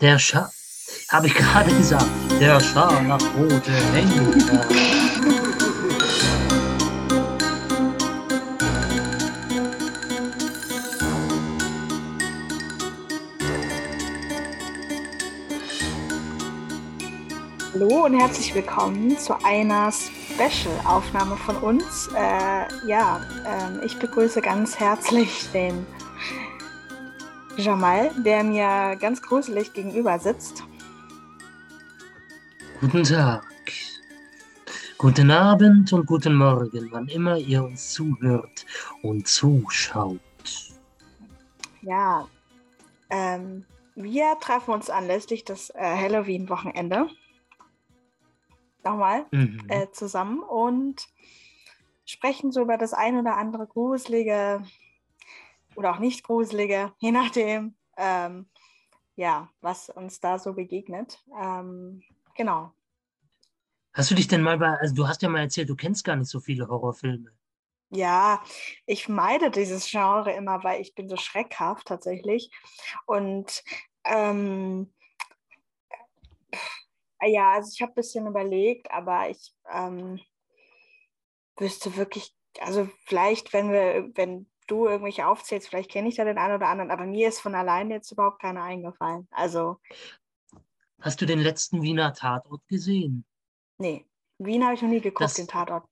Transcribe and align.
Der 0.00 0.16
Schar, 0.20 0.52
habe 1.08 1.26
ich 1.26 1.34
gerade 1.34 1.74
gesagt, 1.74 2.06
der 2.38 2.60
scharlachrote 2.60 3.72
Henker. 3.92 4.68
Hallo 17.74 18.04
und 18.04 18.20
herzlich 18.20 18.54
willkommen 18.54 19.18
zu 19.18 19.34
einer 19.44 19.90
Special-Aufnahme 19.90 21.36
von 21.38 21.56
uns. 21.56 22.08
Äh, 22.14 22.86
ja, 22.86 23.20
äh, 23.44 23.84
ich 23.84 23.98
begrüße 23.98 24.42
ganz 24.42 24.78
herzlich 24.78 25.50
den 25.52 25.84
Jamal, 27.58 28.12
der 28.24 28.44
mir 28.44 28.96
ganz 29.00 29.20
gruselig 29.20 29.72
gegenüber 29.72 30.16
sitzt. 30.20 30.62
Guten 32.80 33.02
Tag, 33.02 33.44
guten 34.96 35.32
Abend 35.32 35.92
und 35.92 36.06
guten 36.06 36.36
Morgen, 36.36 36.88
wann 36.92 37.08
immer 37.08 37.36
ihr 37.36 37.64
uns 37.64 37.92
zuhört 37.92 38.64
und 39.02 39.26
zuschaut. 39.26 40.20
Ja, 41.82 42.28
ähm, 43.10 43.64
wir 43.96 44.36
treffen 44.40 44.74
uns 44.74 44.88
anlässlich 44.88 45.44
des 45.44 45.70
äh, 45.70 45.80
Halloween-Wochenende 45.80 47.08
nochmal 48.84 49.26
mhm. 49.32 49.64
äh, 49.66 49.88
zusammen 49.90 50.38
und 50.44 51.08
sprechen 52.04 52.52
so 52.52 52.62
über 52.62 52.78
das 52.78 52.94
ein 52.94 53.18
oder 53.18 53.36
andere 53.36 53.66
gruselige 53.66 54.62
oder 55.78 55.92
auch 55.92 56.00
nicht 56.00 56.24
gruselige, 56.24 56.92
je 56.98 57.12
nachdem, 57.12 57.76
ähm, 57.96 58.50
ja, 59.14 59.48
was 59.60 59.88
uns 59.90 60.18
da 60.18 60.36
so 60.40 60.52
begegnet. 60.54 61.22
Ähm, 61.40 62.02
genau. 62.34 62.72
Hast 63.94 64.10
du 64.10 64.16
dich 64.16 64.26
denn 64.26 64.42
mal 64.42 64.58
bei, 64.58 64.70
also 64.80 64.96
du 64.96 65.06
hast 65.06 65.22
ja 65.22 65.28
mal 65.28 65.42
erzählt, 65.42 65.68
du 65.68 65.76
kennst 65.76 66.04
gar 66.04 66.16
nicht 66.16 66.30
so 66.30 66.40
viele 66.40 66.66
Horrorfilme. 66.66 67.30
Ja, 67.90 68.42
ich 68.86 69.08
meide 69.08 69.52
dieses 69.52 69.88
Genre 69.88 70.32
immer, 70.32 70.64
weil 70.64 70.80
ich 70.80 70.96
bin 70.96 71.08
so 71.08 71.16
schreckhaft 71.16 71.86
tatsächlich. 71.86 72.50
Und 73.06 73.62
ähm, 74.04 74.92
ja, 77.22 77.52
also 77.52 77.70
ich 77.72 77.80
habe 77.82 77.92
ein 77.92 77.94
bisschen 77.94 78.26
überlegt, 78.26 78.90
aber 78.90 79.30
ich 79.30 79.54
ähm, 79.72 80.18
wüsste 81.56 81.96
wirklich, 81.96 82.34
also 82.58 82.88
vielleicht, 83.04 83.52
wenn 83.52 83.70
wir, 83.70 84.10
wenn 84.14 84.50
du 84.68 84.86
irgendwelche 84.86 85.26
aufzählst, 85.26 85.68
vielleicht 85.68 85.90
kenne 85.90 86.08
ich 86.08 86.14
da 86.14 86.24
den 86.24 86.38
einen 86.38 86.54
oder 86.54 86.68
anderen, 86.68 86.90
aber 86.90 87.06
mir 87.06 87.28
ist 87.28 87.40
von 87.40 87.54
alleine 87.54 87.94
jetzt 87.94 88.12
überhaupt 88.12 88.40
keiner 88.40 88.62
eingefallen. 88.62 89.26
Also. 89.30 89.80
Hast 91.00 91.20
du 91.20 91.26
den 91.26 91.40
letzten 91.40 91.82
Wiener 91.82 92.12
Tatort 92.12 92.66
gesehen? 92.68 93.24
Nee, 93.78 94.04
Wien 94.38 94.64
habe 94.64 94.74
ich 94.74 94.82
noch 94.82 94.88
nie 94.88 95.00
geguckt, 95.00 95.22
das, 95.22 95.34
den 95.34 95.48
Tatort. 95.48 95.84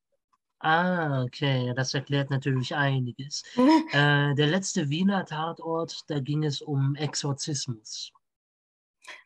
Ah, 0.60 1.22
okay, 1.24 1.72
das 1.74 1.94
erklärt 1.94 2.30
natürlich 2.30 2.74
einiges. 2.74 3.42
äh, 3.92 4.34
der 4.34 4.46
letzte 4.46 4.88
Wiener 4.88 5.24
Tatort, 5.24 6.05
da 6.08 6.20
ging 6.20 6.44
es 6.44 6.62
um 6.62 6.94
Exorzismus. 6.94 8.12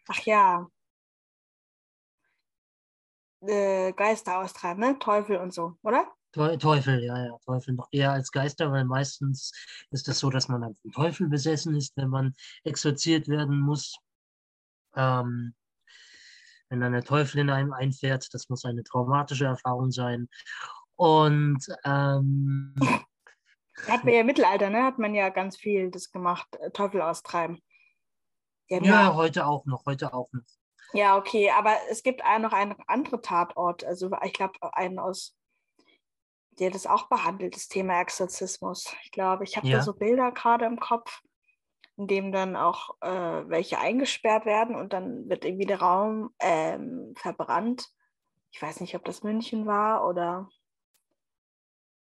Ach 0.09 0.21
ja. 0.21 0.71
Äh, 3.43 3.93
Geister 3.93 4.39
austreiben, 4.39 4.81
ne? 4.81 4.99
Teufel 4.99 5.39
und 5.39 5.55
so, 5.55 5.77
oder? 5.83 6.13
Teufel, 6.33 7.03
ja, 7.03 7.27
ja, 7.27 7.39
Teufel 7.45 7.75
noch 7.75 7.89
eher 7.91 8.13
als 8.13 8.31
Geister, 8.31 8.71
weil 8.71 8.85
meistens 8.85 9.53
ist 9.91 10.09
es 10.09 10.19
so, 10.19 10.31
dass 10.31 10.49
man 10.49 10.61
dann 10.61 10.77
vom 10.77 10.93
Teufel 10.93 11.29
besessen 11.29 11.75
ist, 11.75 11.97
wenn 11.97 12.09
man 12.09 12.35
exorziert 12.65 13.29
werden 13.29 13.61
muss. 13.61 13.99
Ähm, 14.95 15.55
wenn 16.69 16.81
dann 16.81 16.93
der 16.93 17.05
Teufel 17.05 17.41
in 17.41 17.51
einem 17.51 17.73
einfährt, 17.73 18.33
das 18.33 18.49
muss 18.49 18.65
eine 18.65 18.85
traumatische 18.85 19.47
Erfahrung 19.47 19.91
sein. 19.91 20.29
Und 20.95 21.67
ähm, 21.85 22.75
hat 23.89 24.05
man 24.05 24.15
ja 24.15 24.21
im 24.21 24.27
Mittelalter, 24.27 24.71
ne? 24.71 24.85
Hat 24.85 24.99
man 24.99 25.15
ja 25.15 25.31
ganz 25.31 25.57
viel 25.57 25.91
das 25.91 26.13
gemacht, 26.13 26.49
äh, 26.61 26.71
Teufel 26.71 27.03
austreiben. 27.03 27.61
Ja, 28.69 28.83
ja, 28.83 29.15
heute 29.15 29.47
auch 29.47 29.67
noch, 29.67 29.85
heute 29.87 30.15
auch 30.15 30.29
noch. 30.33 30.45
Ja, 30.93 31.17
okay, 31.17 31.51
aber 31.51 31.75
es 31.91 32.03
gibt 32.03 32.25
auch 32.25 32.39
noch 32.39 32.53
einen 32.53 32.77
anderen 32.87 33.23
Tatort, 33.23 33.85
also 33.85 34.11
ich 34.25 34.33
glaube 34.33 34.55
einen 34.75 34.99
aus 34.99 35.37
der 36.61 36.71
das 36.71 36.87
auch 36.87 37.09
behandelt, 37.09 37.57
das 37.57 37.69
Thema 37.69 38.01
Exorzismus. 38.01 38.95
Ich 39.03 39.11
glaube, 39.11 39.45
ich 39.45 39.57
habe 39.57 39.67
ja. 39.67 39.79
da 39.79 39.83
so 39.83 39.95
Bilder 39.95 40.31
gerade 40.31 40.67
im 40.67 40.79
Kopf, 40.79 41.23
in 41.97 42.07
dem 42.07 42.33
dann 42.33 42.55
auch 42.55 42.97
äh, 43.01 43.49
welche 43.49 43.79
eingesperrt 43.79 44.45
werden 44.45 44.77
und 44.77 44.93
dann 44.93 45.29
wird 45.29 45.45
irgendwie 45.45 45.67
der 45.67 45.81
Raum 45.81 46.35
ähm, 46.39 47.15
verbrannt. 47.17 47.89
Ich 48.53 48.61
weiß 48.61 48.81
nicht, 48.81 48.95
ob 48.95 49.05
das 49.05 49.23
München 49.23 49.67
war 49.67 50.07
oder 50.07 50.49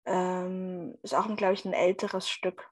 ähm, 0.05 0.97
ist 1.01 1.15
auch, 1.15 1.27
glaube 1.35 1.53
ich, 1.53 1.65
ein 1.65 1.73
älteres 1.73 2.29
Stück. 2.29 2.69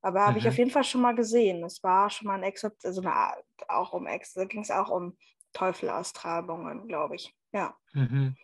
Aber 0.00 0.22
habe 0.22 0.32
mhm. 0.32 0.38
ich 0.38 0.48
auf 0.48 0.58
jeden 0.58 0.70
Fall 0.70 0.84
schon 0.84 1.00
mal 1.00 1.14
gesehen. 1.14 1.62
Es 1.64 1.82
war 1.82 2.10
schon 2.10 2.26
mal 2.26 2.34
ein 2.34 2.42
Exot, 2.42 2.74
also 2.84 3.02
eine, 3.02 3.34
auch 3.68 3.92
um 3.92 4.06
Ex, 4.06 4.32
da 4.32 4.44
ging 4.44 4.62
es 4.62 4.70
auch 4.70 4.88
um 4.88 5.16
Teufelaustragungen, 5.52 6.88
glaube 6.88 7.16
ich. 7.16 7.34
Ja. 7.52 7.76
Mhm. 7.92 8.36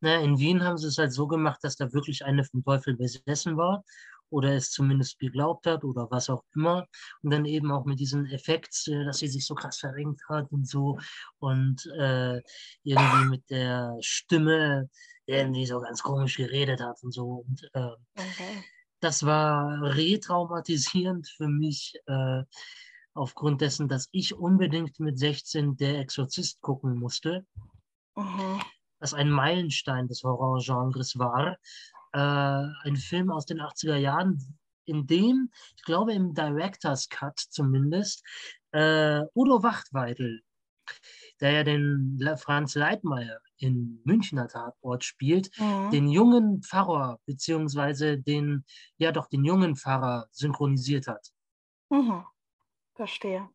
Na, 0.00 0.20
in 0.20 0.38
Wien 0.38 0.64
haben 0.64 0.78
sie 0.78 0.88
es 0.88 0.98
halt 0.98 1.12
so 1.12 1.26
gemacht, 1.26 1.60
dass 1.62 1.76
da 1.76 1.92
wirklich 1.92 2.24
eine 2.24 2.44
vom 2.44 2.64
Teufel 2.64 2.96
besessen 2.96 3.56
war 3.56 3.84
oder 4.32 4.54
es 4.54 4.70
zumindest 4.70 5.18
geglaubt 5.18 5.66
hat 5.66 5.84
oder 5.84 6.10
was 6.10 6.30
auch 6.30 6.42
immer. 6.54 6.88
Und 7.22 7.30
dann 7.30 7.44
eben 7.44 7.70
auch 7.70 7.84
mit 7.84 8.00
diesem 8.00 8.26
Effekt, 8.26 8.88
äh, 8.88 9.04
dass 9.04 9.18
sie 9.18 9.28
sich 9.28 9.46
so 9.46 9.54
krass 9.54 9.78
verrenkt 9.78 10.22
hat 10.28 10.50
und 10.50 10.66
so 10.66 10.98
und 11.38 11.86
äh, 11.98 12.40
irgendwie 12.82 13.28
mit 13.28 13.50
der 13.50 13.96
Stimme 14.00 14.88
irgendwie 15.26 15.66
so 15.66 15.80
ganz 15.80 16.02
komisch 16.02 16.36
geredet 16.36 16.80
hat 16.80 17.02
und 17.02 17.12
so. 17.12 17.44
Und 17.46 17.70
äh, 17.74 17.90
okay. 18.16 18.64
das 19.00 19.24
war 19.24 19.82
retraumatisierend 19.82 21.28
für 21.28 21.48
mich. 21.48 21.94
Äh, 22.06 22.42
aufgrund 23.14 23.60
dessen, 23.60 23.88
dass 23.88 24.08
ich 24.12 24.34
unbedingt 24.34 24.98
mit 24.98 25.18
16 25.18 25.76
der 25.76 25.98
Exorzist 25.98 26.62
gucken 26.62 26.98
musste. 26.98 27.44
Mhm 28.16 28.62
was 29.02 29.12
ein 29.12 29.30
Meilenstein 29.30 30.06
des 30.06 30.22
Horrorgenres 30.22 31.18
war. 31.18 31.58
Äh, 32.12 32.88
ein 32.88 32.96
Film 32.96 33.30
aus 33.30 33.46
den 33.46 33.60
80er 33.60 33.96
Jahren, 33.96 34.38
in 34.84 35.06
dem, 35.06 35.50
ich 35.76 35.82
glaube 35.82 36.12
im 36.12 36.34
Director's 36.34 37.08
Cut 37.08 37.38
zumindest, 37.38 38.24
äh, 38.70 39.22
Udo 39.34 39.62
Wachtweidel, 39.62 40.42
der 41.40 41.50
ja 41.50 41.64
den 41.64 42.20
Franz 42.36 42.74
Leitmeier 42.74 43.40
in 43.56 44.00
Münchner 44.04 44.48
Tatort 44.48 45.04
spielt, 45.04 45.50
mhm. 45.58 45.90
den 45.90 46.08
jungen 46.08 46.62
Pfarrer, 46.62 47.18
beziehungsweise 47.26 48.18
den, 48.18 48.64
ja 48.98 49.12
doch, 49.12 49.28
den 49.28 49.44
jungen 49.44 49.76
Pfarrer 49.76 50.26
synchronisiert 50.30 51.06
hat. 51.08 51.28
Mhm. 51.90 52.24
Verstehe. 52.94 53.48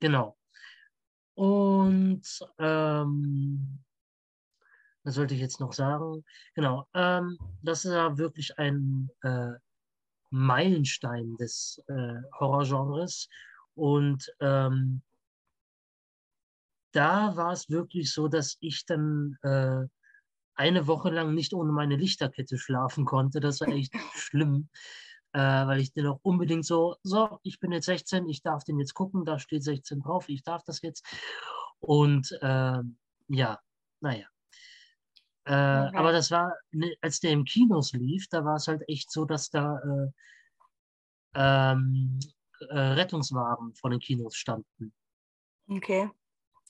Genau. 0.00 0.36
Und 1.34 2.22
ähm, 2.58 3.83
was 5.04 5.14
sollte 5.14 5.34
ich 5.34 5.40
jetzt 5.40 5.60
noch 5.60 5.72
sagen? 5.72 6.24
Genau, 6.54 6.86
ähm, 6.94 7.38
das 7.62 7.84
ist 7.84 7.92
ja 7.92 8.16
wirklich 8.18 8.58
ein 8.58 9.10
äh, 9.22 9.52
Meilenstein 10.30 11.36
des 11.36 11.82
äh, 11.88 12.16
Horrorgenres. 12.38 13.28
Und 13.74 14.34
ähm, 14.40 15.02
da 16.92 17.36
war 17.36 17.52
es 17.52 17.70
wirklich 17.70 18.12
so, 18.12 18.28
dass 18.28 18.56
ich 18.60 18.86
dann 18.86 19.36
äh, 19.42 19.82
eine 20.54 20.86
Woche 20.86 21.10
lang 21.10 21.34
nicht 21.34 21.52
ohne 21.52 21.72
meine 21.72 21.96
Lichterkette 21.96 22.56
schlafen 22.56 23.04
konnte. 23.04 23.40
Das 23.40 23.60
war 23.60 23.68
echt 23.68 23.92
schlimm, 24.14 24.68
äh, 25.32 25.38
weil 25.38 25.80
ich 25.80 25.92
dann 25.92 26.06
auch 26.06 26.20
unbedingt 26.22 26.64
so, 26.64 26.96
so, 27.02 27.40
ich 27.42 27.60
bin 27.60 27.72
jetzt 27.72 27.86
16, 27.86 28.28
ich 28.28 28.42
darf 28.42 28.64
den 28.64 28.78
jetzt 28.78 28.94
gucken, 28.94 29.24
da 29.24 29.38
steht 29.38 29.64
16 29.64 30.00
drauf, 30.00 30.28
ich 30.28 30.42
darf 30.44 30.62
das 30.64 30.80
jetzt. 30.82 31.04
Und 31.80 32.32
äh, 32.40 32.78
ja, 33.28 33.60
naja. 34.00 34.26
Äh, 35.46 35.88
okay. 35.88 35.96
Aber 35.96 36.12
das 36.12 36.30
war, 36.30 36.54
ne, 36.72 36.96
als 37.02 37.20
der 37.20 37.32
im 37.32 37.44
Kinos 37.44 37.92
lief, 37.92 38.28
da 38.28 38.44
war 38.44 38.56
es 38.56 38.66
halt 38.66 38.88
echt 38.88 39.10
so, 39.10 39.24
dass 39.24 39.50
da 39.50 39.78
äh, 39.78 40.10
ähm, 41.34 42.18
äh, 42.70 42.78
Rettungswagen 42.78 43.74
vor 43.74 43.90
den 43.90 44.00
Kinos 44.00 44.36
standen. 44.36 44.92
Okay. 45.68 46.10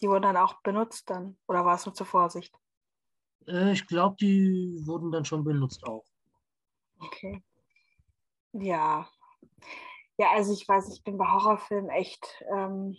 Die 0.01 0.09
wurden 0.09 0.23
dann 0.23 0.37
auch 0.37 0.61
benutzt 0.63 1.09
dann? 1.11 1.37
Oder 1.47 1.65
war 1.65 1.77
es 1.77 1.87
nur 1.87 1.95
zur 1.95 2.07
Vorsicht? 2.07 2.55
Äh, 3.47 3.73
ich 3.73 3.87
glaube, 3.87 4.17
die 4.21 4.81
wurden 4.85 5.13
dann 5.13 5.25
schon 5.25 5.45
benutzt 5.45 5.85
auch. 5.85 6.05
Okay. 6.99 7.43
Ja. 8.53 9.09
Ja, 10.17 10.31
also 10.31 10.53
ich 10.53 10.67
weiß, 10.67 10.93
ich 10.93 11.03
bin 11.03 11.19
bei 11.19 11.27
Horrorfilmen 11.27 11.91
echt. 11.91 12.45
Ähm, 12.53 12.97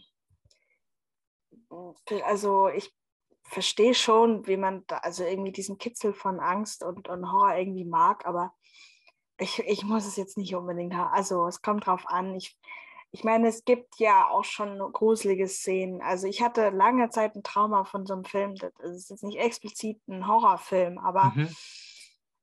also 2.24 2.70
ich 2.70 2.94
verstehe 3.46 3.94
schon, 3.94 4.46
wie 4.48 4.58
man 4.58 4.84
da, 4.88 4.98
also 4.98 5.24
irgendwie 5.24 5.52
diesen 5.52 5.78
Kitzel 5.78 6.14
von 6.14 6.40
Angst 6.40 6.84
und, 6.84 7.08
und 7.08 7.32
Horror 7.32 7.56
irgendwie 7.56 7.86
mag, 7.86 8.26
aber 8.26 8.54
ich, 9.38 9.60
ich 9.60 9.84
muss 9.84 10.06
es 10.06 10.16
jetzt 10.16 10.38
nicht 10.38 10.56
unbedingt 10.56 10.94
haben. 10.94 11.14
Also 11.14 11.48
es 11.48 11.62
kommt 11.62 11.86
drauf 11.86 12.08
an. 12.08 12.36
Ich, 12.36 12.58
ich 13.12 13.24
meine, 13.24 13.48
es 13.48 13.66
gibt 13.66 14.00
ja 14.00 14.28
auch 14.30 14.46
schon 14.46 14.80
gruselige 14.92 15.48
Szenen. 15.48 16.02
Also 16.02 16.28
ich 16.28 16.42
hatte 16.42 16.70
lange 16.70 17.10
Zeit 17.10 17.36
ein 17.36 17.44
Trauma 17.44 17.84
von 17.84 18.06
so 18.06 18.14
einem 18.14 18.26
Film. 18.26 18.56
Das 18.56 18.74
ist 18.80 19.10
jetzt 19.10 19.24
nicht 19.24 19.38
explizit 19.38 20.00
ein 20.08 20.28
Horrorfilm, 20.28 20.98
aber 20.98 21.34
mhm. 21.36 21.50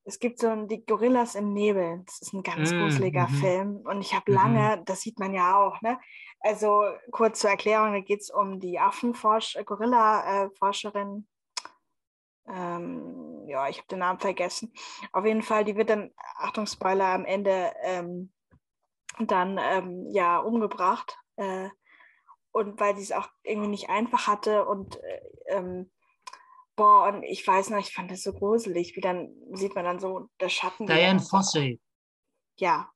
es 0.04 0.18
gibt 0.18 0.38
so 0.38 0.48
ein, 0.48 0.68
die 0.68 0.84
Gorillas 0.84 1.34
im 1.34 1.52
Nebel. 1.52 2.02
Das 2.06 2.20
ist 2.20 2.32
ein 2.34 2.42
ganz 2.42 2.72
mhm. 2.72 2.80
gruseliger 2.80 3.28
mhm. 3.28 3.34
Film. 3.34 3.76
Und 3.84 4.00
ich 4.02 4.14
habe 4.14 4.30
mhm. 4.30 4.36
lange, 4.36 4.82
das 4.84 5.00
sieht 5.00 5.18
man 5.18 5.32
ja 5.32 5.56
auch, 5.56 5.80
ne? 5.80 5.98
Also 6.42 6.84
kurz 7.12 7.38
zur 7.40 7.50
Erklärung, 7.50 7.92
da 7.92 8.00
geht 8.00 8.20
es 8.20 8.30
um 8.30 8.58
die 8.58 8.78
Affenforsch 8.78 9.56
Gorilla-Forscherin. 9.64 11.28
Ähm, 12.48 13.46
ja, 13.46 13.68
ich 13.68 13.78
habe 13.78 13.88
den 13.88 14.00
Namen 14.00 14.18
vergessen. 14.18 14.72
Auf 15.12 15.24
jeden 15.24 15.42
Fall, 15.42 15.64
die 15.64 15.76
wird 15.76 15.90
dann, 15.90 16.10
Achtung, 16.38 16.66
Spoiler, 16.66 17.06
am 17.06 17.24
Ende 17.24 17.72
ähm, 17.82 18.32
dann 19.20 19.58
ähm, 19.62 20.08
ja 20.10 20.38
umgebracht. 20.38 21.16
Äh, 21.36 21.68
und 22.50 22.78
weil 22.80 22.96
sie 22.96 23.02
es 23.02 23.12
auch 23.12 23.28
irgendwie 23.42 23.68
nicht 23.68 23.88
einfach 23.88 24.26
hatte 24.26 24.66
und 24.66 24.96
äh, 25.02 25.20
ähm, 25.46 25.90
boah, 26.76 27.08
und 27.08 27.22
ich 27.22 27.46
weiß 27.46 27.70
noch, 27.70 27.78
ich 27.78 27.94
fand 27.94 28.10
das 28.10 28.22
so 28.22 28.32
gruselig, 28.32 28.94
wie 28.96 29.00
dann 29.00 29.34
sieht 29.52 29.74
man 29.74 29.84
dann 29.84 30.00
so 30.00 30.28
der 30.40 30.48
Schatten. 30.48 30.86
Diane 30.86 31.20
Fossey. 31.20 31.80
Ja. 32.58 32.90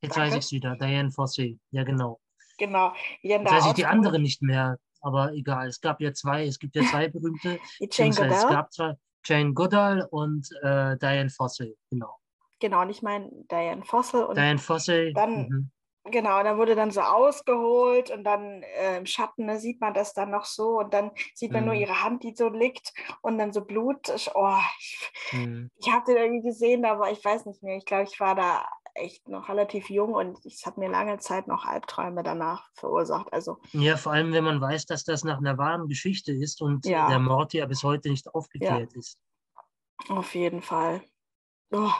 Jetzt 0.00 0.16
danke. 0.16 0.30
weiß 0.30 0.38
ich 0.38 0.44
es 0.44 0.52
wieder, 0.52 0.76
Diane 0.76 1.10
Fossey, 1.10 1.58
ja 1.70 1.84
genau. 1.84 2.20
Genau. 2.58 2.92
Jetzt 3.22 3.50
weiß 3.50 3.66
ich 3.66 3.72
die 3.72 3.86
andere 3.86 4.18
nicht 4.18 4.42
mehr, 4.42 4.78
aber 5.00 5.32
egal. 5.32 5.68
Es 5.68 5.80
gab 5.80 6.00
ja 6.00 6.12
zwei, 6.12 6.46
es 6.46 6.58
gibt 6.58 6.76
ja 6.76 6.82
zwei 6.82 7.08
berühmte. 7.08 7.58
Jane 7.90 8.10
Goodall. 8.10 8.30
Es 8.30 8.46
gab 8.48 8.72
zwei, 8.72 8.94
Jane 9.24 9.54
Goodall 9.54 10.06
und 10.10 10.48
äh, 10.62 10.96
Diane 10.98 11.30
Fossey, 11.30 11.76
genau. 11.90 12.18
Genau, 12.60 12.82
und 12.82 12.90
ich 12.90 13.02
meine 13.02 13.30
Diane 13.50 13.84
Fossey. 13.84 14.22
Und 14.22 14.36
Diane 14.36 14.58
Fossey. 14.58 15.12
Dann, 15.14 15.48
mhm. 15.48 15.70
Genau, 16.10 16.42
dann 16.42 16.58
wurde 16.58 16.74
dann 16.74 16.90
so 16.90 17.00
ausgeholt 17.00 18.10
und 18.10 18.24
dann 18.24 18.62
äh, 18.62 18.96
im 18.96 19.06
Schatten 19.06 19.46
ne, 19.46 19.58
sieht 19.58 19.80
man 19.80 19.94
das 19.94 20.14
dann 20.14 20.30
noch 20.30 20.44
so 20.44 20.78
und 20.78 20.94
dann 20.94 21.10
sieht 21.34 21.52
man 21.52 21.62
mhm. 21.62 21.66
nur 21.66 21.74
ihre 21.74 22.02
Hand, 22.02 22.22
die 22.22 22.34
so 22.34 22.48
liegt 22.48 22.92
und 23.20 23.38
dann 23.38 23.52
so 23.52 23.64
Blut. 23.64 24.08
Oh, 24.34 24.56
ich, 24.78 25.10
mhm. 25.32 25.70
ich 25.76 25.92
habe 25.92 26.06
den 26.06 26.16
irgendwie 26.16 26.48
gesehen, 26.48 26.84
aber 26.84 27.10
ich 27.10 27.24
weiß 27.24 27.46
nicht 27.46 27.62
mehr. 27.62 27.76
Ich 27.76 27.84
glaube, 27.84 28.04
ich 28.04 28.18
war 28.20 28.34
da 28.34 28.66
echt 28.98 29.28
noch 29.28 29.48
relativ 29.48 29.90
jung 29.90 30.14
und 30.14 30.44
es 30.44 30.66
hat 30.66 30.78
mir 30.78 30.88
lange 30.88 31.18
Zeit 31.18 31.48
noch 31.48 31.64
Albträume 31.64 32.22
danach 32.22 32.68
verursacht. 32.74 33.32
Also, 33.32 33.58
ja, 33.72 33.96
vor 33.96 34.12
allem, 34.12 34.32
wenn 34.32 34.44
man 34.44 34.60
weiß, 34.60 34.86
dass 34.86 35.04
das 35.04 35.24
nach 35.24 35.38
einer 35.38 35.58
wahren 35.58 35.88
Geschichte 35.88 36.32
ist 36.32 36.60
und 36.60 36.86
ja. 36.86 37.08
der 37.08 37.18
Mord 37.18 37.52
ja 37.54 37.66
bis 37.66 37.82
heute 37.82 38.10
nicht 38.10 38.28
aufgeklärt 38.34 38.92
ja. 38.92 38.98
ist. 38.98 39.18
Auf 40.08 40.34
jeden 40.34 40.62
Fall. 40.62 41.02
Oh, 41.70 41.92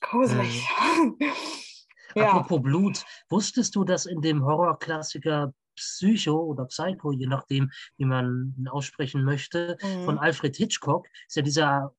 gruselig. 0.00 0.66
Mhm. 0.96 1.16
ja. 2.14 2.30
Apropos 2.30 2.62
Blut, 2.62 3.04
wusstest 3.28 3.74
du, 3.74 3.84
dass 3.84 4.06
in 4.06 4.20
dem 4.20 4.44
Horrorklassiker 4.44 5.52
Psycho 5.76 6.38
oder 6.38 6.66
Psycho, 6.66 7.12
je 7.12 7.26
nachdem, 7.26 7.70
wie 7.96 8.04
man 8.04 8.54
ihn 8.58 8.68
aussprechen 8.68 9.24
möchte, 9.24 9.78
mhm. 9.82 10.04
von 10.04 10.18
Alfred 10.18 10.56
Hitchcock, 10.56 11.06
ist 11.26 11.36
ja 11.36 11.42
dieser 11.42 11.94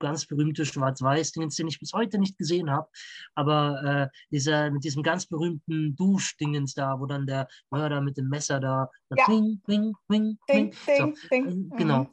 ganz 0.00 0.26
berühmte 0.26 0.66
Schwarz-Weiß-Dingens, 0.66 1.54
den 1.54 1.68
ich 1.68 1.78
bis 1.78 1.92
heute 1.92 2.18
nicht 2.18 2.36
gesehen 2.36 2.70
habe. 2.70 2.88
Aber 3.34 3.82
äh, 3.84 4.18
dieser, 4.30 4.70
mit 4.70 4.82
diesem 4.82 5.02
ganz 5.02 5.26
berühmten 5.26 5.94
Duschdingens 5.94 6.74
da, 6.74 6.98
wo 6.98 7.06
dann 7.06 7.26
der 7.26 7.46
Mörder 7.70 8.00
mit 8.00 8.16
dem 8.16 8.28
Messer 8.28 8.58
da, 8.58 8.90
ja. 9.16 9.26
ding, 9.26 9.62
ding, 9.68 9.94
ding, 10.10 10.38
ding, 10.48 10.74
ding, 10.86 11.14
so, 11.16 11.28
ding. 11.30 11.70
Äh, 11.72 11.76
genau. 11.76 12.04
Mhm. 12.04 12.10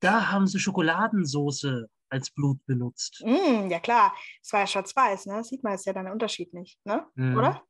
Da 0.00 0.30
haben 0.30 0.46
sie 0.46 0.60
Schokoladensoße 0.60 1.88
als 2.10 2.30
Blut 2.30 2.64
benutzt. 2.66 3.22
Mm, 3.24 3.68
ja 3.68 3.80
klar, 3.80 4.14
es 4.42 4.52
war 4.52 4.60
ja 4.60 4.66
schwarz-weiß, 4.66 5.26
ne? 5.26 5.44
Sieht 5.44 5.62
man 5.62 5.72
jetzt 5.72 5.86
ja 5.86 5.92
dann 5.92 6.04
den 6.04 6.12
Unterschied 6.12 6.54
nicht, 6.54 6.78
ne? 6.86 7.06
Mm. 7.14 7.36
Oder? 7.36 7.62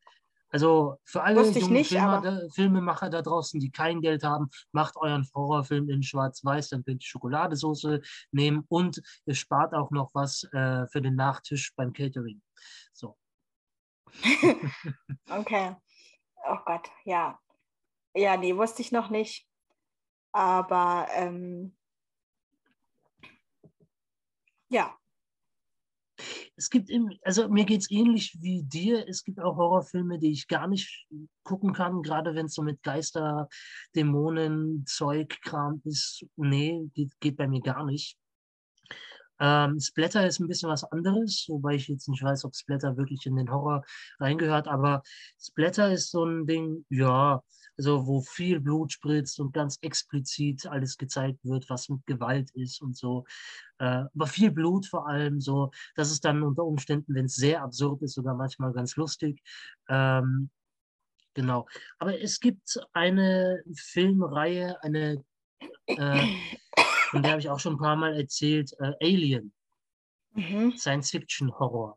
Also 0.51 0.99
für 1.05 1.23
alle 1.23 1.43
jungen 1.43 1.73
nicht, 1.73 1.91
Filmer, 1.91 2.21
da, 2.23 2.41
Filmemacher 2.55 3.11
da 3.11 3.23
draußen, 3.23 3.61
die 3.61 3.71
kein 3.71 4.01
Geld 4.01 4.25
haben, 4.25 4.49
macht 4.73 4.97
euren 4.97 5.29
Horrorfilm 5.35 5.91
in 5.91 6.03
Schwarz-Weiß, 6.03 6.71
dann 6.71 6.85
könnt 6.85 7.03
ihr 7.03 7.07
Schokoladesauce 7.07 8.01
nehmen 8.33 8.65
und 8.69 9.03
ihr 9.27 9.35
spart 9.35 9.75
auch 9.75 9.91
noch 9.91 10.11
was 10.15 10.45
äh, 10.53 10.87
für 10.89 11.03
den 11.03 11.17
Nachtisch 11.17 11.75
beim 11.77 11.93
Catering. 11.93 12.41
So. 12.93 13.17
okay. 15.31 15.77
Oh 16.47 16.59
Gott, 16.65 16.89
ja. 17.05 17.39
Ja, 18.15 18.37
nee, 18.37 18.57
wusste 18.57 18.83
ich 18.83 18.91
noch 18.91 19.11
nicht. 19.11 19.47
Aber 20.33 21.09
ähm, 21.13 21.77
ja, 24.69 24.97
es 26.59 26.71
gibt, 26.71 26.91
im, 26.91 27.13
also 27.23 27.49
mir 27.49 27.65
geht 27.65 27.83
es 27.83 27.91
ähnlich 27.91 28.37
wie 28.41 28.65
dir. 28.65 29.09
Es 29.09 29.23
gibt 29.23 29.41
auch 29.41 29.57
Horrorfilme, 29.57 30.19
die 30.19 30.33
ich 30.33 30.49
gar 30.49 30.67
nicht 30.67 31.07
gucken 31.45 31.73
kann, 31.73 32.03
gerade 32.03 32.35
wenn 32.35 32.47
es 32.47 32.55
so 32.55 32.63
mit 32.63 32.83
Geister, 32.83 33.49
Dämonen, 33.95 34.85
Zeug, 34.87 35.41
Kram 35.43 35.81
ist. 35.85 36.27
Nee, 36.37 36.91
die 36.97 37.09
geht 37.21 37.37
bei 37.37 37.47
mir 37.47 37.61
gar 37.61 37.85
nicht. 37.85 38.19
Ähm, 39.41 39.79
Splatter 39.79 40.27
ist 40.27 40.41
ein 40.41 40.49
bisschen 40.49 40.69
was 40.69 40.83
anderes, 40.83 41.47
wobei 41.49 41.77
ich 41.77 41.87
jetzt 41.87 42.09
nicht 42.09 42.25
weiß, 42.25 42.45
ob 42.45 42.57
Splatter 42.57 42.97
wirklich 42.97 43.25
in 43.25 43.37
den 43.37 43.51
Horror 43.51 43.85
reingehört, 44.19 44.67
aber 44.67 45.03
Splatter 45.41 45.93
ist 45.93 46.11
so 46.11 46.25
ein 46.25 46.45
Ding, 46.45 46.85
ja, 46.89 47.41
also 47.79 48.07
wo 48.07 48.21
viel 48.21 48.61
Blut 48.61 48.93
spritzt 48.93 49.39
und 49.41 49.53
ganz 49.53 49.79
explizit 49.81 50.67
alles 50.67 50.99
gezeigt 50.99 51.39
wird, 51.45 51.71
was 51.71 51.89
mit 51.89 52.05
Gewalt 52.07 52.51
ist 52.51 52.83
und 52.83 52.97
so. 52.97 53.25
Äh, 53.79 54.05
aber 54.15 54.27
viel 54.27 54.51
Blut 54.51 54.87
vor 54.87 55.09
allem 55.09 55.41
so. 55.41 55.71
Das 55.95 56.11
ist 56.11 56.25
dann 56.25 56.43
unter 56.43 56.65
Umständen, 56.65 57.15
wenn 57.15 57.27
es 57.27 57.37
sehr 57.37 57.63
absurd 57.63 58.03
ist, 58.03 58.15
sogar 58.15 58.35
manchmal 58.35 58.73
ganz 58.73 58.97
lustig. 58.97 59.41
Ähm, 59.89 60.51
genau. 61.35 61.67
Aber 61.99 62.21
es 62.21 62.41
gibt 62.41 62.81
eine 62.93 63.63
Filmreihe, 63.75 64.83
eine, 64.83 65.25
äh, 65.87 66.27
von 67.11 67.23
der 67.23 67.33
habe 67.33 67.41
ich 67.41 67.49
auch 67.49 67.61
schon 67.61 67.75
ein 67.75 67.79
paar 67.79 67.97
Mal 67.97 68.15
erzählt, 68.15 68.73
äh, 68.81 68.93
Alien. 69.01 69.53
Mhm. 70.33 70.77
Science-Fiction-Horror. 70.77 71.97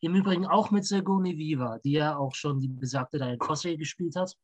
Im 0.00 0.14
Übrigen 0.14 0.46
auch 0.46 0.70
mit 0.70 0.86
Sigourney 0.86 1.36
Viva, 1.36 1.78
die 1.84 1.92
ja 1.92 2.16
auch 2.16 2.34
schon 2.34 2.60
die 2.60 2.68
besagte 2.68 3.18
Diane 3.18 3.38
Fossey 3.40 3.76
gespielt 3.76 4.16
hat. 4.16 4.36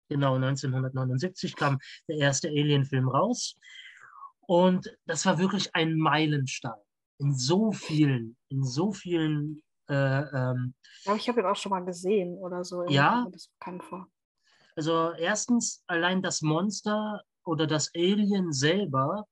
Genau, 0.10 0.36
1979 0.36 1.56
kam 1.56 1.80
der 2.08 2.18
erste 2.18 2.50
Alien-Film 2.50 3.08
raus. 3.08 3.56
Und 4.42 4.98
das 5.06 5.26
war 5.28 5.38
wirklich 5.38 5.76
ein 5.76 5.96
Meilenstein. 5.96 6.74
In 7.20 7.36
so 7.36 7.72
vielen, 7.72 8.36
in 8.50 8.64
so 8.64 8.92
vielen. 8.92 9.62
Äh, 9.88 9.94
ähm, 9.94 10.74
ich 10.98 11.04
glaube, 11.04 11.20
ich 11.20 11.30
habe 11.30 11.40
ihn 11.42 11.46
auch 11.46 11.56
schon 11.56 11.70
mal 11.70 11.86
gesehen 11.86 12.36
oder 12.38 12.64
so. 12.64 12.88
Ja. 12.88 13.28
Das 13.32 13.50
bekannt 13.60 13.84
vor. 13.84 14.08
Also, 14.76 15.12
erstens, 15.12 15.84
allein 15.88 16.22
das 16.24 16.42
Monster 16.42 17.22
oder 17.44 17.68
das 17.68 17.92
Alien 17.96 18.52
selber. 18.52 19.28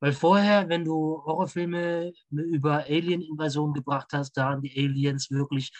Weil 0.00 0.12
vorher, 0.12 0.68
wenn 0.68 0.84
du 0.84 1.22
Horrorfilme 1.24 2.12
über 2.30 2.84
Alien-Invasion 2.84 3.72
gebracht 3.72 4.08
hast, 4.12 4.32
da 4.32 4.46
waren 4.46 4.62
die 4.62 4.76
Aliens 4.76 5.30
wirklich 5.30 5.70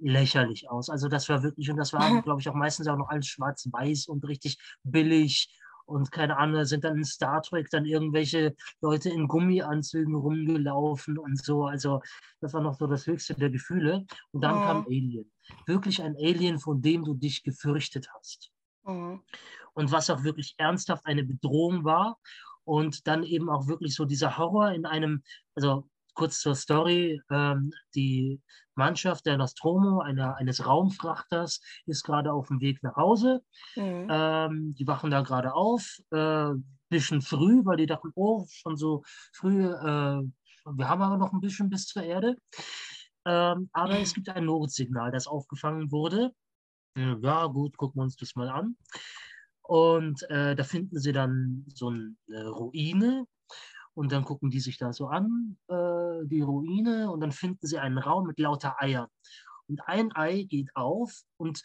lächerlich 0.00 0.70
aus. 0.70 0.88
Also 0.88 1.08
das 1.08 1.28
war 1.28 1.42
wirklich, 1.42 1.70
und 1.70 1.76
das 1.76 1.92
war, 1.92 2.22
glaube 2.22 2.40
ich, 2.40 2.48
auch 2.48 2.54
meistens 2.54 2.88
auch 2.88 2.96
noch 2.96 3.08
alles 3.08 3.26
schwarz-weiß 3.26 4.08
und 4.08 4.26
richtig 4.26 4.58
billig 4.82 5.48
und 5.90 6.12
keine 6.12 6.36
Ahnung, 6.36 6.64
sind 6.64 6.84
dann 6.84 6.98
in 6.98 7.04
Star 7.04 7.42
Trek 7.42 7.68
dann 7.70 7.84
irgendwelche 7.84 8.54
Leute 8.80 9.10
in 9.10 9.26
Gummianzügen 9.26 10.14
rumgelaufen 10.14 11.18
und 11.18 11.42
so. 11.44 11.66
Also 11.66 12.00
das 12.40 12.54
war 12.54 12.60
noch 12.60 12.78
so 12.78 12.86
das 12.86 13.08
höchste 13.08 13.34
der 13.34 13.50
Gefühle. 13.50 14.06
Und 14.30 14.40
dann 14.42 14.54
mhm. 14.54 14.60
kam 14.60 14.86
Alien. 14.86 15.32
Wirklich 15.66 16.00
ein 16.00 16.14
Alien, 16.14 16.60
von 16.60 16.80
dem 16.80 17.04
du 17.04 17.14
dich 17.14 17.42
gefürchtet 17.42 18.08
hast. 18.14 18.52
Mhm. 18.84 19.20
Und 19.74 19.90
was 19.90 20.10
auch 20.10 20.22
wirklich 20.22 20.54
ernsthaft 20.58 21.06
eine 21.06 21.24
Bedrohung 21.24 21.82
war. 21.82 22.18
Und 22.62 23.08
dann 23.08 23.24
eben 23.24 23.50
auch 23.50 23.66
wirklich 23.66 23.96
so 23.96 24.04
dieser 24.04 24.38
Horror 24.38 24.70
in 24.70 24.86
einem, 24.86 25.24
also 25.56 25.88
kurz 26.20 26.40
zur 26.40 26.54
Story. 26.54 27.18
Ähm, 27.30 27.72
die 27.94 28.42
Mannschaft 28.74 29.24
der 29.24 29.38
Nostromo, 29.38 30.00
einer, 30.00 30.36
eines 30.36 30.66
Raumfrachters, 30.66 31.62
ist 31.86 32.04
gerade 32.04 32.30
auf 32.30 32.48
dem 32.48 32.60
Weg 32.60 32.82
nach 32.82 32.94
Hause. 32.96 33.42
Mhm. 33.74 34.06
Ähm, 34.10 34.74
die 34.78 34.86
wachen 34.86 35.10
da 35.10 35.22
gerade 35.22 35.54
auf, 35.54 35.96
äh, 36.10 36.50
bisschen 36.90 37.22
früh, 37.22 37.64
weil 37.64 37.78
die 37.78 37.86
dachten, 37.86 38.12
oh, 38.16 38.44
schon 38.50 38.76
so 38.76 39.02
früh, 39.32 39.64
äh, 39.64 40.22
wir 40.66 40.88
haben 40.88 41.00
aber 41.00 41.16
noch 41.16 41.32
ein 41.32 41.40
bisschen 41.40 41.70
bis 41.70 41.86
zur 41.86 42.02
Erde. 42.02 42.36
Ähm, 43.24 43.70
aber 43.72 43.98
es 43.98 44.12
gibt 44.12 44.28
ein 44.28 44.44
Notsignal, 44.44 45.10
das 45.12 45.26
aufgefangen 45.26 45.90
wurde. 45.90 46.32
Ja, 46.96 47.46
gut, 47.46 47.78
gucken 47.78 48.00
wir 48.00 48.04
uns 48.04 48.16
das 48.16 48.34
mal 48.34 48.50
an. 48.50 48.76
Und 49.62 50.28
äh, 50.28 50.54
da 50.54 50.64
finden 50.64 50.98
sie 50.98 51.12
dann 51.12 51.64
so 51.68 51.88
eine 51.88 52.48
Ruine 52.50 53.24
und 53.94 54.12
dann 54.12 54.24
gucken 54.24 54.50
die 54.50 54.60
sich 54.60 54.78
da 54.78 54.92
so 54.92 55.08
an, 55.08 55.56
äh, 55.68 56.26
die 56.26 56.40
Ruine, 56.40 57.10
und 57.10 57.20
dann 57.20 57.32
finden 57.32 57.66
sie 57.66 57.78
einen 57.78 57.98
Raum 57.98 58.26
mit 58.26 58.38
lauter 58.38 58.80
Eiern. 58.80 59.08
Und 59.68 59.80
ein 59.86 60.14
Ei 60.14 60.44
geht 60.44 60.74
auf 60.74 61.22
und 61.36 61.62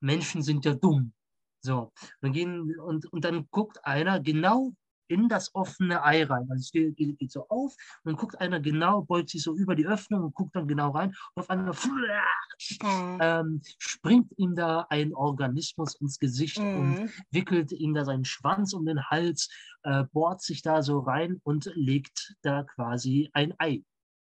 Menschen 0.00 0.42
sind 0.42 0.64
ja 0.64 0.74
dumm. 0.74 1.12
So, 1.60 1.92
dann 2.20 2.32
gehen, 2.32 2.78
und, 2.78 3.12
und 3.12 3.24
dann 3.24 3.48
guckt 3.50 3.84
einer 3.84 4.20
genau 4.20 4.72
in 5.08 5.28
das 5.28 5.54
offene 5.54 6.02
Ei 6.04 6.24
rein. 6.24 6.46
Also 6.50 6.60
es 6.60 6.70
geht, 6.70 6.96
geht, 6.96 7.30
so 7.30 7.48
auf 7.48 7.74
und 8.04 8.12
dann 8.12 8.16
guckt 8.16 8.40
einer 8.40 8.60
genau, 8.60 9.02
beugt 9.02 9.30
sich 9.30 9.42
so 9.42 9.54
über 9.54 9.74
die 9.74 9.86
Öffnung 9.86 10.24
und 10.24 10.34
guckt 10.34 10.54
dann 10.56 10.68
genau 10.68 10.90
rein 10.90 11.14
und 11.34 11.42
auf 11.42 11.50
einmal 11.50 11.74
mhm. 11.74 13.18
ähm, 13.20 13.60
springt 13.78 14.32
ihm 14.38 14.54
da 14.54 14.86
ein 14.90 15.14
Organismus 15.14 15.94
ins 16.00 16.18
Gesicht 16.18 16.58
mhm. 16.58 16.78
und 16.78 17.10
wickelt 17.30 17.72
ihm 17.72 17.94
da 17.94 18.04
seinen 18.04 18.24
Schwanz 18.24 18.72
um 18.72 18.86
den 18.86 19.04
Hals, 19.10 19.48
äh, 19.82 20.04
bohrt 20.04 20.42
sich 20.42 20.62
da 20.62 20.82
so 20.82 21.00
rein 21.00 21.40
und 21.44 21.70
legt 21.74 22.34
da 22.42 22.62
quasi 22.62 23.30
ein 23.32 23.54
Ei. 23.58 23.82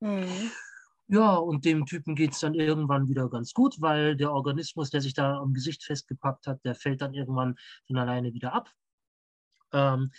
Mhm. 0.01 0.51
Ja, 1.13 1.35
und 1.35 1.65
dem 1.65 1.87
Typen 1.87 2.15
geht 2.15 2.35
es 2.35 2.39
dann 2.39 2.55
irgendwann 2.55 3.09
wieder 3.09 3.29
ganz 3.29 3.53
gut, 3.53 3.81
weil 3.81 4.15
der 4.15 4.33
Organismus, 4.33 4.91
der 4.91 5.01
sich 5.01 5.13
da 5.13 5.39
am 5.39 5.53
Gesicht 5.53 5.83
festgepackt 5.83 6.47
hat, 6.47 6.65
der 6.65 6.77
fällt 6.77 7.01
dann 7.01 7.15
irgendwann 7.15 7.57
von 7.89 7.97
alleine 7.99 8.33
wieder 8.33 8.53
ab. 8.53 8.71
Ähm, 9.73 10.11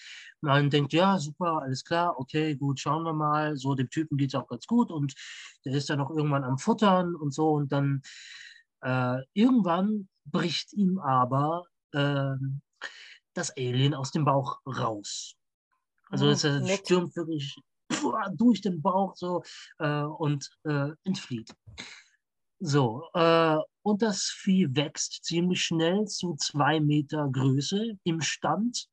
man 0.42 0.70
denkt, 0.70 0.94
ja, 0.94 1.20
super, 1.20 1.62
alles 1.62 1.84
klar, 1.84 2.20
okay, 2.20 2.56
gut, 2.56 2.80
schauen 2.80 3.04
wir 3.04 3.14
mal. 3.14 3.58
So, 3.58 3.76
dem 3.76 3.90
Typen 3.90 4.18
geht 4.18 4.34
es 4.34 4.36
auch 4.36 4.48
ganz 4.48 4.66
gut 4.66 4.92
und 4.92 5.14
der 5.66 5.74
ist 5.74 5.90
dann 5.90 6.02
auch 6.02 6.10
irgendwann 6.10 6.44
am 6.44 6.58
Futtern 6.58 7.16
und 7.16 7.34
so. 7.34 7.50
Und 7.50 7.72
dann 7.72 8.02
äh, 8.82 9.18
irgendwann 9.34 10.10
bricht 10.26 10.74
ihm 10.74 10.98
aber 11.00 11.66
äh, 11.94 12.36
das 13.34 13.56
Alien 13.58 13.94
aus 13.94 14.12
dem 14.12 14.26
Bauch 14.26 14.60
raus. 14.66 15.36
Also 16.10 16.28
oh, 16.28 16.30
es 16.30 16.42
stürmt 16.42 17.16
wirklich 17.16 17.56
durch 18.36 18.62
den 18.62 18.82
Bauch 18.82 19.16
so 19.16 19.44
äh, 19.80 20.04
und 20.04 20.50
äh, 20.64 20.90
entflieht. 21.04 21.54
So, 22.60 23.08
äh, 23.14 23.58
und 23.82 24.02
das 24.02 24.26
Vieh 24.26 24.68
wächst 24.76 25.24
ziemlich 25.24 25.64
schnell 25.64 26.06
zu 26.06 26.36
zwei 26.36 26.80
Meter 26.80 27.28
Größe 27.32 27.98
im 28.04 28.22
Stand 28.22 28.88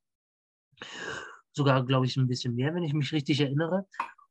sogar, 1.52 1.84
glaube 1.84 2.06
ich, 2.06 2.16
ein 2.16 2.28
bisschen 2.28 2.54
mehr, 2.54 2.74
wenn 2.74 2.82
ich 2.82 2.94
mich 2.94 3.12
richtig 3.12 3.40
erinnere, 3.40 3.86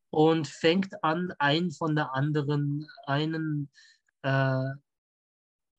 und 0.09 0.47
fängt 0.47 1.03
an, 1.03 1.33
einen 1.37 1.71
von 1.71 1.95
der 1.95 2.13
anderen, 2.13 2.87
einen, 3.05 3.69
äh, 4.21 4.69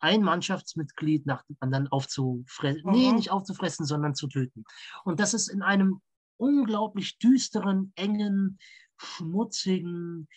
ein 0.01 0.23
Mannschaftsmitglied 0.23 1.27
nach 1.27 1.43
dem 1.45 1.57
anderen 1.61 1.89
aufzufressen, 1.89 2.83
mhm. 2.85 2.93
nee, 2.93 3.13
nicht 3.13 3.31
aufzufressen, 3.31 3.87
sondern 3.87 4.15
zu 4.15 4.29
töten. 4.29 4.65
Und 5.05 5.19
das 5.21 5.35
ist 5.35 5.49
in 5.49 5.63
einem 5.63 6.01
unglaublich 6.37 7.19
düsteren, 7.19 7.93
engen, 7.97 8.59
schmutzigen, 8.97 10.29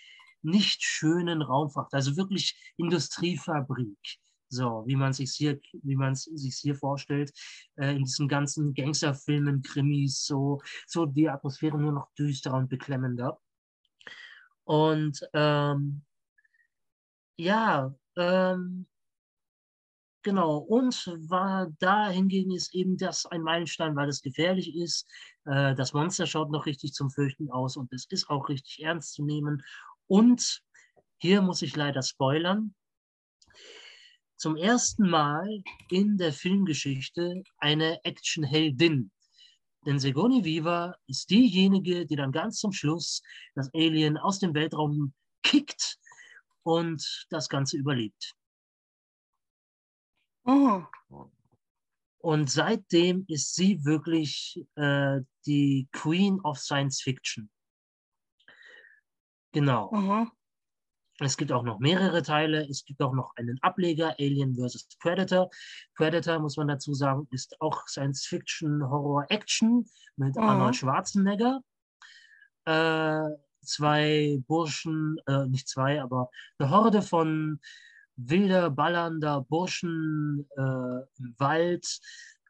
nicht 0.42 0.84
schönen 0.84 1.42
Raumfracht, 1.42 1.94
also 1.94 2.18
wirklich 2.18 2.74
Industriefabrik. 2.78 4.00
So, 4.51 4.84
wie 4.86 4.98
man 4.98 5.13
sich 5.13 5.31
hier, 5.31 5.60
wie 5.84 5.96
man 5.96 6.13
sich 6.13 6.58
hier 6.58 6.75
vorstellt, 6.75 7.31
äh, 7.77 7.96
in 7.96 8.03
diesen 8.03 8.27
ganzen 8.27 8.74
Gangsterfilmen, 8.74 9.62
Krimis, 9.62 10.25
so, 10.25 10.62
so 10.88 11.05
die 11.05 11.29
Atmosphäre 11.29 11.77
nur 11.77 11.93
noch 11.93 12.12
düsterer 12.20 12.58
und 12.58 12.70
beklemmender. 12.70 13.39
Und 14.65 15.22
ähm, 15.34 16.03
ja, 17.38 17.96
ähm, 18.17 18.88
Genau, 20.24 20.58
und 20.58 21.08
war 21.29 21.72
da 21.79 22.08
hingegen 22.10 22.51
ist 22.51 22.75
eben 22.75 22.96
das 22.96 23.25
ein 23.25 23.41
Meilenstein, 23.41 23.96
weil 23.96 24.08
es 24.08 24.22
gefährlich 24.22 24.75
ist. 24.75 25.08
Äh, 25.46 25.74
das 25.74 25.93
Monster 25.93 26.27
schaut 26.27 26.51
noch 26.51 26.67
richtig 26.67 26.93
zum 26.93 27.10
Fürchten 27.10 27.50
aus 27.50 27.75
und 27.75 27.91
es 27.91 28.05
ist 28.08 28.29
auch 28.29 28.48
richtig 28.48 28.84
ernst 28.84 29.13
zu 29.13 29.25
nehmen. 29.25 29.63
Und 30.05 30.62
hier 31.17 31.41
muss 31.41 31.63
ich 31.63 31.75
leider 31.75 32.03
spoilern 32.03 32.75
zum 34.42 34.56
ersten 34.56 35.08
Mal 35.08 35.62
in 35.92 36.18
der 36.18 36.34
Filmgeschichte 36.34 37.44
eine 37.60 38.04
Actionheldin. 38.04 39.12
Denn 39.86 40.00
Sigourney 40.00 40.44
Weaver 40.44 40.98
ist 41.06 41.30
diejenige, 41.30 42.08
die 42.08 42.16
dann 42.16 42.32
ganz 42.32 42.58
zum 42.58 42.72
Schluss 42.72 43.22
das 43.54 43.72
Alien 43.76 44.18
aus 44.18 44.40
dem 44.40 44.56
Weltraum 44.56 45.14
kickt 45.44 46.00
und 46.64 47.28
das 47.30 47.50
Ganze 47.50 47.78
überlebt. 47.78 48.34
Oh. 50.46 50.82
Und 52.18 52.50
seitdem 52.50 53.26
ist 53.28 53.54
sie 53.54 53.86
wirklich 53.86 54.60
äh, 54.74 55.20
die 55.46 55.88
Queen 55.92 56.40
of 56.42 56.58
Science 56.58 57.00
Fiction. 57.00 57.52
Genau. 59.52 59.92
Mhm. 59.92 60.32
Es 61.24 61.38
gibt 61.38 61.51
auch 61.51 61.63
noch 61.63 61.80
mehrere 61.80 62.24
Teile. 62.24 62.68
Es 62.68 62.84
gibt 62.84 63.01
auch 63.01 63.13
noch 63.13 63.36
einen 63.36 63.60
Ableger, 63.62 64.16
Alien 64.18 64.56
vs. 64.56 64.98
Predator. 65.00 65.50
Predator, 65.96 66.40
muss 66.40 66.58
man 66.58 66.68
dazu 66.68 66.94
sagen, 66.94 67.28
ist 67.32 67.62
auch 67.62 67.88
Science-Fiction, 67.88 68.90
Horror, 68.90 69.25
Action 69.30 69.86
mit 70.16 70.36
mhm. 70.36 70.44
Arnold 70.44 70.75
Schwarzenegger. 70.75 71.62
Äh, 72.66 73.30
zwei 73.63 74.40
Burschen, 74.48 75.18
äh, 75.28 75.46
nicht 75.46 75.68
zwei, 75.68 76.01
aber 76.01 76.30
eine 76.58 76.72
Horde 76.72 77.01
von 77.04 77.60
wilder, 78.16 78.72
ballernder 78.72 79.42
Burschen 79.42 80.48
äh, 80.58 80.62
im 81.20 81.36
Wald. 81.38 82.00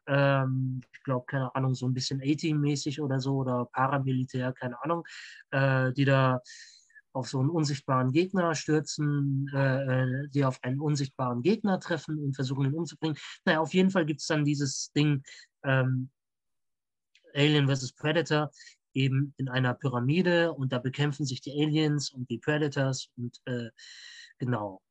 Ähm, 0.06 0.80
ich 0.92 1.02
glaube, 1.02 1.26
keine 1.26 1.54
Ahnung, 1.54 1.74
so 1.74 1.86
ein 1.86 1.94
bisschen 1.94 2.22
A-Team-mäßig 2.22 3.00
oder 3.00 3.20
so 3.20 3.36
oder 3.36 3.66
Paramilitär, 3.66 4.52
keine 4.52 4.82
Ahnung, 4.82 5.04
äh, 5.50 5.92
die 5.92 6.04
da 6.04 6.40
auf 7.12 7.28
so 7.28 7.40
einen 7.40 7.50
unsichtbaren 7.50 8.12
Gegner 8.12 8.54
stürzen, 8.54 9.50
äh, 9.54 10.02
äh, 10.02 10.28
die 10.28 10.44
auf 10.44 10.58
einen 10.62 10.80
unsichtbaren 10.80 11.42
Gegner 11.42 11.78
treffen 11.80 12.18
und 12.18 12.34
versuchen, 12.34 12.66
ihn 12.66 12.74
umzubringen. 12.74 13.18
Naja, 13.44 13.60
auf 13.60 13.74
jeden 13.74 13.90
Fall 13.90 14.06
gibt 14.06 14.20
es 14.20 14.26
dann 14.26 14.44
dieses 14.44 14.92
Ding 14.92 15.22
ähm, 15.64 16.10
Alien 17.34 17.68
vs. 17.68 17.92
Predator 17.92 18.50
eben 18.94 19.34
in 19.36 19.48
einer 19.48 19.74
Pyramide 19.74 20.52
und 20.52 20.72
da 20.72 20.78
bekämpfen 20.78 21.24
sich 21.24 21.40
die 21.40 21.52
Aliens 21.52 22.10
und 22.10 22.28
die 22.30 22.38
Predators 22.38 23.08
und 23.16 23.40
äh, 23.46 23.70
genau. 24.38 24.82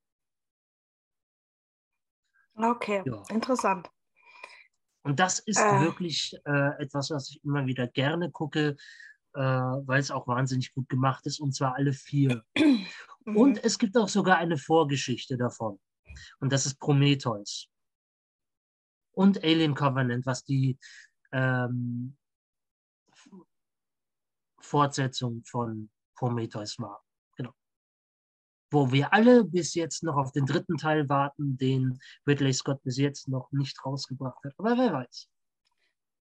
Okay, 2.56 3.04
ja. 3.06 3.24
interessant. 3.30 3.90
Und 5.04 5.20
das 5.20 5.40
ist 5.40 5.60
äh. 5.60 5.82
wirklich 5.82 6.36
äh, 6.46 6.82
etwas, 6.84 7.10
was 7.10 7.30
ich 7.30 7.44
immer 7.44 7.66
wieder 7.66 7.88
gerne 7.88 8.32
gucke, 8.32 8.76
äh, 9.34 9.42
weil 9.42 10.00
es 10.00 10.12
auch 10.12 10.28
wahnsinnig 10.28 10.74
gut 10.74 10.90
gemacht 10.90 11.26
ist, 11.26 11.40
und 11.40 11.54
zwar 11.54 11.76
alle 11.76 11.94
vier. 11.94 12.44
Mhm. 13.24 13.38
Und 13.38 13.64
es 13.64 13.78
gibt 13.78 13.96
auch 13.98 14.10
sogar 14.10 14.38
eine 14.38 14.58
Vorgeschichte 14.58 15.38
davon. 15.38 15.80
Und 16.40 16.52
das 16.52 16.66
ist 16.66 16.80
Prometheus. 16.80 17.68
Und 19.12 19.44
Alien 19.44 19.76
Covenant, 19.76 20.26
was 20.26 20.44
die 20.44 20.78
ähm, 21.32 22.18
Fortsetzung 24.60 25.44
von 25.46 25.90
Prometheus 26.16 26.80
war. 26.80 27.04
Genau. 27.36 27.54
Wo 28.72 28.92
wir 28.92 29.14
alle 29.14 29.44
bis 29.44 29.74
jetzt 29.74 30.04
noch 30.04 30.16
auf 30.16 30.32
den 30.32 30.46
dritten 30.46 30.78
Teil 30.78 31.10
warten, 31.10 31.58
den 31.58 32.00
Ridley 32.28 32.54
Scott 32.54 32.82
bis 32.84 32.98
jetzt 32.98 33.28
noch 33.28 33.52
nicht 33.52 33.84
rausgebracht 33.86 34.44
hat. 34.44 34.54
Aber 34.58 34.78
wer 34.78 34.94
weiß. 34.94 35.30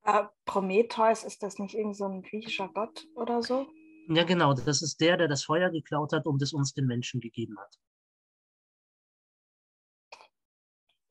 Äh, 0.05 0.25
Prometheus, 0.45 1.23
ist 1.23 1.41
das 1.41 1.57
nicht 1.57 1.73
irgend 1.73 1.97
so 1.97 2.05
ein 2.05 2.21
griechischer 2.21 2.69
Gott 2.69 3.07
oder 3.15 3.41
so? 3.41 3.67
Ja, 4.07 4.23
genau. 4.23 4.53
Das 4.53 4.83
ist 4.83 5.01
der, 5.01 5.17
der 5.17 5.27
das 5.27 5.43
Feuer 5.43 5.71
geklaut 5.71 6.13
hat 6.13 6.27
und 6.27 6.41
es 6.41 6.53
uns 6.53 6.73
den 6.73 6.85
Menschen 6.85 7.19
gegeben 7.19 7.57
hat. 7.59 7.79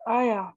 Ah 0.04 0.22
ja. 0.22 0.56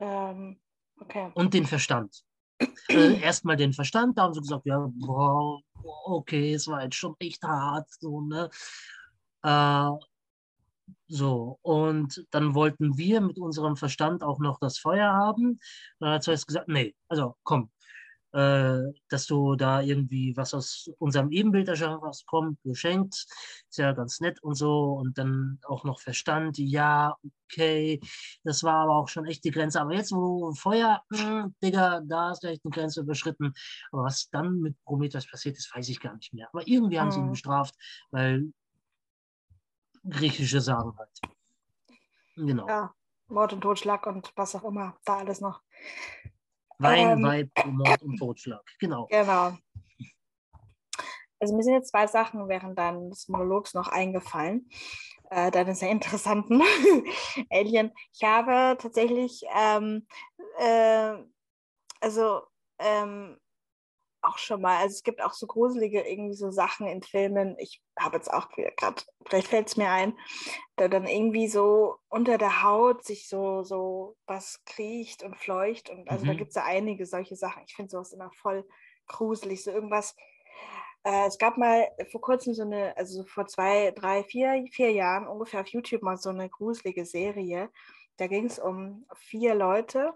Ähm, 0.00 0.58
okay. 1.00 1.30
Und 1.34 1.52
den 1.52 1.66
Verstand. 1.66 2.24
äh, 2.88 3.20
Erstmal 3.20 3.56
den 3.56 3.74
Verstand, 3.74 4.16
da 4.16 4.22
haben 4.22 4.34
sie 4.34 4.40
gesagt, 4.40 4.64
ja, 4.64 4.78
wow, 4.78 5.62
okay, 6.06 6.54
es 6.54 6.66
war 6.66 6.82
jetzt 6.82 6.96
schon 6.96 7.14
echt 7.18 7.42
hart, 7.42 7.90
so, 8.00 8.22
ne? 8.22 8.48
Äh, 9.42 9.90
so, 11.06 11.58
und 11.62 12.26
dann 12.30 12.54
wollten 12.54 12.96
wir 12.98 13.20
mit 13.20 13.38
unserem 13.38 13.76
Verstand 13.76 14.22
auch 14.22 14.38
noch 14.38 14.58
das 14.60 14.78
Feuer 14.78 15.12
haben. 15.12 15.60
Dann 16.00 16.10
hat 16.10 16.22
zuerst 16.22 16.46
gesagt, 16.46 16.68
nee, 16.68 16.94
also 17.08 17.36
komm, 17.42 17.70
äh, 18.32 18.92
dass 19.08 19.26
du 19.26 19.56
da 19.56 19.80
irgendwie 19.80 20.36
was 20.36 20.52
aus 20.54 20.90
unserem 20.98 21.30
Ebenbild 21.30 21.68
erschaffen 21.68 22.02
hast, 22.06 22.26
komm, 22.26 22.58
geschenkt, 22.62 23.14
ist 23.14 23.78
ja 23.78 23.92
ganz 23.92 24.20
nett 24.20 24.42
und 24.42 24.54
so. 24.54 24.92
Und 24.92 25.16
dann 25.18 25.58
auch 25.64 25.84
noch 25.84 26.00
Verstand, 26.00 26.58
ja, 26.58 27.16
okay, 27.46 28.00
das 28.44 28.62
war 28.62 28.82
aber 28.84 28.96
auch 28.96 29.08
schon 29.08 29.24
echt 29.26 29.44
die 29.44 29.50
Grenze. 29.50 29.80
Aber 29.80 29.94
jetzt, 29.94 30.12
wo 30.12 30.52
Feuer, 30.52 31.02
mh, 31.10 31.18
hm, 31.18 31.54
Digga, 31.62 32.02
da 32.06 32.32
ist 32.32 32.44
echt 32.44 32.64
eine 32.64 32.72
Grenze 32.72 33.00
überschritten. 33.00 33.52
Aber 33.92 34.04
was 34.04 34.28
dann 34.30 34.60
mit 34.60 34.76
Prometheus 34.84 35.26
passiert 35.26 35.56
ist, 35.56 35.74
weiß 35.74 35.88
ich 35.88 36.00
gar 36.00 36.14
nicht 36.16 36.34
mehr. 36.34 36.48
Aber 36.52 36.66
irgendwie 36.66 37.00
haben 37.00 37.08
mhm. 37.08 37.12
sie 37.12 37.18
ihn 37.20 37.26
mhm. 37.26 37.30
bestraft, 37.30 37.74
weil 38.10 38.52
griechische 40.08 40.60
Sagen 40.60 40.96
halt. 40.98 41.20
Genau. 42.36 42.68
Ja, 42.68 42.94
Mord 43.28 43.52
und 43.52 43.60
Totschlag 43.60 44.06
und 44.06 44.32
was 44.36 44.54
auch 44.54 44.64
immer, 44.64 44.96
da 45.04 45.18
alles 45.18 45.40
noch. 45.40 45.62
Wein, 46.78 47.18
ähm, 47.18 47.22
Weib, 47.22 47.50
Mord 47.66 48.02
und 48.02 48.16
Totschlag. 48.16 48.62
Genau. 48.78 49.06
Genau. 49.10 49.56
Also 51.40 51.54
mir 51.54 51.62
sind 51.62 51.74
jetzt 51.74 51.90
zwei 51.90 52.06
Sachen 52.06 52.48
während 52.48 52.78
deines 52.78 53.28
Monologs 53.28 53.74
noch 53.74 53.88
eingefallen. 53.88 54.68
Äh, 55.30 55.50
deines 55.50 55.80
sehr 55.80 55.90
interessanten 55.90 56.62
Alien. 57.50 57.92
Ich 58.14 58.24
habe 58.24 58.78
tatsächlich, 58.80 59.44
ähm, 59.54 60.06
äh, 60.58 61.14
also 62.00 62.42
ähm, 62.78 63.38
auch 64.22 64.38
schon 64.38 64.60
mal, 64.60 64.78
also 64.78 64.94
es 64.94 65.02
gibt 65.02 65.22
auch 65.22 65.32
so 65.32 65.46
gruselige 65.46 66.00
irgendwie 66.00 66.34
so 66.34 66.50
Sachen 66.50 66.86
in 66.86 67.02
Filmen. 67.02 67.56
Ich 67.58 67.82
habe 67.98 68.16
jetzt 68.16 68.32
auch 68.32 68.48
gerade, 68.50 69.02
vielleicht 69.26 69.48
fällt 69.48 69.68
es 69.68 69.76
mir 69.76 69.90
ein, 69.90 70.18
da 70.76 70.88
dann 70.88 71.06
irgendwie 71.06 71.48
so 71.48 71.96
unter 72.08 72.38
der 72.38 72.62
Haut 72.62 73.04
sich 73.04 73.28
so, 73.28 73.62
so 73.62 74.16
was 74.26 74.60
kriecht 74.66 75.22
und 75.22 75.36
fleucht. 75.36 75.90
Und 75.90 76.10
also 76.10 76.24
mhm. 76.24 76.28
da 76.28 76.34
gibt 76.34 76.50
es 76.50 76.56
ja 76.56 76.64
einige 76.64 77.06
solche 77.06 77.36
Sachen. 77.36 77.62
Ich 77.66 77.74
finde 77.74 77.90
sowas 77.90 78.12
immer 78.12 78.30
voll 78.32 78.66
gruselig. 79.06 79.62
So 79.62 79.70
irgendwas. 79.70 80.16
Äh, 81.04 81.26
es 81.26 81.38
gab 81.38 81.56
mal 81.56 81.88
vor 82.10 82.20
kurzem 82.20 82.54
so 82.54 82.62
eine, 82.62 82.96
also 82.96 83.24
vor 83.24 83.46
zwei, 83.46 83.92
drei, 83.92 84.24
vier, 84.24 84.64
vier 84.72 84.90
Jahren 84.92 85.28
ungefähr 85.28 85.60
auf 85.60 85.68
YouTube 85.68 86.02
mal 86.02 86.16
so 86.16 86.30
eine 86.30 86.48
gruselige 86.48 87.06
Serie. 87.06 87.70
Da 88.16 88.26
ging 88.26 88.46
es 88.46 88.58
um 88.58 89.06
vier 89.14 89.54
Leute 89.54 90.12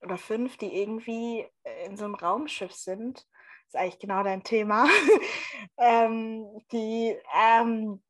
oder 0.00 0.16
fünf, 0.16 0.56
die 0.56 0.74
irgendwie 0.80 1.46
in 1.84 1.96
so 1.96 2.06
einem 2.06 2.14
Raumschiff 2.14 2.72
sind 2.72 3.26
ist 3.72 3.76
eigentlich 3.76 3.98
genau 3.98 4.22
dein 4.22 4.42
Thema, 4.42 4.86
ähm, 5.78 6.46
die 6.72 7.16
ähm, 7.34 8.02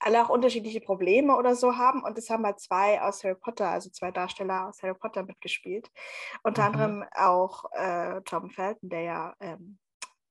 alle 0.00 0.24
auch 0.24 0.30
unterschiedliche 0.30 0.80
Probleme 0.80 1.36
oder 1.36 1.54
so 1.54 1.76
haben. 1.76 2.02
Und 2.02 2.16
es 2.16 2.30
haben 2.30 2.42
mal 2.42 2.56
zwei 2.56 3.00
aus 3.00 3.22
Harry 3.24 3.34
Potter, 3.34 3.68
also 3.68 3.90
zwei 3.90 4.10
Darsteller 4.10 4.68
aus 4.68 4.82
Harry 4.82 4.94
Potter 4.94 5.22
mitgespielt. 5.22 5.90
Unter 6.42 6.62
mhm. 6.62 6.74
anderem 6.74 7.04
auch 7.14 7.64
äh, 7.72 8.20
Tom 8.22 8.50
Felton, 8.50 8.88
der 8.88 9.02
ja 9.02 9.34
ähm, 9.40 9.78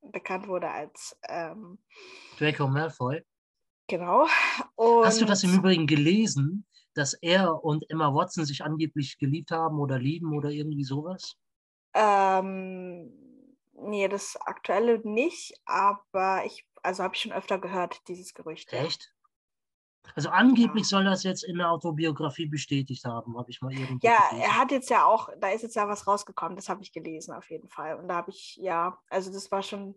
bekannt 0.00 0.48
wurde 0.48 0.68
als 0.68 1.16
ähm, 1.28 1.78
Draco 2.38 2.66
Malfoy. 2.66 3.22
Genau. 3.88 4.26
Und 4.74 5.06
Hast 5.06 5.20
du 5.20 5.24
das 5.24 5.44
im 5.44 5.54
Übrigen 5.54 5.86
gelesen, 5.86 6.66
dass 6.94 7.14
er 7.14 7.64
und 7.64 7.88
Emma 7.88 8.12
Watson 8.12 8.44
sich 8.44 8.64
angeblich 8.64 9.16
geliebt 9.18 9.50
haben 9.52 9.78
oder 9.78 9.98
lieben 9.98 10.36
oder 10.36 10.50
irgendwie 10.50 10.84
sowas? 10.84 11.36
Ähm, 11.94 13.17
Nee, 13.80 14.08
das 14.08 14.36
aktuelle 14.36 15.00
nicht, 15.08 15.54
aber 15.64 16.44
ich, 16.44 16.66
also 16.82 17.02
habe 17.02 17.14
ich 17.14 17.22
schon 17.22 17.32
öfter 17.32 17.58
gehört, 17.58 18.06
dieses 18.08 18.34
Gerücht. 18.34 18.72
Echt? 18.72 19.14
Also 20.14 20.30
angeblich 20.30 20.84
ja. 20.84 20.88
soll 20.88 21.04
das 21.04 21.22
jetzt 21.22 21.44
in 21.44 21.58
der 21.58 21.70
Autobiografie 21.70 22.46
bestätigt 22.46 23.04
haben, 23.04 23.38
habe 23.38 23.50
ich 23.50 23.60
mal 23.60 23.72
irgendwo 23.72 24.06
Ja, 24.06 24.18
gelesen. 24.30 24.42
er 24.42 24.56
hat 24.56 24.70
jetzt 24.70 24.90
ja 24.90 25.04
auch, 25.04 25.28
da 25.38 25.50
ist 25.50 25.62
jetzt 25.62 25.76
ja 25.76 25.86
was 25.86 26.06
rausgekommen, 26.06 26.56
das 26.56 26.68
habe 26.68 26.82
ich 26.82 26.92
gelesen 26.92 27.34
auf 27.34 27.50
jeden 27.50 27.68
Fall. 27.68 27.96
Und 27.98 28.08
da 28.08 28.16
habe 28.16 28.30
ich, 28.30 28.56
ja, 28.56 28.98
also 29.10 29.32
das 29.32 29.50
war 29.50 29.62
schon 29.62 29.96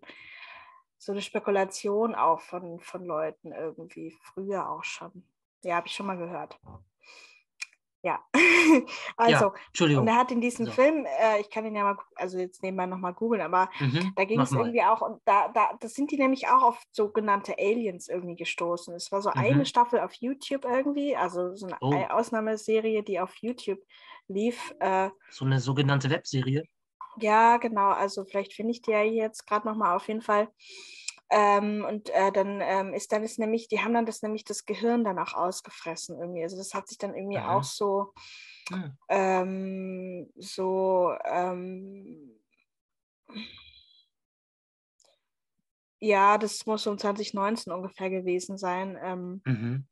so 0.97 1.11
eine 1.11 1.21
Spekulation 1.21 2.13
auch 2.13 2.41
von, 2.41 2.79
von 2.79 3.05
Leuten 3.05 3.51
irgendwie, 3.51 4.15
früher 4.21 4.69
auch 4.69 4.83
schon. 4.83 5.23
Ja, 5.63 5.77
habe 5.77 5.87
ich 5.87 5.93
schon 5.93 6.05
mal 6.05 6.17
gehört. 6.17 6.59
Ja, 8.03 8.19
also, 9.17 9.45
ja, 9.45 9.53
Entschuldigung. 9.67 10.03
und 10.03 10.07
er 10.07 10.15
hat 10.15 10.31
in 10.31 10.41
diesem 10.41 10.65
so. 10.65 10.71
Film, 10.71 11.05
äh, 11.05 11.39
ich 11.39 11.49
kann 11.49 11.65
ihn 11.65 11.75
ja 11.75 11.83
mal, 11.83 11.97
also 12.15 12.39
jetzt 12.39 12.63
nebenbei 12.63 12.85
nochmal 12.85 13.13
googeln, 13.13 13.41
aber 13.41 13.69
mhm, 13.79 14.13
da 14.15 14.23
ging 14.23 14.39
es 14.39 14.51
irgendwie 14.51 14.81
auch, 14.81 15.01
und 15.01 15.21
da, 15.25 15.49
da, 15.49 15.71
das 15.79 15.93
sind 15.93 16.09
die 16.09 16.17
nämlich 16.17 16.47
auch 16.47 16.63
auf 16.63 16.83
sogenannte 16.91 17.55
Aliens 17.59 18.07
irgendwie 18.07 18.35
gestoßen. 18.35 18.93
Es 18.95 19.11
war 19.11 19.21
so 19.21 19.29
mhm. 19.29 19.41
eine 19.41 19.65
Staffel 19.65 19.99
auf 19.99 20.13
YouTube 20.15 20.65
irgendwie, 20.65 21.15
also 21.15 21.53
so 21.55 21.67
eine 21.67 21.77
oh. 21.81 21.93
Ausnahmeserie, 21.93 23.03
die 23.03 23.19
auf 23.19 23.35
YouTube 23.41 23.79
lief. 24.27 24.73
Äh, 24.79 25.09
so 25.29 25.45
eine 25.45 25.59
sogenannte 25.59 26.09
Webserie? 26.09 26.63
Ja, 27.17 27.57
genau, 27.57 27.89
also 27.89 28.23
vielleicht 28.25 28.53
finde 28.53 28.71
ich 28.71 28.81
die 28.81 28.91
ja 28.91 29.03
jetzt 29.03 29.45
gerade 29.45 29.67
nochmal 29.67 29.95
auf 29.95 30.07
jeden 30.07 30.21
Fall. 30.21 30.47
Ähm, 31.33 31.85
und 31.87 32.09
äh, 32.09 32.31
dann 32.33 32.59
ähm, 32.61 32.93
ist 32.93 33.13
dann 33.13 33.23
ist 33.23 33.39
nämlich, 33.39 33.69
die 33.69 33.79
haben 33.79 33.93
dann 33.93 34.05
das 34.05 34.21
nämlich 34.21 34.43
das 34.43 34.65
Gehirn 34.65 35.05
dann 35.05 35.17
auch 35.17 35.33
ausgefressen 35.33 36.19
irgendwie. 36.19 36.43
Also 36.43 36.57
das 36.57 36.73
hat 36.73 36.89
sich 36.89 36.97
dann 36.97 37.15
irgendwie 37.15 37.37
ja. 37.37 37.55
auch 37.55 37.63
so, 37.63 38.13
ja. 38.69 38.91
ähm, 39.07 40.29
so, 40.35 41.13
ähm, 41.23 42.37
ja, 45.99 46.37
das 46.37 46.65
muss 46.65 46.85
um 46.85 46.97
2019 46.97 47.71
ungefähr 47.71 48.09
gewesen 48.09 48.57
sein. 48.57 48.97
Ähm, 49.01 49.41
mhm. 49.45 49.87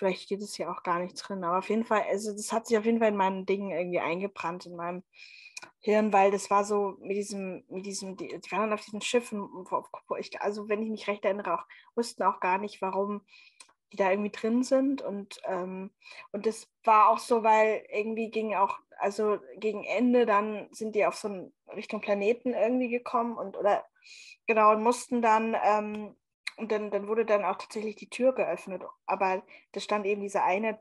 Vielleicht 0.00 0.22
steht 0.22 0.40
es 0.40 0.54
hier 0.54 0.70
auch 0.70 0.82
gar 0.82 0.98
nicht 0.98 1.14
drin, 1.16 1.44
aber 1.44 1.58
auf 1.58 1.68
jeden 1.68 1.84
Fall, 1.84 2.04
also 2.08 2.32
das 2.32 2.52
hat 2.52 2.66
sich 2.66 2.78
auf 2.78 2.86
jeden 2.86 3.00
Fall 3.00 3.08
in 3.08 3.16
meinen 3.16 3.44
Dingen 3.44 3.70
irgendwie 3.70 4.00
eingebrannt, 4.00 4.64
in 4.64 4.74
meinem 4.74 5.02
Hirn, 5.80 6.10
weil 6.10 6.30
das 6.30 6.48
war 6.48 6.64
so 6.64 6.96
mit 7.02 7.18
diesem, 7.18 7.64
mit 7.68 7.84
diesem, 7.84 8.16
die, 8.16 8.28
die 8.28 8.50
waren 8.50 8.62
dann 8.62 8.72
auf 8.72 8.82
diesen 8.82 9.02
Schiffen, 9.02 9.46
ich, 10.18 10.40
also 10.40 10.70
wenn 10.70 10.82
ich 10.82 10.88
mich 10.88 11.06
recht 11.06 11.22
erinnere, 11.26 11.52
auch 11.52 11.66
wussten 11.94 12.22
auch 12.22 12.40
gar 12.40 12.56
nicht, 12.56 12.80
warum 12.80 13.20
die 13.92 13.98
da 13.98 14.10
irgendwie 14.10 14.30
drin 14.30 14.62
sind. 14.62 15.02
Und, 15.02 15.38
ähm, 15.44 15.90
und 16.32 16.46
das 16.46 16.66
war 16.82 17.10
auch 17.10 17.18
so, 17.18 17.42
weil 17.42 17.84
irgendwie 17.90 18.30
ging 18.30 18.54
auch, 18.54 18.78
also 18.96 19.38
gegen 19.58 19.84
Ende 19.84 20.24
dann 20.24 20.68
sind 20.72 20.94
die 20.94 21.04
auf 21.04 21.16
so 21.16 21.28
einen 21.28 21.52
Richtung 21.76 22.00
Planeten 22.00 22.54
irgendwie 22.54 22.88
gekommen 22.88 23.36
und 23.36 23.58
oder 23.58 23.84
genau 24.46 24.72
und 24.72 24.82
mussten 24.82 25.20
dann 25.20 25.54
ähm, 25.62 26.16
und 26.56 26.72
dann, 26.72 26.90
dann 26.90 27.08
wurde 27.08 27.24
dann 27.24 27.44
auch 27.44 27.56
tatsächlich 27.56 27.96
die 27.96 28.10
Tür 28.10 28.34
geöffnet. 28.34 28.82
Aber 29.06 29.42
da 29.72 29.80
stand 29.80 30.06
eben 30.06 30.20
diese 30.20 30.42
eine 30.42 30.80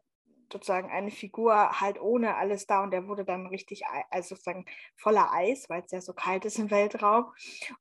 sozusagen 0.52 0.90
eine 0.90 1.12
Figur 1.12 1.80
halt 1.80 2.02
ohne 2.02 2.36
alles 2.36 2.66
da 2.66 2.84
und 2.84 2.92
der 2.92 3.08
wurde 3.08 3.24
dann 3.24 3.48
richtig, 3.48 3.84
also 4.10 4.36
sozusagen 4.36 4.66
voller 4.96 5.32
Eis, 5.32 5.70
weil 5.70 5.84
es 5.84 5.92
ja 5.92 6.02
so 6.02 6.14
kalt 6.14 6.46
ist 6.46 6.60
im 6.60 6.72
Weltraum 6.72 7.32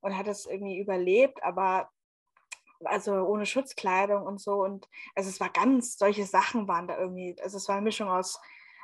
und 0.00 0.16
hat 0.16 0.28
es 0.28 0.46
irgendwie 0.46 0.78
überlebt, 0.78 1.42
aber 1.42 1.90
also 2.84 3.12
ohne 3.14 3.46
Schutzkleidung 3.46 4.24
und 4.24 4.40
so 4.40 4.62
und 4.62 4.88
also 5.14 5.28
es 5.30 5.40
war 5.40 5.50
ganz, 5.50 5.98
solche 5.98 6.26
Sachen 6.26 6.68
waren 6.68 6.86
da 6.86 6.98
irgendwie, 6.98 7.36
also 7.42 7.56
es 7.56 7.68
war 7.68 7.76
eine 7.76 7.84
Mischung 7.84 8.08
aus 8.08 8.40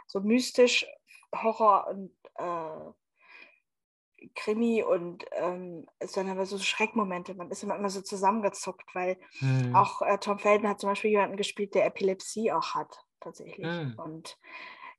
so 0.06 0.20
mystisch, 0.20 0.86
Horror 1.34 1.88
und 1.88 2.10
äh, 2.36 2.92
Krimi 4.34 4.82
und 4.82 5.24
ähm, 5.32 5.86
es 5.98 6.16
waren 6.16 6.30
aber 6.30 6.46
so 6.46 6.58
Schreckmomente. 6.58 7.34
Man 7.34 7.50
ist 7.50 7.62
immer, 7.62 7.76
immer 7.76 7.90
so 7.90 8.00
zusammengezuckt, 8.00 8.94
weil 8.94 9.18
mhm. 9.40 9.74
auch 9.74 10.02
äh, 10.02 10.18
Tom 10.18 10.38
Felden 10.38 10.68
hat 10.68 10.80
zum 10.80 10.90
Beispiel 10.90 11.10
jemanden 11.10 11.36
gespielt, 11.36 11.74
der 11.74 11.86
Epilepsie 11.86 12.52
auch 12.52 12.74
hat 12.74 13.04
tatsächlich. 13.20 13.66
Mhm. 13.66 13.94
Und 13.96 14.38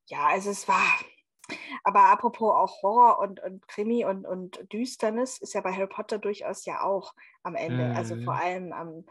ja, 0.07 0.27
also 0.27 0.49
es 0.49 0.67
war, 0.67 0.83
aber 1.83 2.11
apropos 2.11 2.53
auch 2.53 2.81
Horror 2.81 3.19
und, 3.19 3.41
und 3.41 3.67
Krimi 3.67 4.05
und, 4.05 4.25
und 4.25 4.71
Düsternis 4.71 5.38
ist 5.39 5.53
ja 5.53 5.61
bei 5.61 5.71
Harry 5.71 5.88
Potter 5.88 6.17
durchaus 6.17 6.65
ja 6.65 6.83
auch 6.83 7.13
am 7.43 7.55
Ende, 7.55 7.85
mhm. 7.85 7.95
also 7.95 8.15
vor 8.23 8.35
allem 8.35 8.73
am, 8.73 9.05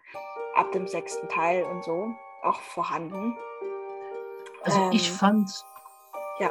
ab 0.54 0.72
dem 0.72 0.86
sechsten 0.86 1.28
Teil 1.28 1.64
und 1.64 1.84
so 1.84 2.12
auch 2.42 2.60
vorhanden. 2.60 3.36
Also 4.62 4.80
ähm, 4.80 4.92
ich 4.92 5.10
fand, 5.10 5.64
ja. 6.38 6.50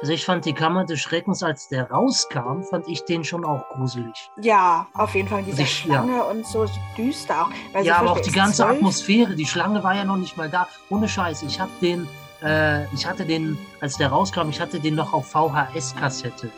Also 0.00 0.12
ich 0.12 0.24
fand 0.24 0.44
die 0.44 0.52
Kammer 0.52 0.84
des 0.84 1.00
Schreckens, 1.00 1.42
als 1.42 1.68
der 1.68 1.90
rauskam, 1.90 2.62
fand 2.62 2.88
ich 2.88 3.04
den 3.04 3.24
schon 3.24 3.44
auch 3.44 3.68
gruselig. 3.70 4.30
Ja, 4.40 4.86
auf 4.94 5.14
jeden 5.14 5.28
Fall. 5.28 5.42
Diese 5.42 5.62
ich, 5.62 5.78
Schlange 5.78 6.16
ja. 6.16 6.22
und 6.22 6.46
so 6.46 6.66
düster 6.96 7.46
auch. 7.46 7.82
ja, 7.82 7.96
aber 7.98 8.12
auch 8.12 8.20
die 8.20 8.32
ganze 8.32 8.64
12. 8.64 8.76
Atmosphäre. 8.76 9.34
Die 9.34 9.46
Schlange 9.46 9.82
war 9.82 9.94
ja 9.94 10.04
noch 10.04 10.16
nicht 10.16 10.36
mal 10.36 10.50
da. 10.50 10.68
Ohne 10.90 11.08
Scheiß. 11.08 11.42
Ich 11.44 11.58
hab 11.60 11.68
den, 11.80 12.08
äh, 12.42 12.84
ich 12.92 13.06
hatte 13.06 13.24
den, 13.24 13.56
als 13.80 13.96
der 13.96 14.08
rauskam, 14.08 14.50
ich 14.50 14.60
hatte 14.60 14.80
den 14.80 14.94
noch 14.94 15.12
auf 15.12 15.26
VHS-Kassette. 15.28 16.50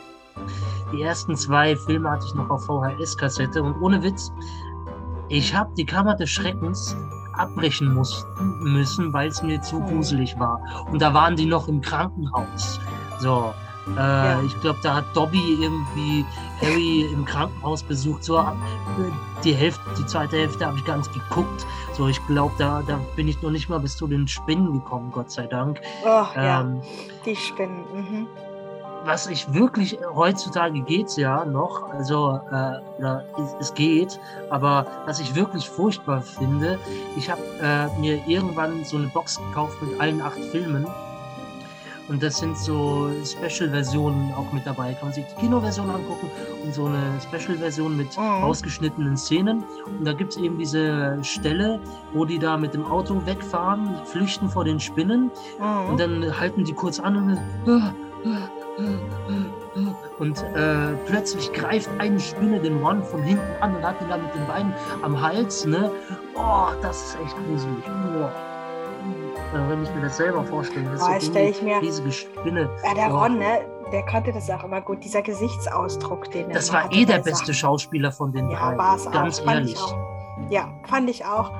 Die 0.93 1.03
ersten 1.03 1.37
zwei 1.37 1.77
Filme 1.77 2.11
hatte 2.11 2.27
ich 2.27 2.35
noch 2.35 2.51
auf 2.51 2.65
VHS-Kassette 2.67 3.63
und 3.63 3.81
ohne 3.81 4.03
Witz, 4.03 4.33
ich 5.29 5.55
habe 5.55 5.73
die 5.77 5.87
Kammer 5.87 6.15
des 6.15 6.31
Schreckens 6.31 6.97
abbrechen 7.33 7.93
mussten, 7.93 8.73
müssen, 8.73 9.13
weil 9.13 9.29
es 9.29 9.43
mir 9.43 9.61
zu 9.61 9.79
hm. 9.79 9.87
gruselig 9.87 10.39
war. 10.39 10.61
Und 10.91 11.03
da 11.03 11.13
waren 11.13 11.37
die 11.37 11.47
noch 11.47 11.69
im 11.69 11.81
Krankenhaus. 11.81 12.81
So, 13.19 13.55
äh, 13.95 13.99
ja. 13.99 14.43
ich 14.43 14.61
glaube, 14.61 14.79
da 14.83 14.97
hat 14.97 15.05
Dobby 15.15 15.59
irgendwie 15.61 16.25
Harry 16.61 17.03
im 17.13 17.25
Krankenhaus 17.25 17.83
besucht. 17.83 18.25
So, 18.25 18.45
die 19.45 19.55
Hälfte, 19.55 19.81
die 19.99 20.07
zweite 20.07 20.37
Hälfte 20.37 20.67
habe 20.67 20.77
ich 20.79 20.85
gar 20.85 20.97
nicht 20.97 21.13
geguckt. 21.13 21.67
So, 21.93 22.09
ich 22.09 22.25
glaube, 22.27 22.55
da, 22.59 22.83
da 22.87 22.99
bin 23.15 23.29
ich 23.29 23.41
noch 23.43 23.51
nicht 23.51 23.69
mal 23.69 23.79
bis 23.79 23.97
zu 23.97 24.07
den 24.07 24.27
Spinnen 24.27 24.73
gekommen, 24.73 25.11
Gott 25.13 25.31
sei 25.31 25.47
Dank. 25.47 25.81
Oh, 26.05 26.25
ähm, 26.35 26.43
ja, 26.45 26.67
die 27.25 27.37
Spinnen. 27.37 27.85
Mhm. 27.95 28.27
Was 29.05 29.29
ich 29.29 29.55
wirklich, 29.55 29.97
heutzutage 30.17 30.81
geht 30.81 31.07
es 31.07 31.17
ja 31.17 31.45
noch, 31.45 31.91
also 31.91 32.41
äh, 32.51 32.81
es, 33.41 33.55
es, 33.61 33.75
geht, 33.75 34.19
aber 34.51 34.85
was 35.07 35.21
ich 35.21 35.37
wirklich 35.37 35.71
furchtbar 35.71 36.23
finde, 36.23 36.77
ich 37.17 37.31
habe 37.31 37.41
äh, 37.63 38.01
mir 38.01 38.21
irgendwann 38.27 38.85
so 38.85 38.97
eine 38.97 39.07
Box 39.07 39.39
gekauft 39.39 39.81
mit 39.81 40.01
allen 40.01 40.21
acht 40.21 40.41
Filmen 40.51 40.89
Und 42.09 42.23
das 42.23 42.39
sind 42.39 42.57
so 42.57 43.11
Special-Versionen 43.25 44.33
auch 44.35 44.53
mit 44.53 44.67
dabei. 44.67 44.93
Kann 44.95 45.09
man 45.09 45.13
sich 45.13 45.25
die 45.27 45.41
Kinoversion 45.41 45.91
angucken 45.91 46.31
und 46.65 46.73
so 46.73 46.87
eine 46.87 47.03
Special-Version 47.21 47.97
mit 47.97 48.17
mhm. 48.17 48.45
ausgeschnittenen 48.45 49.17
Szenen. 49.17 49.65
Und 49.87 50.05
da 50.05 50.13
gibt 50.13 50.33
es 50.33 50.39
eben 50.39 50.59
diese 50.59 51.19
Stelle, 51.23 51.81
wo 52.13 52.25
die 52.25 52.39
da 52.39 52.57
mit 52.57 52.75
dem 52.75 52.85
Auto 52.85 53.25
wegfahren, 53.27 54.01
flüchten 54.05 54.49
vor 54.49 54.65
den 54.65 54.79
Spinnen. 54.79 55.31
Mhm. 55.59 55.91
Und 55.91 56.01
dann 56.01 56.41
halten 56.41 56.65
die 56.65 56.73
kurz 56.73 57.01
an 57.01 57.17
und. 57.17 57.39
Und 60.19 60.43
äh, 60.55 60.93
plötzlich 61.07 61.53
greift 61.53 61.89
eine 61.99 62.21
Spinne 62.21 62.61
den 62.61 62.83
One 62.83 63.03
von 63.03 63.23
hinten 63.23 63.45
an 63.61 63.75
und 63.75 63.83
hat 63.83 64.01
ihn 64.01 64.09
da 64.09 64.17
mit 64.17 64.35
den 64.35 64.47
Beinen 64.47 64.73
am 65.03 65.21
Hals. 65.21 65.65
Ne? 65.65 65.91
Oh, 66.35 66.69
das 66.83 67.03
ist 67.03 67.19
echt 67.25 67.37
gruselig. 67.47 67.85
Oh. 67.87 68.56
Wenn 69.69 69.83
ich 69.83 69.95
mir 69.95 70.03
das 70.03 70.17
selber 70.17 70.45
vorstelle, 70.45 70.91
das 70.91 71.03
oh, 71.03 71.13
ist 71.13 71.33
so 71.33 71.39
ich 71.39 71.63
mir, 71.63 71.81
riesige 71.81 72.13
Spinne. 72.13 72.71
Ja, 72.85 72.95
der 72.95 73.15
oh. 73.15 73.19
Ron, 73.19 73.39
ne? 73.39 73.61
der 73.93 74.05
konnte 74.05 74.33
das 74.33 74.51
auch 74.51 74.65
immer 74.65 74.81
gut, 74.81 75.05
dieser 75.05 75.23
Gesichtsausdruck, 75.23 76.31
den 76.31 76.51
Das 76.51 76.73
war 76.73 76.91
eh 76.93 77.05
der 77.05 77.19
beste 77.19 77.55
Schauspieler 77.55 78.13
von 78.13 78.33
den 78.33 78.51
ja, 78.51 78.59
drei. 78.59 78.79
War 78.79 78.97
es 78.97 79.11
Ganz 79.11 79.41
auch, 79.41 79.47
ehrlich. 79.47 79.81
Ja, 80.51 80.69
fand 80.89 81.09
ich 81.09 81.25
auch. 81.25 81.51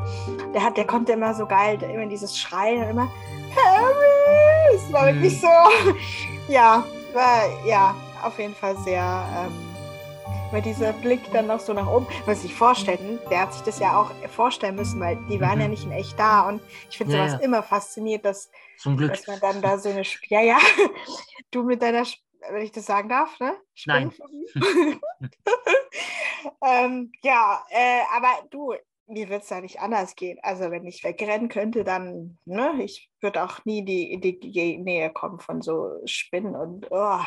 Der, 0.55 0.63
hat, 0.63 0.77
der 0.77 0.87
konnte 0.87 1.13
immer 1.13 1.35
so 1.35 1.47
geil, 1.47 1.79
immer 1.83 2.07
dieses 2.07 2.39
Schreien 2.39 2.89
immer 2.89 3.09
Harry! 3.55 4.75
Es 4.75 4.93
war 4.93 5.09
hm. 5.09 5.15
wirklich 5.15 5.41
so. 5.41 5.49
Ja, 6.49 6.85
war, 7.13 7.43
ja, 7.67 7.93
auf 8.23 8.39
jeden 8.39 8.55
Fall 8.55 8.77
sehr. 8.85 9.03
Ähm, 9.03 9.66
weil 10.51 10.63
dieser 10.63 10.93
Blick 10.93 11.21
dann 11.33 11.47
noch 11.47 11.61
so 11.61 11.73
nach 11.73 11.87
oben, 11.87 12.07
was 12.25 12.43
sich 12.43 12.55
vorstellen, 12.55 13.19
der 13.31 13.43
hat 13.43 13.53
sich 13.53 13.63
das 13.63 13.79
ja 13.79 14.01
auch 14.01 14.11
vorstellen 14.29 14.77
müssen, 14.77 15.01
weil 15.01 15.17
die 15.29 15.41
waren 15.41 15.57
mhm. 15.57 15.61
ja 15.63 15.69
nicht 15.69 15.85
in 15.85 15.93
echt 15.93 16.19
da. 16.19 16.49
Und 16.49 16.61
ich 16.91 16.99
finde 16.99 17.15
sowas 17.15 17.33
ja. 17.33 17.39
immer 17.39 17.63
fasziniert, 17.63 18.25
dass, 18.25 18.51
dass 18.85 19.27
man 19.27 19.41
dann 19.41 19.63
da 19.63 19.79
so 19.79 19.89
eine. 19.89 20.03
Ja, 20.29 20.41
ja, 20.41 20.59
du 21.51 21.63
mit 21.63 21.83
deiner, 21.83 22.05
wenn 22.51 22.63
ich 22.63 22.73
das 22.73 22.87
sagen 22.87 23.09
darf, 23.09 23.39
ne? 23.41 23.57
Nein. 23.87 24.13
ähm, 26.65 27.13
ja, 27.23 27.65
äh, 27.71 28.03
aber 28.15 28.29
du, 28.51 28.75
mir 29.09 29.29
wird 29.29 29.43
es 29.43 29.49
da 29.49 29.61
nicht 29.61 29.81
anders 29.81 30.17
gehen. 30.17 30.39
Also 30.43 30.71
wenn 30.71 30.87
ich 30.87 31.05
wegrennen 31.05 31.49
könnte, 31.49 31.85
dann, 31.85 32.39
ne, 32.45 32.75
ich 32.83 33.11
würde 33.21 33.45
auch 33.45 33.65
nie 33.65 33.85
die, 33.85 34.13
in 34.13 34.21
die 34.21 34.79
Nähe 34.79 35.11
kommen 35.11 35.39
von 35.39 35.63
so 35.63 36.01
Spinnen 36.05 36.57
und 36.57 36.87
oh. 36.91 37.21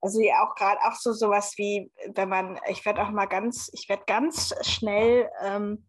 Also 0.00 0.20
ja 0.20 0.44
auch 0.44 0.54
gerade 0.54 0.80
auch 0.82 0.94
so 0.94 1.12
sowas 1.12 1.54
wie, 1.56 1.90
wenn 2.14 2.28
man, 2.28 2.58
ich 2.68 2.84
werde 2.84 3.02
auch 3.02 3.10
mal 3.10 3.26
ganz, 3.26 3.70
ich 3.72 3.88
werde 3.88 4.04
ganz 4.06 4.54
schnell, 4.66 5.28
ähm, 5.42 5.86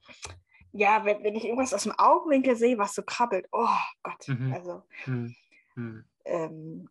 ja, 0.71 1.05
wenn, 1.05 1.23
wenn 1.23 1.35
ich 1.35 1.45
irgendwas 1.45 1.73
aus 1.73 1.83
dem 1.83 1.97
Augenwinkel 1.97 2.55
sehe, 2.55 2.77
was 2.77 2.95
so 2.95 3.03
krabbelt, 3.03 3.47
oh 3.51 3.67
Gott, 4.03 4.27
mhm. 4.27 4.53
also 4.53 4.83
mhm. 5.05 5.35
mhm. 5.75 6.05
Ähm, 6.25 6.89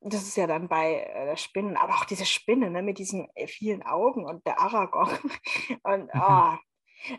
das 0.00 0.22
ist 0.22 0.36
ja 0.36 0.46
dann 0.46 0.68
bei 0.68 1.02
äh, 1.02 1.26
der 1.26 1.36
Spinnen, 1.36 1.76
aber 1.76 1.94
auch 1.94 2.04
diese 2.04 2.24
Spinne 2.24 2.70
ne, 2.70 2.82
mit 2.82 2.98
diesen 2.98 3.28
äh, 3.34 3.46
vielen 3.46 3.82
Augen 3.82 4.24
und 4.24 4.46
der 4.46 4.60
Aragog 4.60 5.20
und 5.82 6.14
mhm. 6.14 6.20
oh, 6.20 6.56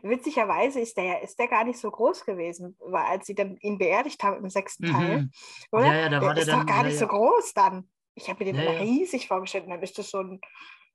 Witzigerweise 0.01 0.79
ist 0.79 0.97
der, 0.97 1.21
ist 1.21 1.39
der 1.39 1.47
gar 1.47 1.63
nicht 1.63 1.79
so 1.79 1.89
groß 1.89 2.25
gewesen, 2.25 2.75
weil 2.79 3.05
als 3.05 3.27
sie 3.27 3.35
dann 3.35 3.57
ihn 3.57 3.77
beerdigt 3.77 4.21
haben 4.23 4.43
im 4.43 4.49
sechsten 4.49 4.91
Teil, 4.91 5.21
mhm. 5.21 5.31
oder? 5.71 5.85
Ja, 5.85 5.93
ja, 5.93 6.09
da 6.09 6.21
war 6.21 6.33
der, 6.33 6.33
der 6.33 6.43
ist 6.43 6.49
dann, 6.49 6.59
doch 6.59 6.73
gar 6.73 6.83
nicht 6.83 6.93
ja, 6.93 6.99
so 6.99 7.07
groß 7.07 7.53
dann. 7.53 7.89
Ich 8.19 8.29
habe 8.29 8.43
mir 8.43 8.53
den 8.53 8.62
ja, 8.62 8.71
riesig 8.71 9.27
vorgestellt. 9.27 9.65
Und 9.65 9.71
dann 9.71 9.82
ist 9.82 9.97
das 9.97 10.10
so 10.10 10.19
ein, 10.19 10.41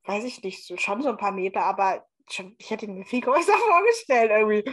weiß 0.04 0.24
ich 0.24 0.42
nicht, 0.42 0.66
so, 0.66 0.76
schon 0.76 1.02
so 1.02 1.08
ein 1.08 1.16
paar 1.16 1.32
Meter, 1.32 1.64
aber 1.64 2.06
schon, 2.30 2.54
ich 2.58 2.70
hätte 2.70 2.86
ihn 2.86 2.94
mir 2.94 3.04
viel 3.04 3.20
größer 3.22 3.52
vorgestellt 3.52 4.30
irgendwie. 4.30 4.64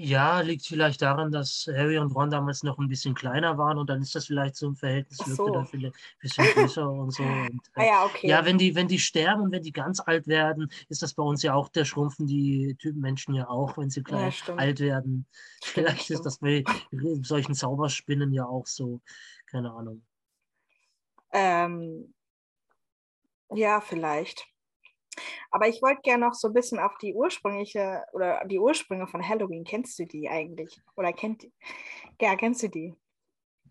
Ja, 0.00 0.42
liegt 0.42 0.64
vielleicht 0.64 1.02
daran, 1.02 1.32
dass 1.32 1.68
Harry 1.74 1.98
und 1.98 2.14
Ron 2.14 2.30
damals 2.30 2.62
noch 2.62 2.78
ein 2.78 2.86
bisschen 2.86 3.16
kleiner 3.16 3.58
waren 3.58 3.78
und 3.78 3.90
dann 3.90 4.00
ist 4.00 4.14
das 4.14 4.26
vielleicht 4.26 4.54
so 4.54 4.68
im 4.68 4.76
Verhältnis, 4.76 5.18
wirkte 5.18 5.34
so. 5.34 5.52
da 5.52 5.60
ein 5.60 5.92
bisschen 6.20 6.46
größer 6.54 6.88
und 6.88 7.10
so. 7.10 7.24
Und, 7.24 7.60
äh, 7.74 7.80
ah 7.80 7.84
ja, 7.84 8.04
okay. 8.04 8.28
Ja, 8.28 8.44
wenn 8.44 8.58
die, 8.58 8.76
wenn 8.76 8.86
die 8.86 9.00
sterben, 9.00 9.50
wenn 9.50 9.62
die 9.62 9.72
ganz 9.72 9.98
alt 9.98 10.28
werden, 10.28 10.70
ist 10.88 11.02
das 11.02 11.14
bei 11.14 11.24
uns 11.24 11.42
ja 11.42 11.54
auch, 11.54 11.68
der 11.68 11.84
schrumpfen 11.84 12.28
die 12.28 12.76
Typen 12.78 13.00
Menschen 13.00 13.34
ja 13.34 13.48
auch, 13.48 13.76
wenn 13.76 13.90
sie 13.90 14.04
gleich 14.04 14.44
ja, 14.46 14.54
alt 14.54 14.78
werden. 14.78 15.26
Stimmt, 15.64 15.72
vielleicht 15.74 16.04
stimmt. 16.04 16.20
ist 16.20 16.26
das 16.26 16.38
bei 16.38 16.62
solchen 17.22 17.54
Zauberspinnen 17.54 18.32
ja 18.32 18.46
auch 18.46 18.68
so, 18.68 19.00
keine 19.46 19.72
Ahnung. 19.72 20.04
Ähm, 21.32 22.14
ja, 23.50 23.80
vielleicht. 23.80 24.46
Aber 25.50 25.68
ich 25.68 25.82
wollte 25.82 26.02
gerne 26.02 26.26
noch 26.26 26.34
so 26.34 26.48
ein 26.48 26.54
bisschen 26.54 26.78
auf 26.78 26.96
die 26.98 27.14
ursprüngliche 27.14 28.04
oder 28.12 28.44
die 28.44 28.58
Ursprünge 28.58 29.06
von 29.06 29.26
Halloween. 29.26 29.64
Kennst 29.64 29.98
du 29.98 30.04
die 30.04 30.28
eigentlich? 30.28 30.80
Oder 30.96 31.12
kennt 31.12 31.46
ja, 32.20 32.36
kennst 32.36 32.62
du 32.62 32.68
die? 32.68 32.94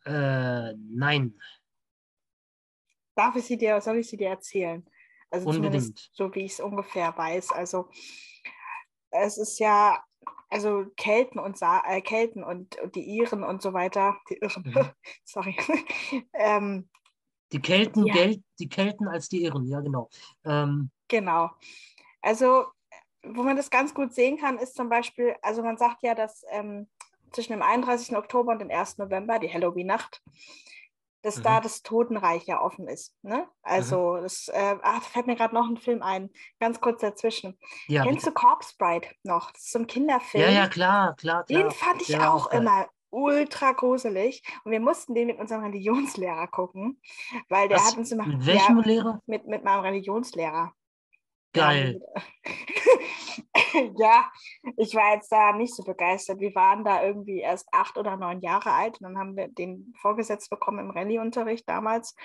Äh, 0.06 0.74
nein. 0.74 1.40
Darf 3.16 3.36
ich 3.36 3.46
sie 3.46 3.58
dir, 3.58 3.80
soll 3.82 3.98
ich 3.98 4.10
sie 4.10 4.18
dir 4.18 4.30
erzählen? 4.30 4.86
Also 5.30 5.50
Unbedingt. 5.50 6.10
so 6.14 6.34
wie 6.34 6.46
ich 6.46 6.54
es 6.54 6.60
ungefähr 6.60 7.16
weiß. 7.18 7.52
Also 7.52 7.90
es 9.12 9.38
ist 9.38 9.60
ja, 9.60 10.02
also 10.50 10.86
Kelten 10.96 11.40
und 11.40 11.58
Sa 11.58 11.84
äh, 11.86 12.02
Kelten 12.02 12.44
und, 12.44 12.80
und, 12.80 12.96
die 12.96 13.04
Iren 13.04 13.44
und 13.44 13.62
so 13.62 13.74
weiter, 13.74 14.18
die 14.30 14.38
Irren, 14.38 14.64
mhm. 14.66 14.90
sorry, 15.26 15.58
ähm, 16.34 16.90
die 17.52 17.62
Kelten, 17.62 18.06
ja. 18.06 18.14
Gel 18.14 18.44
die 18.60 18.70
Kelten 18.70 19.08
als 19.08 19.30
die 19.30 19.44
Irren, 19.44 19.68
ja 19.68 19.82
genau. 19.82 20.10
Ähm. 20.46 20.90
Genau. 21.08 21.52
Also, 22.22 22.66
wo 23.24 23.44
man 23.44 23.56
das 23.56 23.70
ganz 23.70 23.94
gut 23.94 24.14
sehen 24.14 24.38
kann, 24.38 24.58
ist 24.58 24.76
zum 24.76 24.90
Beispiel, 24.90 25.36
also 25.42 25.62
man 25.62 25.78
sagt 25.78 26.04
ja, 26.04 26.16
dass 26.16 26.44
ähm, 26.52 26.88
zwischen 27.32 27.54
dem 27.54 27.62
31. 27.62 28.16
Oktober 28.16 28.52
und 28.52 28.60
dem 28.60 28.72
1. 28.72 28.98
November, 28.98 29.40
die 29.40 29.52
Halloween-Nacht, 29.52 30.22
dass 31.22 31.38
mhm. 31.38 31.44
da 31.44 31.62
das 31.62 31.84
Totenreich 31.84 32.46
ja 32.46 32.62
offen 32.62 32.88
ist. 32.88 33.16
Ne? 33.22 33.48
Also, 33.62 34.18
mhm. 34.18 34.24
das, 34.24 34.48
äh, 34.50 34.76
ach, 34.82 35.00
da 35.00 35.02
fällt 35.02 35.28
mir 35.28 35.36
gerade 35.36 35.54
noch 35.54 35.70
ein 35.70 35.78
Film 35.78 36.02
ein, 36.02 36.30
ganz 36.60 36.80
kurz 36.80 37.02
dazwischen. 37.02 37.58
Ja, 37.88 38.04
Kennst 38.04 38.26
bitte. 38.26 38.34
du 38.34 38.42
Corpse 38.42 38.76
Bride 38.78 39.08
noch? 39.24 39.52
Das 39.52 39.64
ist 39.64 39.72
so 39.72 39.80
ein 39.80 39.88
Kinderfilm. 39.88 40.44
Ja, 40.44 40.50
ja, 40.50 40.68
klar, 40.68 41.16
klar. 41.16 41.44
klar. 41.44 41.64
Den 41.64 41.72
fand 41.72 42.02
ich 42.02 42.10
ja, 42.10 42.32
auch, 42.32 42.48
auch 42.48 42.52
immer 42.52 42.88
ultra 43.18 43.72
gruselig. 43.72 44.44
Und 44.64 44.72
wir 44.72 44.80
mussten 44.80 45.16
den 45.16 45.28
mit 45.28 45.40
unserem 45.40 45.64
Religionslehrer 45.64 46.48
gucken, 46.48 47.02
weil 47.50 47.68
der 47.68 47.78
Was? 47.78 47.92
hat 47.92 47.98
uns 47.98 48.12
immer. 48.12 48.26
Mit 48.26 48.46
welchem 48.46 48.78
ja, 48.78 48.86
Lehrer? 48.86 49.22
Mit, 49.26 49.48
mit 49.48 49.64
meinem 49.64 49.82
Religionslehrer. 49.82 50.74
Geil. 51.54 52.00
ja, 53.98 54.32
ich 54.76 54.94
war 54.94 55.16
jetzt 55.16 55.32
da 55.32 55.54
nicht 55.54 55.74
so 55.76 55.84
begeistert. 55.84 56.40
Wir 56.40 56.54
waren 56.54 56.84
da 56.84 57.04
irgendwie 57.04 57.40
erst 57.40 57.68
acht 57.72 57.98
oder 57.98 58.16
neun 58.18 58.42
Jahre 58.42 58.72
alt 58.72 59.00
und 59.00 59.06
dann 59.06 59.18
haben 59.18 59.36
wir 59.36 59.48
den 59.48 59.94
vorgesetzt 60.00 60.50
bekommen 60.50 60.80
im 60.80 60.92
Rallye-Unterricht 60.92 61.68
damals. 61.68 62.16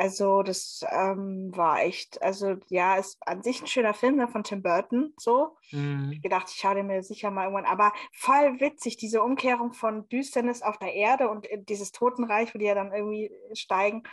Also 0.00 0.44
das 0.44 0.84
ähm, 0.92 1.50
war 1.56 1.82
echt, 1.82 2.22
also 2.22 2.54
ja, 2.68 2.94
ist 2.94 3.18
an 3.26 3.42
sich 3.42 3.60
ein 3.60 3.66
schöner 3.66 3.94
Film 3.94 4.14
ne, 4.14 4.28
von 4.28 4.44
Tim 4.44 4.62
Burton, 4.62 5.12
so. 5.18 5.56
Mhm. 5.72 6.12
Ich 6.12 6.22
gedacht, 6.22 6.46
ich 6.48 6.54
schaue 6.54 6.76
den 6.76 6.86
mir 6.86 7.02
sicher 7.02 7.32
mal 7.32 7.46
irgendwann, 7.46 7.64
aber 7.64 7.92
voll 8.12 8.60
witzig, 8.60 8.96
diese 8.96 9.20
Umkehrung 9.24 9.72
von 9.72 10.08
Düsternis 10.08 10.62
auf 10.62 10.78
der 10.78 10.94
Erde 10.94 11.28
und 11.28 11.50
äh, 11.50 11.60
dieses 11.64 11.90
Totenreich, 11.90 12.54
wo 12.54 12.60
die 12.60 12.66
ja 12.66 12.76
dann 12.76 12.92
irgendwie 12.92 13.32
steigen 13.54 14.04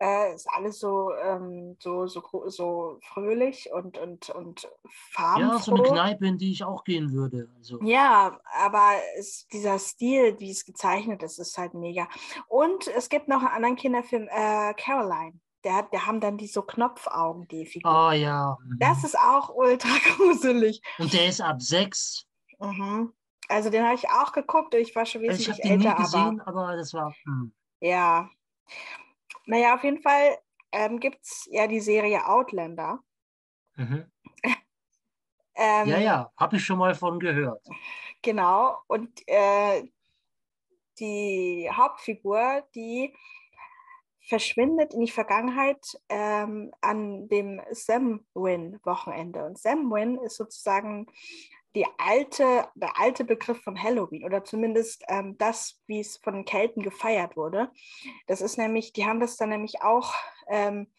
äh, 0.00 0.34
ist 0.34 0.48
alles 0.50 0.78
so, 0.78 1.12
ähm, 1.14 1.76
so, 1.78 2.06
so, 2.06 2.22
so 2.46 2.98
fröhlich 3.02 3.70
und, 3.72 3.98
und, 3.98 4.30
und 4.30 4.68
farbenfroh. 5.12 5.52
Ja, 5.52 5.58
so 5.58 5.74
eine 5.74 5.82
Kneipe, 5.84 6.26
in 6.26 6.38
die 6.38 6.52
ich 6.52 6.64
auch 6.64 6.84
gehen 6.84 7.12
würde. 7.12 7.48
Also. 7.56 7.80
Ja, 7.82 8.38
aber 8.60 8.92
es, 9.18 9.46
dieser 9.52 9.78
Stil, 9.78 10.38
wie 10.40 10.50
es 10.50 10.64
gezeichnet 10.64 11.22
ist, 11.22 11.38
ist 11.38 11.56
halt 11.58 11.74
mega. 11.74 12.08
Und 12.48 12.88
es 12.88 13.08
gibt 13.08 13.28
noch 13.28 13.38
einen 13.38 13.48
anderen 13.48 13.76
Kinderfilm, 13.76 14.28
äh, 14.28 14.74
Caroline. 14.74 15.38
Der, 15.62 15.76
hat, 15.76 15.92
der 15.92 16.06
haben 16.06 16.20
dann 16.20 16.36
die 16.36 16.48
so 16.48 16.60
Knopfaugen, 16.62 17.48
die 17.48 17.64
Figuren. 17.64 17.94
Oh 17.94 18.12
ja. 18.12 18.58
Mhm. 18.62 18.78
Das 18.80 19.02
ist 19.04 19.18
auch 19.18 19.48
ultra 19.54 19.88
gruselig. 20.16 20.82
Und 20.98 21.12
der 21.12 21.28
ist 21.28 21.40
ab 21.40 21.62
sechs. 21.62 22.26
Mhm. 22.58 23.12
Also 23.48 23.70
den 23.70 23.84
habe 23.84 23.94
ich 23.94 24.08
auch 24.10 24.32
geguckt. 24.32 24.74
Ich 24.74 24.94
war 24.94 25.06
schon 25.06 25.22
wesentlich 25.22 25.48
also 25.48 25.62
ich 25.62 25.70
älter. 25.70 25.80
Ich 25.80 25.86
habe 25.88 25.96
den 25.96 26.10
nie 26.10 26.32
gesehen, 26.34 26.40
aber, 26.40 26.68
aber 26.68 26.76
das 26.76 26.92
war... 26.92 27.14
Hm. 27.24 27.54
Ja, 27.80 28.30
naja, 29.46 29.74
auf 29.74 29.84
jeden 29.84 30.02
Fall 30.02 30.38
ähm, 30.72 31.00
gibt 31.00 31.22
es 31.22 31.48
ja 31.50 31.66
die 31.66 31.80
Serie 31.80 32.26
Outlander. 32.26 33.00
Mhm. 33.76 34.10
ähm, 35.54 35.88
ja, 35.88 35.98
ja, 35.98 36.32
habe 36.36 36.56
ich 36.56 36.64
schon 36.64 36.78
mal 36.78 36.94
von 36.94 37.18
gehört. 37.18 37.66
Genau, 38.22 38.78
und 38.86 39.10
äh, 39.26 39.84
die 40.98 41.68
Hauptfigur, 41.72 42.64
die 42.74 43.14
verschwindet 44.26 44.94
in 44.94 45.00
die 45.00 45.10
Vergangenheit 45.10 46.00
ähm, 46.08 46.72
an 46.80 47.28
dem 47.28 47.60
Samhain-Wochenende. 47.70 49.44
Und 49.44 49.58
Samhain 49.58 50.16
ist 50.18 50.36
sozusagen 50.36 51.06
die 51.74 51.86
alte, 51.98 52.68
der 52.74 52.98
alte 53.00 53.24
Begriff 53.24 53.62
von 53.62 53.80
Halloween 53.80 54.24
oder 54.24 54.44
zumindest 54.44 55.04
ähm, 55.08 55.36
das, 55.38 55.80
wie 55.86 56.00
es 56.00 56.16
von 56.18 56.34
den 56.34 56.44
Kelten 56.44 56.82
gefeiert 56.82 57.36
wurde. 57.36 57.70
Das 58.26 58.40
ist 58.40 58.58
nämlich, 58.58 58.92
die 58.92 59.06
haben 59.06 59.20
das 59.20 59.36
dann 59.36 59.48
nämlich 59.48 59.82
auch, 59.82 60.14
ähm, 60.48 60.92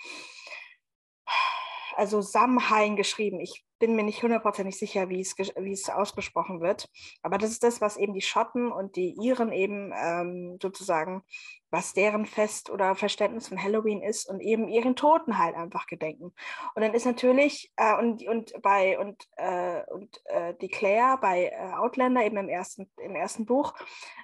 also 1.96 2.22
Samhain 2.22 2.96
geschrieben. 2.96 3.40
Ich 3.40 3.65
bin 3.80 3.96
mir 3.96 4.04
nicht 4.04 4.24
hundertprozentig 4.24 4.78
sicher, 4.78 5.10
wie 5.10 5.20
es, 5.20 5.38
wie 5.38 5.72
es 5.72 5.90
ausgesprochen 5.90 6.62
wird. 6.62 6.90
Aber 7.22 7.38
das 7.38 7.52
ist 7.52 7.64
das, 7.64 7.82
was 7.82 7.98
eben 7.98 8.14
die 8.14 8.22
Schotten 8.22 8.72
und 8.72 8.96
die 8.96 9.16
Iren 9.22 9.52
eben 9.52 9.92
ähm, 9.96 10.58
sozusagen, 10.62 11.24
was 11.72 11.94
deren 11.94 12.26
Fest 12.26 12.70
oder 12.70 12.96
Verständnis 12.96 13.50
von 13.50 13.62
Halloween 13.62 14.02
ist 14.02 14.30
und 14.30 14.40
eben 14.40 14.70
ihren 14.70 14.96
Toten 14.96 15.38
halt 15.38 15.56
einfach 15.56 15.88
gedenken. 15.88 16.34
Und 16.74 16.82
dann 16.82 16.94
ist 16.94 17.06
natürlich, 17.06 17.72
äh, 17.76 17.98
und, 17.98 18.26
und 18.28 18.54
bei, 18.62 18.98
und, 18.98 19.28
äh, 19.36 19.84
und 19.92 20.22
äh, 20.26 20.54
die 20.62 20.70
Claire 20.70 21.18
bei 21.20 21.48
äh, 21.48 21.74
Outlander 21.74 22.24
eben 22.24 22.38
im 22.38 22.48
ersten, 22.48 22.90
im 22.98 23.16
ersten 23.16 23.46
Buch, 23.46 23.74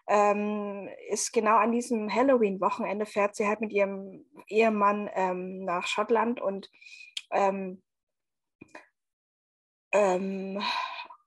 ähm, 0.07 0.87
ist 1.09 1.33
genau 1.33 1.57
an 1.57 1.71
diesem 1.71 2.13
Halloween-Wochenende 2.13 3.05
fährt 3.05 3.35
sie 3.35 3.47
halt 3.47 3.59
mit 3.59 3.73
ihrem 3.73 4.25
Ehemann 4.47 5.09
ähm, 5.13 5.65
nach 5.65 5.87
Schottland 5.87 6.39
und 6.39 6.69
ähm, 7.31 7.81
ähm, 9.91 10.61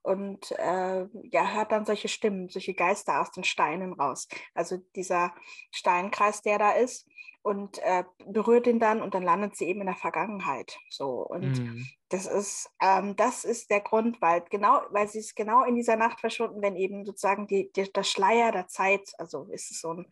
und 0.02 0.50
äh, 0.52 1.06
ja, 1.30 1.54
hört 1.54 1.72
dann 1.72 1.86
solche 1.86 2.08
Stimmen, 2.08 2.50
solche 2.50 2.74
Geister 2.74 3.22
aus 3.22 3.30
den 3.30 3.42
Steinen 3.42 3.94
raus. 3.94 4.28
Also 4.52 4.76
dieser 4.94 5.34
Steinkreis, 5.70 6.42
der 6.42 6.58
da 6.58 6.72
ist 6.72 7.08
und 7.40 7.78
äh, 7.78 8.04
berührt 8.26 8.66
ihn 8.66 8.78
dann 8.78 9.00
und 9.00 9.14
dann 9.14 9.22
landet 9.22 9.56
sie 9.56 9.64
eben 9.64 9.80
in 9.80 9.86
der 9.86 9.96
Vergangenheit. 9.96 10.78
So 10.90 11.26
und 11.26 11.58
mhm. 11.58 11.86
das 12.10 12.26
ist 12.26 12.70
ähm, 12.82 13.16
das 13.16 13.44
ist 13.44 13.70
der 13.70 13.80
Grund, 13.80 14.20
weil 14.20 14.42
genau, 14.50 14.82
weil 14.90 15.08
sie 15.08 15.20
ist 15.20 15.36
genau 15.36 15.64
in 15.64 15.74
dieser 15.74 15.96
Nacht 15.96 16.20
verschwunden, 16.20 16.60
wenn 16.60 16.76
eben 16.76 17.06
sozusagen 17.06 17.46
die, 17.46 17.72
die, 17.72 17.90
der 17.90 18.02
Schleier 18.02 18.52
der 18.52 18.68
Zeit, 18.68 19.10
also 19.16 19.44
ist 19.50 19.70
es 19.70 19.80
so 19.80 19.94
ein 19.94 20.06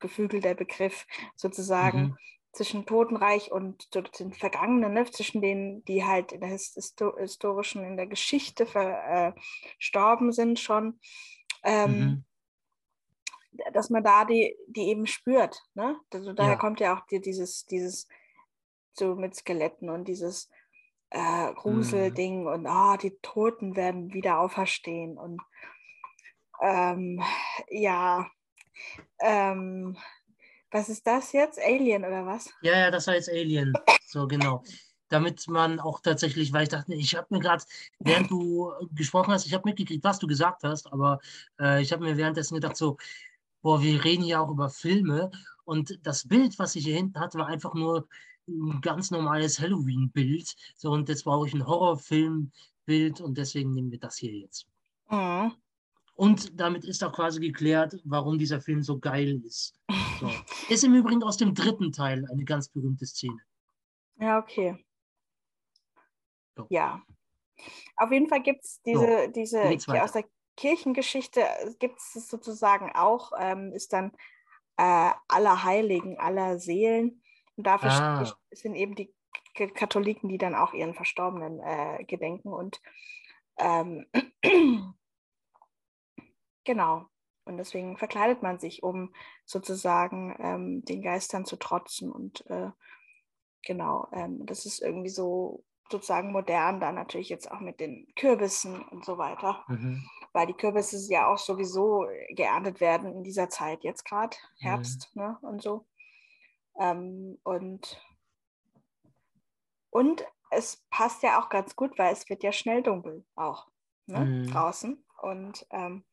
geflügelter 0.00 0.54
Begriff 0.54 1.06
sozusagen. 1.36 2.00
Mhm 2.00 2.16
zwischen 2.56 2.86
Totenreich 2.86 3.52
und 3.52 3.94
den 4.18 4.32
Vergangenen, 4.32 4.94
ne? 4.94 5.04
zwischen 5.04 5.42
denen, 5.42 5.84
die 5.84 6.04
halt 6.04 6.32
in 6.32 6.40
der 6.40 6.50
historischen, 6.50 7.84
in 7.84 7.96
der 7.96 8.06
Geschichte 8.06 8.66
verstorben 8.66 10.30
äh, 10.30 10.32
sind 10.32 10.58
schon, 10.58 10.98
ähm, 11.62 12.24
mhm. 13.52 13.62
dass 13.72 13.90
man 13.90 14.02
da 14.02 14.24
die, 14.24 14.56
die 14.68 14.88
eben 14.88 15.06
spürt. 15.06 15.62
Ne? 15.74 16.00
Also 16.12 16.32
daher 16.32 16.52
ja. 16.52 16.58
kommt 16.58 16.80
ja 16.80 16.96
auch 16.96 17.06
die, 17.06 17.20
dieses, 17.20 17.66
dieses 17.66 18.08
so 18.94 19.14
mit 19.14 19.34
Skeletten 19.34 19.90
und 19.90 20.08
dieses 20.08 20.48
äh, 21.10 21.52
Gruselding 21.52 22.42
mhm. 22.42 22.46
und 22.46 22.66
oh, 22.66 22.96
die 22.96 23.18
Toten 23.20 23.76
werden 23.76 24.14
wieder 24.14 24.40
auferstehen 24.40 25.18
und 25.18 25.42
ähm, 26.62 27.22
ja, 27.68 28.30
ähm, 29.20 29.98
was 30.70 30.88
ist 30.88 31.06
das 31.06 31.32
jetzt? 31.32 31.58
Alien 31.58 32.04
oder 32.04 32.26
was? 32.26 32.50
Ja, 32.62 32.78
ja, 32.78 32.90
das 32.90 33.06
war 33.06 33.14
jetzt 33.14 33.30
Alien. 33.30 33.72
So, 34.06 34.26
genau. 34.26 34.62
Damit 35.08 35.46
man 35.48 35.78
auch 35.78 36.00
tatsächlich, 36.00 36.52
weil 36.52 36.64
ich 36.64 36.68
dachte, 36.68 36.94
ich 36.94 37.14
habe 37.14 37.26
mir 37.30 37.40
gerade, 37.40 37.64
während 38.00 38.30
du 38.30 38.72
gesprochen 38.92 39.32
hast, 39.32 39.46
ich 39.46 39.54
habe 39.54 39.68
mitgekriegt, 39.68 40.02
was 40.02 40.18
du 40.18 40.26
gesagt 40.26 40.64
hast, 40.64 40.92
aber 40.92 41.20
äh, 41.60 41.80
ich 41.80 41.92
habe 41.92 42.04
mir 42.04 42.16
währenddessen 42.16 42.54
gedacht, 42.54 42.76
so, 42.76 42.96
boah, 43.62 43.80
wir 43.80 44.02
reden 44.04 44.24
hier 44.24 44.40
auch 44.40 44.50
über 44.50 44.68
Filme 44.68 45.30
und 45.64 45.98
das 46.02 46.26
Bild, 46.26 46.58
was 46.58 46.74
ich 46.76 46.84
hier 46.84 46.96
hinten 46.96 47.20
hatte, 47.20 47.38
war 47.38 47.46
einfach 47.46 47.74
nur 47.74 48.08
ein 48.48 48.80
ganz 48.80 49.10
normales 49.10 49.60
Halloween-Bild. 49.60 50.54
So, 50.76 50.90
und 50.92 51.08
jetzt 51.08 51.24
brauche 51.24 51.46
ich 51.46 51.54
ein 51.54 51.66
Horrorfilm-Bild 51.66 53.20
und 53.20 53.38
deswegen 53.38 53.72
nehmen 53.72 53.90
wir 53.90 53.98
das 53.98 54.16
hier 54.16 54.32
jetzt. 54.32 54.66
Mhm. 55.10 55.52
Und 56.16 56.58
damit 56.58 56.84
ist 56.84 57.04
auch 57.04 57.12
quasi 57.12 57.40
geklärt, 57.40 57.94
warum 58.04 58.38
dieser 58.38 58.60
Film 58.60 58.82
so 58.82 58.98
geil 58.98 59.42
ist. 59.44 59.78
So. 60.18 60.30
Ist 60.70 60.82
im 60.82 60.94
Übrigen 60.94 61.22
aus 61.22 61.36
dem 61.36 61.52
dritten 61.52 61.92
Teil 61.92 62.24
eine 62.32 62.42
ganz 62.42 62.70
berühmte 62.70 63.04
Szene. 63.04 63.36
Ja, 64.18 64.38
okay. 64.38 64.82
So. 66.56 66.66
Ja. 66.70 67.02
Auf 67.96 68.10
jeden 68.10 68.26
Fall 68.26 68.42
gibt 68.42 68.64
es 68.64 68.80
diese, 68.80 69.26
so, 69.26 69.30
diese 69.32 70.02
aus 70.02 70.12
der 70.12 70.24
Kirchengeschichte 70.56 71.42
gibt 71.80 71.98
es 71.98 72.28
sozusagen 72.30 72.92
auch, 72.94 73.32
ähm, 73.38 73.72
ist 73.74 73.92
dann 73.92 74.12
äh, 74.78 75.10
aller 75.28 75.64
Heiligen, 75.64 76.18
aller 76.18 76.58
Seelen. 76.58 77.22
Und 77.56 77.66
dafür 77.66 77.90
ah. 77.90 78.36
sind 78.52 78.74
eben 78.74 78.94
die 78.94 79.12
Katholiken, 79.54 80.30
die 80.30 80.38
dann 80.38 80.54
auch 80.54 80.72
ihren 80.72 80.94
Verstorbenen 80.94 81.60
äh, 81.60 82.04
gedenken. 82.04 82.54
Und 82.54 82.80
ähm, 83.58 84.06
Genau. 86.66 87.06
Und 87.44 87.58
deswegen 87.58 87.96
verkleidet 87.96 88.42
man 88.42 88.58
sich, 88.58 88.82
um 88.82 89.14
sozusagen 89.44 90.36
ähm, 90.40 90.84
den 90.84 91.00
Geistern 91.00 91.46
zu 91.46 91.56
trotzen. 91.56 92.10
Und 92.10 92.44
äh, 92.50 92.70
genau, 93.62 94.08
ähm, 94.12 94.44
das 94.44 94.66
ist 94.66 94.82
irgendwie 94.82 95.08
so 95.08 95.64
sozusagen 95.88 96.32
modern, 96.32 96.80
dann 96.80 96.96
natürlich 96.96 97.28
jetzt 97.28 97.48
auch 97.48 97.60
mit 97.60 97.78
den 97.78 98.08
Kürbissen 98.16 98.82
und 98.88 99.04
so 99.04 99.16
weiter. 99.16 99.64
Mhm. 99.68 100.04
Weil 100.32 100.48
die 100.48 100.54
Kürbisse 100.54 100.98
ja 101.08 101.32
auch 101.32 101.38
sowieso 101.38 102.06
geerntet 102.30 102.80
werden 102.80 103.12
in 103.12 103.22
dieser 103.22 103.48
Zeit, 103.48 103.84
jetzt 103.84 104.04
gerade, 104.04 104.36
mhm. 104.58 104.66
Herbst 104.66 105.14
mhm. 105.14 105.22
ne, 105.22 105.38
und 105.42 105.62
so. 105.62 105.86
Ähm, 106.80 107.38
und, 107.44 108.02
und 109.90 110.26
es 110.50 110.84
passt 110.90 111.22
ja 111.22 111.40
auch 111.40 111.48
ganz 111.48 111.76
gut, 111.76 111.96
weil 111.96 112.12
es 112.12 112.28
wird 112.28 112.42
ja 112.42 112.50
schnell 112.50 112.82
dunkel 112.82 113.24
auch 113.36 113.68
ne, 114.06 114.24
mhm. 114.24 114.50
draußen. 114.50 115.04
Und 115.22 115.64
ähm, 115.70 116.04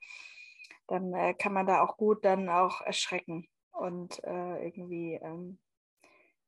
dann 0.87 1.13
äh, 1.13 1.33
kann 1.33 1.53
man 1.53 1.65
da 1.65 1.81
auch 1.81 1.97
gut 1.97 2.25
dann 2.25 2.49
auch 2.49 2.81
erschrecken 2.81 3.47
und 3.71 4.23
äh, 4.23 4.65
irgendwie, 4.65 5.15
ähm, 5.15 5.59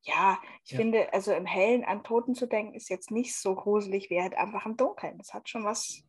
ja, 0.01 0.37
ich 0.63 0.71
ja. 0.71 0.77
finde, 0.77 1.13
also 1.13 1.33
im 1.33 1.45
Hellen 1.45 1.83
an 1.83 2.03
Toten 2.03 2.35
zu 2.35 2.47
denken, 2.47 2.75
ist 2.75 2.89
jetzt 2.89 3.11
nicht 3.11 3.35
so 3.35 3.55
gruselig 3.55 4.09
wie 4.09 4.21
halt 4.21 4.35
einfach 4.35 4.65
im 4.65 4.77
Dunkeln. 4.77 5.17
Das 5.17 5.33
hat 5.33 5.49
schon 5.49 5.63
was, 5.63 6.03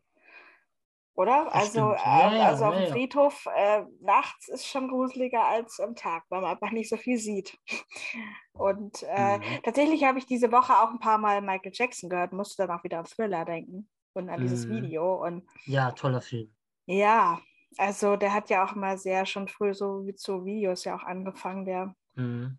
oder? 1.14 1.52
also, 1.54 1.92
äh, 1.92 1.96
ja, 1.96 2.46
also 2.46 2.66
auf 2.66 2.76
dem 2.76 2.92
Friedhof 2.92 3.46
äh, 3.54 3.84
nachts 4.00 4.48
ist 4.48 4.66
schon 4.66 4.88
gruseliger 4.88 5.44
als 5.44 5.80
am 5.80 5.96
Tag, 5.96 6.24
weil 6.28 6.42
man 6.42 6.50
einfach 6.50 6.72
nicht 6.72 6.90
so 6.90 6.98
viel 6.98 7.16
sieht. 7.16 7.58
Und 8.52 9.02
äh, 9.08 9.38
mhm. 9.38 9.42
tatsächlich 9.64 10.04
habe 10.04 10.18
ich 10.18 10.26
diese 10.26 10.52
Woche 10.52 10.74
auch 10.74 10.90
ein 10.90 10.98
paar 10.98 11.18
Mal 11.18 11.40
Michael 11.40 11.72
Jackson 11.74 12.10
gehört, 12.10 12.32
musste 12.32 12.66
dann 12.66 12.78
auch 12.78 12.84
wieder 12.84 12.98
an 12.98 13.06
Thriller 13.06 13.44
denken 13.44 13.88
und 14.14 14.30
an 14.30 14.40
mhm. 14.40 14.44
dieses 14.44 14.68
Video. 14.68 15.22
Und, 15.24 15.46
ja, 15.64 15.90
toller 15.92 16.20
Film. 16.20 16.54
Ja, 16.86 17.40
also 17.78 18.16
der 18.16 18.32
hat 18.32 18.50
ja 18.50 18.64
auch 18.64 18.74
mal 18.74 18.98
sehr 18.98 19.26
schon 19.26 19.48
früh 19.48 19.74
so 19.74 20.02
mit 20.02 20.18
so 20.18 20.44
Videos 20.44 20.84
ja 20.84 20.96
auch 20.96 21.04
angefangen, 21.04 21.64
der. 21.64 21.94
Mhm. 22.14 22.58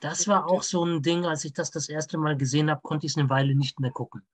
Das 0.00 0.28
war 0.28 0.48
auch 0.48 0.62
so 0.62 0.84
ein 0.84 1.02
Ding, 1.02 1.26
als 1.26 1.44
ich 1.44 1.52
das 1.52 1.70
das 1.70 1.88
erste 1.88 2.16
Mal 2.16 2.36
gesehen 2.36 2.70
habe, 2.70 2.80
konnte 2.82 3.06
ich 3.06 3.12
es 3.12 3.18
eine 3.18 3.28
Weile 3.28 3.56
nicht 3.56 3.80
mehr 3.80 3.90
gucken. 3.90 4.24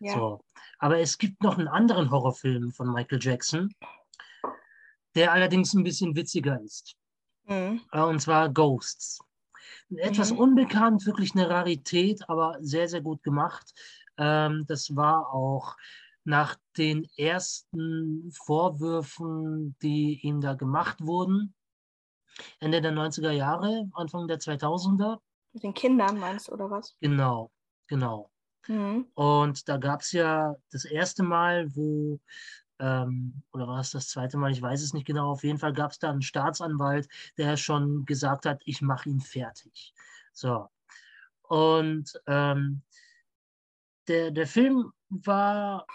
Ja. 0.00 0.14
So. 0.14 0.40
Aber 0.78 0.98
es 0.98 1.18
gibt 1.18 1.42
noch 1.42 1.58
einen 1.58 1.68
anderen 1.68 2.10
Horrorfilm 2.10 2.72
von 2.72 2.92
Michael 2.92 3.18
Jackson, 3.20 3.72
der 5.14 5.32
allerdings 5.32 5.74
ein 5.74 5.84
bisschen 5.84 6.16
witziger 6.16 6.60
ist. 6.60 6.96
Mhm. 7.44 7.82
Äh, 7.92 8.00
und 8.00 8.20
zwar 8.20 8.48
Ghosts. 8.48 9.20
Etwas 9.96 10.32
mhm. 10.32 10.38
unbekannt, 10.38 11.06
wirklich 11.06 11.34
eine 11.34 11.48
Rarität, 11.48 12.28
aber 12.28 12.56
sehr, 12.60 12.88
sehr 12.88 13.02
gut 13.02 13.22
gemacht. 13.22 13.72
Ähm, 14.16 14.64
das 14.66 14.96
war 14.96 15.32
auch 15.32 15.76
nach 16.24 16.56
den 16.76 17.06
ersten 17.16 18.30
Vorwürfen, 18.32 19.76
die 19.82 20.20
ihm 20.22 20.40
da 20.40 20.54
gemacht 20.54 20.98
wurden, 21.00 21.54
Ende 22.60 22.80
der 22.80 22.92
90er 22.92 23.30
Jahre, 23.30 23.88
Anfang 23.92 24.28
der 24.28 24.38
2000er. 24.38 25.18
Mit 25.52 25.62
den 25.62 25.74
Kindern 25.74 26.18
meinst 26.18 26.48
du, 26.48 26.52
oder 26.52 26.70
was? 26.70 26.96
Genau, 27.00 27.50
genau. 27.88 28.30
Mhm. 28.68 29.08
Und 29.14 29.68
da 29.68 29.76
gab 29.76 30.00
es 30.00 30.12
ja 30.12 30.54
das 30.70 30.84
erste 30.84 31.22
Mal, 31.22 31.74
wo, 31.74 32.20
ähm, 32.78 33.42
oder 33.52 33.66
war 33.66 33.80
es 33.80 33.90
das 33.90 34.08
zweite 34.08 34.38
Mal, 34.38 34.52
ich 34.52 34.62
weiß 34.62 34.82
es 34.82 34.94
nicht 34.94 35.06
genau, 35.06 35.30
auf 35.32 35.44
jeden 35.44 35.58
Fall 35.58 35.72
gab 35.72 35.90
es 35.90 35.98
da 35.98 36.10
einen 36.10 36.22
Staatsanwalt, 36.22 37.08
der 37.36 37.56
schon 37.56 38.04
gesagt 38.06 38.46
hat, 38.46 38.62
ich 38.64 38.80
mache 38.80 39.08
ihn 39.08 39.20
fertig. 39.20 39.92
So. 40.32 40.68
Und 41.42 42.18
ähm, 42.26 42.82
der, 44.08 44.30
der 44.30 44.46
Film 44.46 44.92
war 45.24 45.86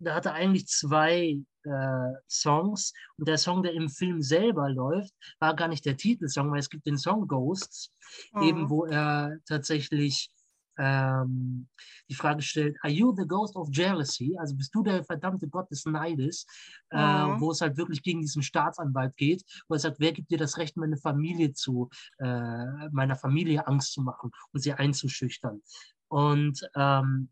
da 0.00 0.14
hatte 0.14 0.32
eigentlich 0.32 0.66
zwei 0.66 1.42
äh, 1.64 2.12
Songs 2.28 2.92
und 3.18 3.28
der 3.28 3.38
Song, 3.38 3.62
der 3.62 3.74
im 3.74 3.88
Film 3.88 4.22
selber 4.22 4.70
läuft, 4.70 5.14
war 5.38 5.54
gar 5.54 5.68
nicht 5.68 5.84
der 5.84 5.96
Titelsong, 5.96 6.50
weil 6.50 6.60
es 6.60 6.70
gibt 6.70 6.86
den 6.86 6.98
Song 6.98 7.28
Ghosts, 7.28 7.92
mhm. 8.32 8.42
eben 8.42 8.70
wo 8.70 8.86
er 8.86 9.36
tatsächlich 9.46 10.30
ähm, 10.78 11.68
die 12.08 12.14
Frage 12.14 12.40
stellt, 12.40 12.76
are 12.82 12.92
you 12.92 13.14
the 13.14 13.26
ghost 13.26 13.54
of 13.56 13.68
jealousy? 13.70 14.34
Also 14.38 14.56
bist 14.56 14.74
du 14.74 14.82
der 14.82 15.04
verdammte 15.04 15.46
Gott 15.48 15.70
des 15.70 15.84
Neides, 15.84 16.46
mhm. 16.90 16.98
äh, 16.98 17.40
wo 17.40 17.50
es 17.50 17.60
halt 17.60 17.76
wirklich 17.76 18.02
gegen 18.02 18.22
diesen 18.22 18.42
Staatsanwalt 18.42 19.14
geht, 19.16 19.44
wo 19.68 19.74
er 19.74 19.80
sagt, 19.80 20.00
wer 20.00 20.12
gibt 20.12 20.30
dir 20.30 20.38
das 20.38 20.56
Recht, 20.56 20.78
meine 20.78 20.96
Familie 20.96 21.52
zu, 21.52 21.90
äh, 22.18 22.88
meiner 22.90 23.16
Familie 23.16 23.66
Angst 23.66 23.92
zu 23.92 24.00
machen 24.00 24.30
und 24.52 24.60
sie 24.60 24.72
einzuschüchtern? 24.72 25.60
Und 26.08 26.68
ähm, 26.74 27.28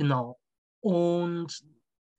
genau, 0.00 0.38
und 0.80 1.62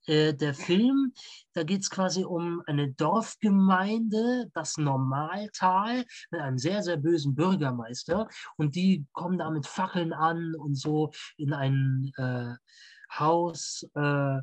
äh, 0.06 0.34
der 0.34 0.54
Film, 0.54 1.12
da 1.52 1.64
geht 1.64 1.80
es 1.80 1.90
quasi 1.90 2.24
um 2.24 2.62
eine 2.66 2.92
Dorfgemeinde, 2.92 4.50
das 4.54 4.76
Normaltal, 4.76 6.04
mit 6.30 6.40
einem 6.40 6.58
sehr, 6.58 6.82
sehr 6.82 6.96
bösen 6.96 7.34
Bürgermeister. 7.34 8.28
Und 8.56 8.74
die 8.76 9.04
kommen 9.12 9.38
da 9.38 9.50
mit 9.50 9.66
Fackeln 9.66 10.12
an 10.12 10.54
und 10.54 10.76
so 10.76 11.10
in 11.36 11.52
ein 11.52 12.12
äh, 12.16 12.54
Haus, 13.16 13.84
äh, 13.94 14.38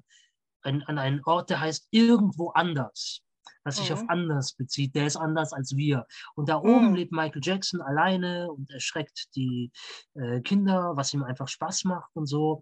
ein, 0.62 0.84
an 0.84 0.98
einen 0.98 1.22
Ort, 1.26 1.50
der 1.50 1.62
heißt 1.62 1.88
irgendwo 1.92 2.50
anders 2.50 3.22
was 3.64 3.78
sich 3.78 3.90
mhm. 3.90 3.96
auf 3.96 4.04
anders 4.10 4.54
bezieht. 4.54 4.96
Der 4.96 5.06
ist 5.08 5.18
anders 5.18 5.54
als 5.54 5.76
wir. 5.76 6.06
Und 6.36 6.50
da 6.50 6.58
oben 6.58 6.90
mhm. 6.90 6.96
lebt 6.96 7.12
Michael 7.12 7.42
Jackson 7.44 7.82
alleine 7.82 8.52
und 8.52 8.70
erschreckt 8.72 9.36
die 9.36 9.72
äh, 10.16 10.42
Kinder, 10.42 10.94
was 10.96 11.14
ihm 11.14 11.24
einfach 11.24 11.48
Spaß 11.48 11.86
macht 11.86 12.10
und 12.16 12.26
so. 12.26 12.62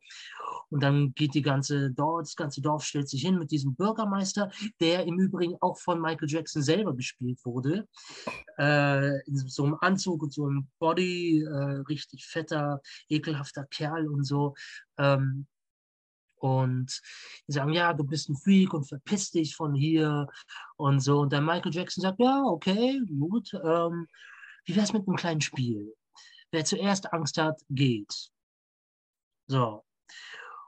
Und 0.70 0.84
dann 0.84 1.14
geht 1.14 1.34
die 1.34 1.42
ganze 1.42 1.92
Dorf, 1.92 2.22
das 2.22 2.36
ganze 2.36 2.62
Dorf 2.62 2.84
stellt 2.84 3.10
sich 3.10 3.22
hin 3.22 3.38
mit 3.38 3.52
diesem 3.52 3.76
Bürgermeister, 3.76 4.52
der 4.80 5.06
im 5.06 5.20
Übrigen 5.20 5.56
auch 5.62 5.78
von 5.78 6.02
Michael 6.02 6.30
Jackson 6.30 6.62
selber 6.62 6.96
gespielt 6.96 7.40
wurde. 7.46 7.88
Äh, 8.58 9.22
in 9.28 9.36
so 9.36 9.64
einem 9.64 9.78
Anzug 9.82 10.24
und 10.24 10.34
so 10.34 10.46
einem 10.46 10.68
Body, 10.80 11.44
äh, 11.44 11.82
richtig 11.88 12.26
fetter, 12.26 12.82
ekelhafter 13.10 13.66
Kerl 13.66 14.08
und 14.08 14.24
so. 14.24 14.56
Ähm, 14.98 15.48
und 16.40 17.02
die 17.48 17.52
sagen, 17.52 17.74
ja, 17.74 17.94
du 17.94 18.04
bist 18.04 18.30
ein 18.30 18.36
Freak 18.36 18.74
und 18.74 18.88
verpiss 18.88 19.32
dich 19.32 19.56
von 19.56 19.74
hier 19.74 20.28
und 20.78 21.00
so. 21.00 21.20
Und 21.20 21.34
dann 21.34 21.46
Michael 21.46 21.74
Jackson 21.74 22.02
sagt, 22.02 22.20
ja, 22.20 22.44
okay, 22.44 23.02
gut. 23.20 23.54
Ähm, 23.54 24.08
wie 24.66 24.76
wäre 24.76 24.86
es 24.86 24.94
mit 24.94 25.08
einem 25.08 25.18
kleinen 25.18 25.42
Spiel? 25.42 25.94
Wer 26.52 26.66
zuerst 26.66 27.12
Angst 27.14 27.38
hat, 27.38 27.60
geht. 27.70 28.30
So. 29.48 29.84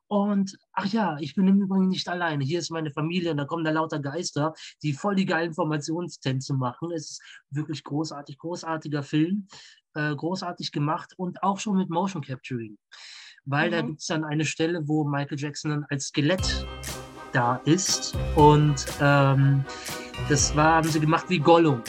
Und 0.08 0.58
ach 0.74 0.88
ja, 0.88 1.18
ich 1.20 1.36
bin 1.36 1.48
im 1.48 1.62
Übrigen 1.62 1.90
nicht 1.90 2.08
alleine. 2.08 2.44
Hier 2.44 2.60
ist 2.60 2.72
meine 2.72 2.92
Familie 2.92 3.30
und 3.30 3.38
da 3.38 3.46
kommen 3.46 3.64
da 3.64 3.70
lauter 3.70 4.00
Geister, 4.00 4.54
die 4.82 4.94
voll 4.94 5.16
die 5.16 5.26
geilen 5.26 5.54
Formationstänze 5.54 6.56
machen. 6.56 6.92
Es 6.92 7.12
ist 7.12 7.22
wirklich 7.52 7.84
großartig, 7.84 8.40
großartiger 8.40 9.04
Film, 9.04 9.48
äh, 9.94 10.16
großartig 10.16 10.72
gemacht 10.72 11.14
und 11.18 11.44
auch 11.44 11.60
schon 11.60 11.78
mit 11.78 11.92
Motion 11.92 12.24
Capturing 12.24 12.78
weil 13.50 13.68
mhm. 13.68 13.72
da 13.72 13.82
gibt 13.82 14.02
es 14.02 14.08
dann 14.08 14.24
eine 14.24 14.46
Stelle, 14.46 14.88
wo 14.88 15.04
Michael 15.04 15.40
Jackson 15.40 15.72
dann 15.72 15.86
als 15.90 16.08
Skelett 16.08 16.66
da 17.32 17.62
ist 17.66 18.18
und 18.36 18.86
ähm, 19.02 19.64
das 20.28 20.56
war, 20.56 20.76
haben 20.76 20.90
sie 20.90 21.00
gemacht 21.00 21.26
wie 21.30 21.40
Gollum. 21.40 21.82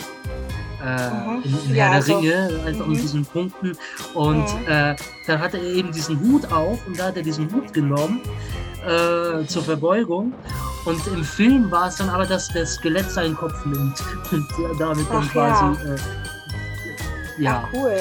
Äh, 0.83 1.11
mhm. 1.11 1.43
in, 1.43 1.71
in 1.71 1.75
ja, 1.75 1.87
Herr 1.87 1.95
also, 1.97 2.21
der 2.21 2.49
Ringe, 2.49 2.65
einfach 2.65 2.87
mhm. 2.87 2.93
mit 2.93 3.03
diesen 3.03 3.25
Punkten. 3.25 3.73
Und 4.15 4.61
mhm. 4.61 4.67
äh, 4.69 4.97
dann 5.27 5.39
hat 5.39 5.55
er 5.55 5.63
eben 5.63 5.93
diesen 5.93 6.19
Hut 6.21 6.51
auf 6.53 6.87
und 6.87 6.99
da 6.99 7.07
hat 7.07 7.17
er 7.17 7.23
diesen 7.23 7.53
Hut 7.53 7.73
genommen 7.73 8.21
äh, 8.87 9.45
zur 9.47 9.63
Verbeugung. 9.63 10.33
Und 10.87 11.07
im 11.09 11.23
Film 11.23 11.71
war 11.71 11.89
es 11.89 11.97
dann 11.97 12.09
aber, 12.09 12.25
dass 12.25 12.49
der 12.49 12.65
Skelett 12.65 13.11
seinen 13.11 13.37
Kopf 13.37 13.65
nimmt 13.67 14.03
und 14.33 14.81
damit 14.81 15.07
dann 15.11 15.25
Ach, 15.29 15.33
quasi. 15.33 15.85
Ja. 15.85 15.95
Äh, 15.95 15.99
ja. 17.43 17.65
Ach, 17.65 17.75
cool. 17.75 17.99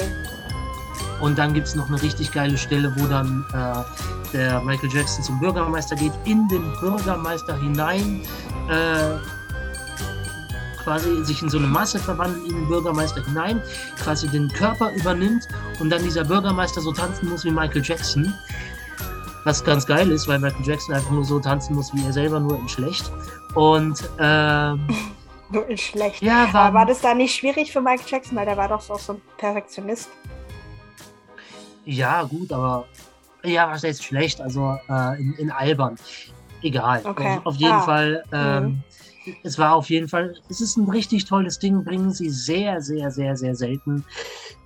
Und 1.20 1.38
dann 1.38 1.52
gibt 1.52 1.66
es 1.66 1.74
noch 1.74 1.88
eine 1.88 2.00
richtig 2.00 2.32
geile 2.32 2.56
Stelle, 2.56 2.92
wo 2.96 3.06
dann 3.06 3.44
äh, 3.52 4.32
der 4.32 4.60
Michael 4.62 4.90
Jackson 4.92 5.22
zum 5.22 5.38
Bürgermeister 5.40 5.96
geht, 5.96 6.12
in 6.24 6.48
den 6.48 6.72
Bürgermeister 6.80 7.58
hinein, 7.58 8.22
äh, 8.68 9.18
quasi 10.82 11.24
sich 11.24 11.42
in 11.42 11.50
so 11.50 11.58
eine 11.58 11.66
Masse 11.66 11.98
verwandelt, 11.98 12.48
in 12.48 12.56
den 12.56 12.68
Bürgermeister 12.68 13.24
hinein, 13.24 13.62
quasi 14.02 14.28
den 14.28 14.48
Körper 14.48 14.90
übernimmt 14.94 15.46
und 15.78 15.90
dann 15.90 16.02
dieser 16.02 16.24
Bürgermeister 16.24 16.80
so 16.80 16.92
tanzen 16.92 17.28
muss 17.28 17.44
wie 17.44 17.50
Michael 17.50 17.82
Jackson. 17.84 18.32
Was 19.44 19.64
ganz 19.64 19.86
geil 19.86 20.10
ist, 20.10 20.28
weil 20.28 20.38
Michael 20.38 20.66
Jackson 20.66 20.94
einfach 20.94 21.10
nur 21.10 21.24
so 21.24 21.38
tanzen 21.38 21.74
muss 21.74 21.94
wie 21.94 22.04
er 22.04 22.12
selber, 22.12 22.40
nur 22.40 22.58
in 22.58 22.68
schlecht. 22.68 23.10
Und 23.54 24.02
ähm, 24.18 24.86
nur 25.50 25.66
in 25.68 25.78
schlecht. 25.78 26.22
Ja, 26.22 26.52
war, 26.52 26.74
war 26.74 26.86
das 26.86 27.00
da 27.00 27.14
nicht 27.14 27.34
schwierig 27.34 27.72
für 27.72 27.80
Michael 27.80 28.06
Jackson, 28.06 28.36
weil 28.36 28.46
der 28.46 28.56
war 28.56 28.68
doch 28.68 28.88
auch 28.90 28.98
so 28.98 29.14
ein 29.14 29.22
Perfektionist? 29.38 30.10
Ja, 31.84 32.22
gut, 32.22 32.52
aber 32.52 32.86
ja, 33.44 33.70
was 33.70 33.82
heißt 33.82 34.04
schlecht? 34.04 34.40
Also 34.40 34.78
äh, 34.88 35.20
in, 35.20 35.34
in 35.34 35.50
albern. 35.50 35.96
Egal. 36.62 37.00
Okay. 37.04 37.38
Auf, 37.38 37.46
auf 37.46 37.56
jeden 37.56 37.72
ah. 37.72 37.80
Fall. 37.80 38.24
Ähm, 38.32 38.64
mhm. 38.64 38.82
Es 39.42 39.58
war 39.58 39.74
auf 39.74 39.90
jeden 39.90 40.08
Fall, 40.08 40.34
es 40.48 40.60
ist 40.60 40.76
ein 40.76 40.88
richtig 40.88 41.26
tolles 41.26 41.58
Ding, 41.58 41.84
bringen 41.84 42.10
sie 42.10 42.30
sehr, 42.30 42.80
sehr, 42.80 43.10
sehr, 43.10 43.36
sehr 43.36 43.54
selten. 43.54 44.04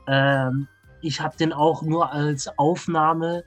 Ähm, 0.06 0.68
ich 1.02 1.20
habe 1.20 1.36
den 1.36 1.52
auch 1.52 1.82
nur 1.82 2.12
als 2.12 2.48
Aufnahme, 2.58 3.44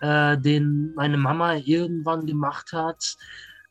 äh, 0.00 0.36
den 0.36 0.92
meine 0.94 1.16
Mama 1.16 1.54
irgendwann 1.54 2.26
gemacht 2.26 2.72
hat, 2.72 3.16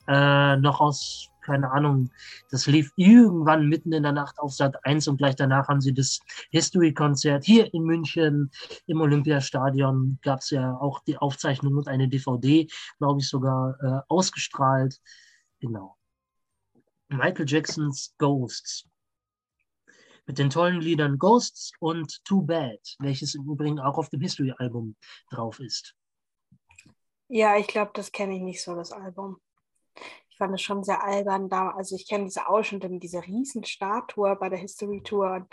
äh, 0.08 0.56
noch 0.58 0.80
aus 0.80 1.31
keine 1.52 1.70
Ahnung, 1.70 2.10
das 2.50 2.66
lief 2.66 2.94
irgendwann 2.96 3.68
mitten 3.68 3.92
in 3.92 4.04
der 4.04 4.14
Nacht 4.14 4.40
auf 4.40 4.54
Sat 4.54 4.86
1 4.86 5.10
und 5.10 5.18
gleich 5.18 5.36
danach 5.36 5.68
haben 5.68 5.82
sie 5.82 5.94
das 5.94 6.22
History-Konzert 6.52 7.44
hier 7.44 7.74
in 7.74 7.84
München 7.84 8.52
im 8.88 9.02
Olympiastadion. 9.02 10.18
Gab 10.22 10.40
es 10.40 10.52
ja 10.52 10.78
auch 10.78 11.02
die 11.02 11.18
Aufzeichnung 11.18 11.76
und 11.76 11.90
eine 11.90 12.08
DVD, 12.08 12.68
glaube 13.00 13.20
ich, 13.20 13.28
sogar 13.28 13.76
äh, 13.84 14.02
ausgestrahlt. 14.08 15.02
Genau. 15.60 15.98
Michael 17.10 17.50
Jacksons 17.50 18.16
Ghosts. 18.18 18.88
Mit 20.26 20.40
den 20.40 20.50
tollen 20.50 20.80
Liedern 20.80 21.18
Ghosts 21.18 21.74
und 21.82 22.24
Too 22.24 22.44
Bad, 22.44 22.80
welches 23.00 23.36
im 23.36 23.44
Übrigen 23.44 23.80
auch 23.82 23.98
auf 23.98 24.08
dem 24.08 24.22
History-Album 24.22 24.96
drauf 25.30 25.60
ist. 25.60 25.96
Ja, 27.28 27.58
ich 27.58 27.68
glaube, 27.68 27.92
das 27.94 28.14
kenne 28.14 28.38
ich 28.38 28.42
nicht 28.42 28.64
so, 28.64 28.74
das 28.74 28.94
Album 28.94 29.42
fand 30.42 30.56
es 30.56 30.64
schon 30.64 30.84
sehr 30.84 31.04
albern 31.04 31.50
da. 31.50 31.70
Also 31.78 31.96
ich 31.96 32.10
kenne 32.10 32.24
diese 32.24 32.50
Ausschnitte 32.50 32.90
mit 32.90 33.04
dieser 33.04 33.24
Riesenstatue 33.24 34.36
bei 34.38 34.50
der 34.50 34.58
History 34.58 35.02
Tour. 35.04 35.46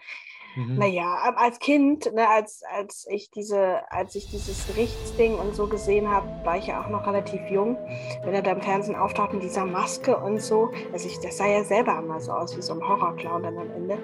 Mhm. 0.57 0.77
Naja, 0.79 1.35
als 1.37 1.59
Kind, 1.59 2.11
ne, 2.14 2.27
als, 2.27 2.62
als 2.74 3.07
ich 3.11 3.31
diese, 3.31 3.83
als 3.92 4.14
ich 4.14 4.31
dieses 4.31 4.66
Gerichtsding 4.66 5.35
und 5.35 5.55
so 5.55 5.66
gesehen 5.66 6.09
habe, 6.09 6.27
war 6.42 6.57
ich 6.57 6.68
ja 6.68 6.83
auch 6.83 6.88
noch 6.88 7.07
relativ 7.07 7.51
jung. 7.51 7.77
Wenn 8.24 8.33
er 8.33 8.40
da 8.40 8.53
im 8.53 8.62
Fernsehen 8.62 8.96
auftaucht 8.96 9.35
mit 9.35 9.42
dieser 9.42 9.66
Maske 9.66 10.16
und 10.16 10.40
so, 10.40 10.70
also 10.90 11.07
ich, 11.07 11.20
das 11.20 11.37
sah 11.37 11.46
ja 11.46 11.62
selber 11.64 11.98
immer 11.98 12.18
so 12.18 12.33
aus 12.33 12.57
wie 12.57 12.62
so 12.62 12.72
ein 12.72 12.81
Horrorclown 12.81 13.42
dann 13.42 13.59
am 13.59 13.70
Ende. 13.70 13.98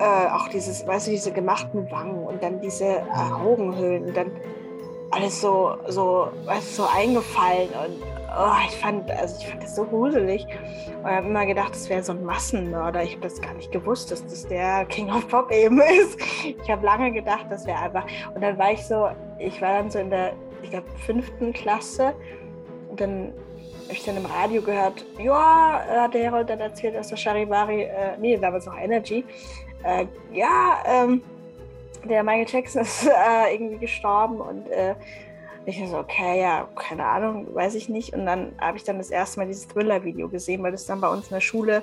Äh, 0.00 0.30
auch 0.32 0.48
dieses, 0.48 0.84
weißt 0.84 1.06
du, 1.06 1.12
diese 1.12 1.30
gemachten 1.30 1.88
Wangen 1.92 2.26
und 2.26 2.42
dann 2.42 2.60
diese 2.60 2.86
äh, 2.86 3.32
Augenhöhlen 3.32 4.06
und 4.06 4.16
dann 4.16 4.32
alles 5.12 5.40
so, 5.40 5.76
so, 5.86 6.26
weißt 6.44 6.76
du, 6.76 6.82
so 6.82 6.88
eingefallen 6.92 7.68
und 7.68 8.21
oh, 8.38 8.54
ich 8.66 8.76
fand, 8.76 9.10
also 9.10 9.36
ich 9.40 9.46
fand 9.48 9.62
das 9.62 9.74
so 9.74 9.84
gruselig. 9.84 10.46
Und 11.02 11.10
habe 11.10 11.26
immer 11.26 11.46
gedacht, 11.46 11.70
das 11.70 11.88
wäre 11.88 12.02
so 12.02 12.12
ein 12.12 12.24
Massenmörder. 12.24 13.02
Ich 13.02 13.12
habe 13.12 13.22
das 13.22 13.40
gar 13.40 13.54
nicht 13.54 13.72
gewusst, 13.72 14.10
dass 14.10 14.24
das 14.24 14.46
der 14.46 14.84
King 14.86 15.10
of 15.10 15.28
Pop 15.28 15.50
eben 15.50 15.80
ist. 16.02 16.18
Ich 16.44 16.70
habe 16.70 16.84
lange 16.84 17.12
gedacht, 17.12 17.46
das 17.50 17.66
wäre 17.66 17.78
einfach. 17.78 18.06
Und 18.34 18.42
dann 18.42 18.58
war 18.58 18.72
ich 18.72 18.84
so, 18.84 19.08
ich 19.38 19.60
war 19.60 19.78
dann 19.78 19.90
so 19.90 19.98
in 19.98 20.10
der, 20.10 20.32
ich 20.62 20.70
glaube, 20.70 20.86
fünften 21.04 21.52
Klasse. 21.52 22.14
Und 22.90 23.00
dann 23.00 23.32
habe 23.84 23.94
ich 23.94 24.04
dann 24.04 24.16
im 24.16 24.26
Radio 24.26 24.62
gehört, 24.62 25.04
ja, 25.18 25.84
hat 25.88 26.14
der 26.14 26.22
Herold 26.22 26.48
dann 26.48 26.60
erzählt, 26.60 26.94
dass 26.94 27.08
der 27.08 27.16
Charivari, 27.16 27.82
äh, 27.82 28.16
nee, 28.18 28.36
damals 28.36 28.66
noch 28.66 28.78
Energy, 28.78 29.24
äh, 29.82 30.06
ja, 30.32 30.78
ähm, 30.86 31.22
der 32.04 32.22
Michael 32.22 32.46
Jackson 32.48 32.82
ist 32.82 33.06
äh, 33.06 33.54
irgendwie 33.54 33.78
gestorben 33.78 34.40
und 34.40 34.68
äh, 34.68 34.94
ich 35.64 35.88
so, 35.88 35.98
okay, 35.98 36.40
ja, 36.40 36.68
keine 36.74 37.04
Ahnung, 37.04 37.54
weiß 37.54 37.74
ich 37.76 37.88
nicht. 37.88 38.12
Und 38.14 38.26
dann 38.26 38.52
habe 38.60 38.76
ich 38.76 38.84
dann 38.84 38.98
das 38.98 39.10
erste 39.10 39.40
Mal 39.40 39.46
dieses 39.46 39.68
Thriller-Video 39.68 40.28
gesehen, 40.28 40.62
weil 40.62 40.72
das 40.72 40.86
dann 40.86 41.00
bei 41.00 41.08
uns 41.08 41.28
in 41.28 41.34
der 41.34 41.40
Schule 41.40 41.82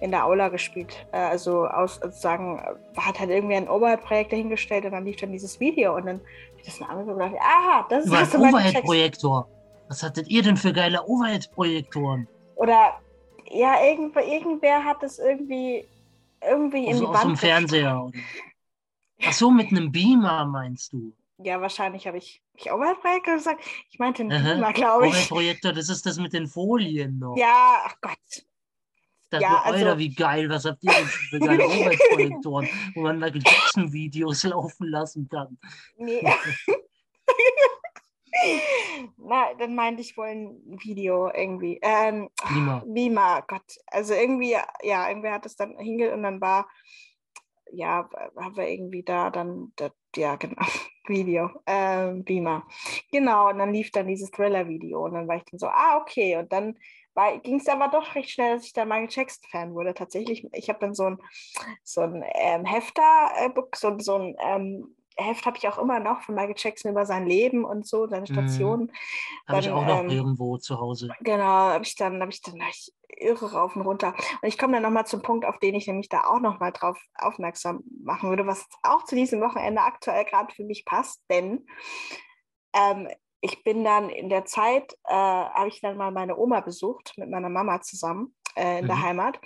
in 0.00 0.10
der 0.10 0.24
Aula 0.26 0.48
gespielt. 0.48 1.06
Äh, 1.12 1.18
also 1.18 1.66
aus, 1.66 1.96
sozusagen, 1.96 2.60
hat 2.96 3.20
halt 3.20 3.30
irgendwie 3.30 3.56
ein 3.56 3.68
Overhead-Projekt 3.68 4.32
dahingestellt 4.32 4.84
und 4.86 4.92
dann 4.92 5.04
lief 5.04 5.16
dann 5.16 5.32
dieses 5.32 5.60
Video 5.60 5.94
und 5.94 6.06
dann 6.06 6.16
habe 6.16 6.58
ich 6.58 6.66
das 6.66 6.80
mal 6.80 6.88
angeguckt 6.88 7.14
und 7.14 7.20
dachte, 7.20 7.40
aha, 7.40 7.86
das 7.88 8.04
ist 8.06 8.12
das 8.12 8.34
ein 8.34 8.40
Overhead-Projektor. 8.40 9.48
Was 9.88 10.02
hattet 10.02 10.28
ihr 10.28 10.42
denn 10.42 10.56
für 10.56 10.72
geile 10.72 11.04
Overhead-Projektoren? 11.06 12.26
Oder 12.56 12.98
ja, 13.50 13.84
irgendwer, 13.84 14.26
irgendwer 14.26 14.84
hat 14.84 15.02
das 15.02 15.18
irgendwie 15.18 15.86
irgendwie 16.42 16.88
also 16.88 16.90
in 16.90 16.96
die 16.96 17.02
Wand. 17.06 17.16
Aus 17.16 17.22
dem 17.22 17.36
Fernseher. 17.36 18.10
Ach 19.24 19.32
so, 19.32 19.50
mit 19.50 19.70
einem 19.70 19.92
Beamer 19.92 20.44
meinst 20.46 20.92
du? 20.92 21.12
Ja, 21.38 21.60
wahrscheinlich 21.60 22.06
habe 22.06 22.18
ich, 22.18 22.42
ich 22.54 22.72
Overhead-Projektor 22.72 23.34
gesagt. 23.34 23.64
Ich 23.90 23.98
meinte 23.98 24.22
einen 24.22 24.42
Beamer, 24.42 24.72
glaube 24.72 25.08
ich. 25.08 25.12
Overhead-Projektor, 25.12 25.72
das 25.72 25.88
ist 25.88 26.06
das 26.06 26.18
mit 26.18 26.32
den 26.32 26.46
Folien 26.46 27.18
noch. 27.18 27.36
Ja, 27.36 27.82
ach 27.84 27.96
Gott. 28.00 28.46
Das 29.30 29.42
ja, 29.42 29.60
also, 29.62 29.78
Alter, 29.78 29.98
wie 29.98 30.14
geil, 30.14 30.48
was 30.48 30.64
habt 30.64 30.82
ihr 30.82 30.92
denn 30.92 31.06
für 31.06 31.40
geile 31.40 31.64
Overhead-Projektoren, 31.66 32.68
wo 32.94 33.02
man 33.02 33.18
Michael 33.18 33.42
Jackson-Videos 33.44 34.44
laufen 34.44 34.88
lassen 34.88 35.28
kann? 35.28 35.58
Nee. 35.98 36.22
Na, 39.16 39.54
dann 39.54 39.74
meinte 39.74 40.02
ich 40.02 40.16
wohl 40.16 40.28
ein 40.28 40.78
Video 40.82 41.30
irgendwie. 41.32 41.78
Ähm, 41.82 42.30
Beamer. 42.48 42.84
Beamer, 42.86 43.44
Gott. 43.46 43.76
Also 43.86 44.14
irgendwie, 44.14 44.56
ja, 44.82 45.08
irgendwer 45.08 45.32
hat 45.32 45.46
es 45.46 45.56
dann 45.56 45.76
hinge 45.78 46.12
und 46.12 46.22
dann 46.22 46.40
war 46.40 46.68
ja, 47.72 48.08
haben 48.36 48.56
wir 48.56 48.68
irgendwie 48.68 49.02
da 49.02 49.30
dann, 49.30 49.72
das, 49.76 49.92
ja, 50.14 50.36
genau, 50.36 50.56
Video, 51.06 51.50
äh, 51.66 52.12
Beamer. 52.14 52.66
Genau, 53.12 53.50
und 53.50 53.58
dann 53.58 53.72
lief 53.72 53.90
dann 53.90 54.08
dieses 54.08 54.30
Thriller-Video 54.30 55.04
und 55.04 55.14
dann 55.14 55.28
war 55.28 55.36
ich 55.36 55.44
dann 55.44 55.58
so, 55.58 55.66
ah, 55.66 55.98
okay. 56.00 56.36
Und 56.36 56.52
dann 56.52 56.78
ging 57.42 57.60
es 57.60 57.68
aber 57.68 57.88
doch 57.88 58.14
recht 58.14 58.30
schnell, 58.30 58.56
dass 58.56 58.66
ich 58.66 58.72
da 58.72 58.84
Michael 58.84 59.08
Jackson-Fan 59.10 59.74
wurde. 59.74 59.94
Tatsächlich, 59.94 60.46
ich 60.52 60.68
habe 60.68 60.80
dann 60.80 60.94
so 60.94 61.04
ein, 61.04 61.18
so 61.82 62.02
ein 62.02 62.24
ähm, 62.34 62.64
Hefter-Book, 62.64 63.74
äh, 63.74 63.78
so, 63.78 63.98
so 63.98 64.16
ein 64.16 64.36
ähm, 64.40 64.95
Heft 65.16 65.46
habe 65.46 65.56
ich 65.56 65.66
auch 65.68 65.78
immer 65.78 65.98
noch 65.98 66.22
von 66.22 66.34
Michael 66.34 66.54
Jackson 66.56 66.90
über 66.90 67.06
sein 67.06 67.26
Leben 67.26 67.64
und 67.64 67.86
so, 67.86 68.06
seine 68.06 68.26
Stationen. 68.26 68.86
Mm, 68.86 69.48
habe 69.48 69.60
ich 69.60 69.70
auch 69.70 69.86
noch 69.86 70.00
ähm, 70.00 70.10
irgendwo 70.10 70.58
zu 70.58 70.78
Hause. 70.78 71.10
Genau, 71.20 71.44
habe 71.44 71.84
ich 71.84 71.94
dann, 71.96 72.20
habe 72.20 72.30
ich 72.30 72.42
dann 72.42 72.60
ich 72.68 72.92
irre 73.08 73.52
rauf 73.52 73.76
und 73.76 73.82
runter. 73.82 74.14
Und 74.42 74.48
ich 74.48 74.58
komme 74.58 74.74
dann 74.74 74.82
nochmal 74.82 75.06
zum 75.06 75.22
Punkt, 75.22 75.46
auf 75.46 75.58
den 75.58 75.74
ich 75.74 75.86
nämlich 75.86 76.08
da 76.08 76.24
auch 76.24 76.40
nochmal 76.40 76.72
drauf 76.72 77.00
aufmerksam 77.14 77.82
machen 78.04 78.28
würde, 78.28 78.46
was 78.46 78.66
auch 78.82 79.04
zu 79.04 79.14
diesem 79.14 79.40
Wochenende 79.40 79.82
aktuell 79.82 80.24
gerade 80.24 80.54
für 80.54 80.64
mich 80.64 80.84
passt, 80.84 81.22
denn 81.30 81.66
ähm, 82.74 83.08
ich 83.40 83.62
bin 83.62 83.84
dann 83.84 84.10
in 84.10 84.28
der 84.28 84.44
Zeit, 84.44 84.94
äh, 85.04 85.14
habe 85.14 85.68
ich 85.68 85.80
dann 85.80 85.96
mal 85.96 86.10
meine 86.10 86.36
Oma 86.36 86.60
besucht 86.60 87.14
mit 87.16 87.30
meiner 87.30 87.48
Mama 87.48 87.80
zusammen 87.80 88.34
äh, 88.56 88.78
in 88.78 88.84
mhm. 88.84 88.88
der 88.88 89.02
Heimat 89.02 89.40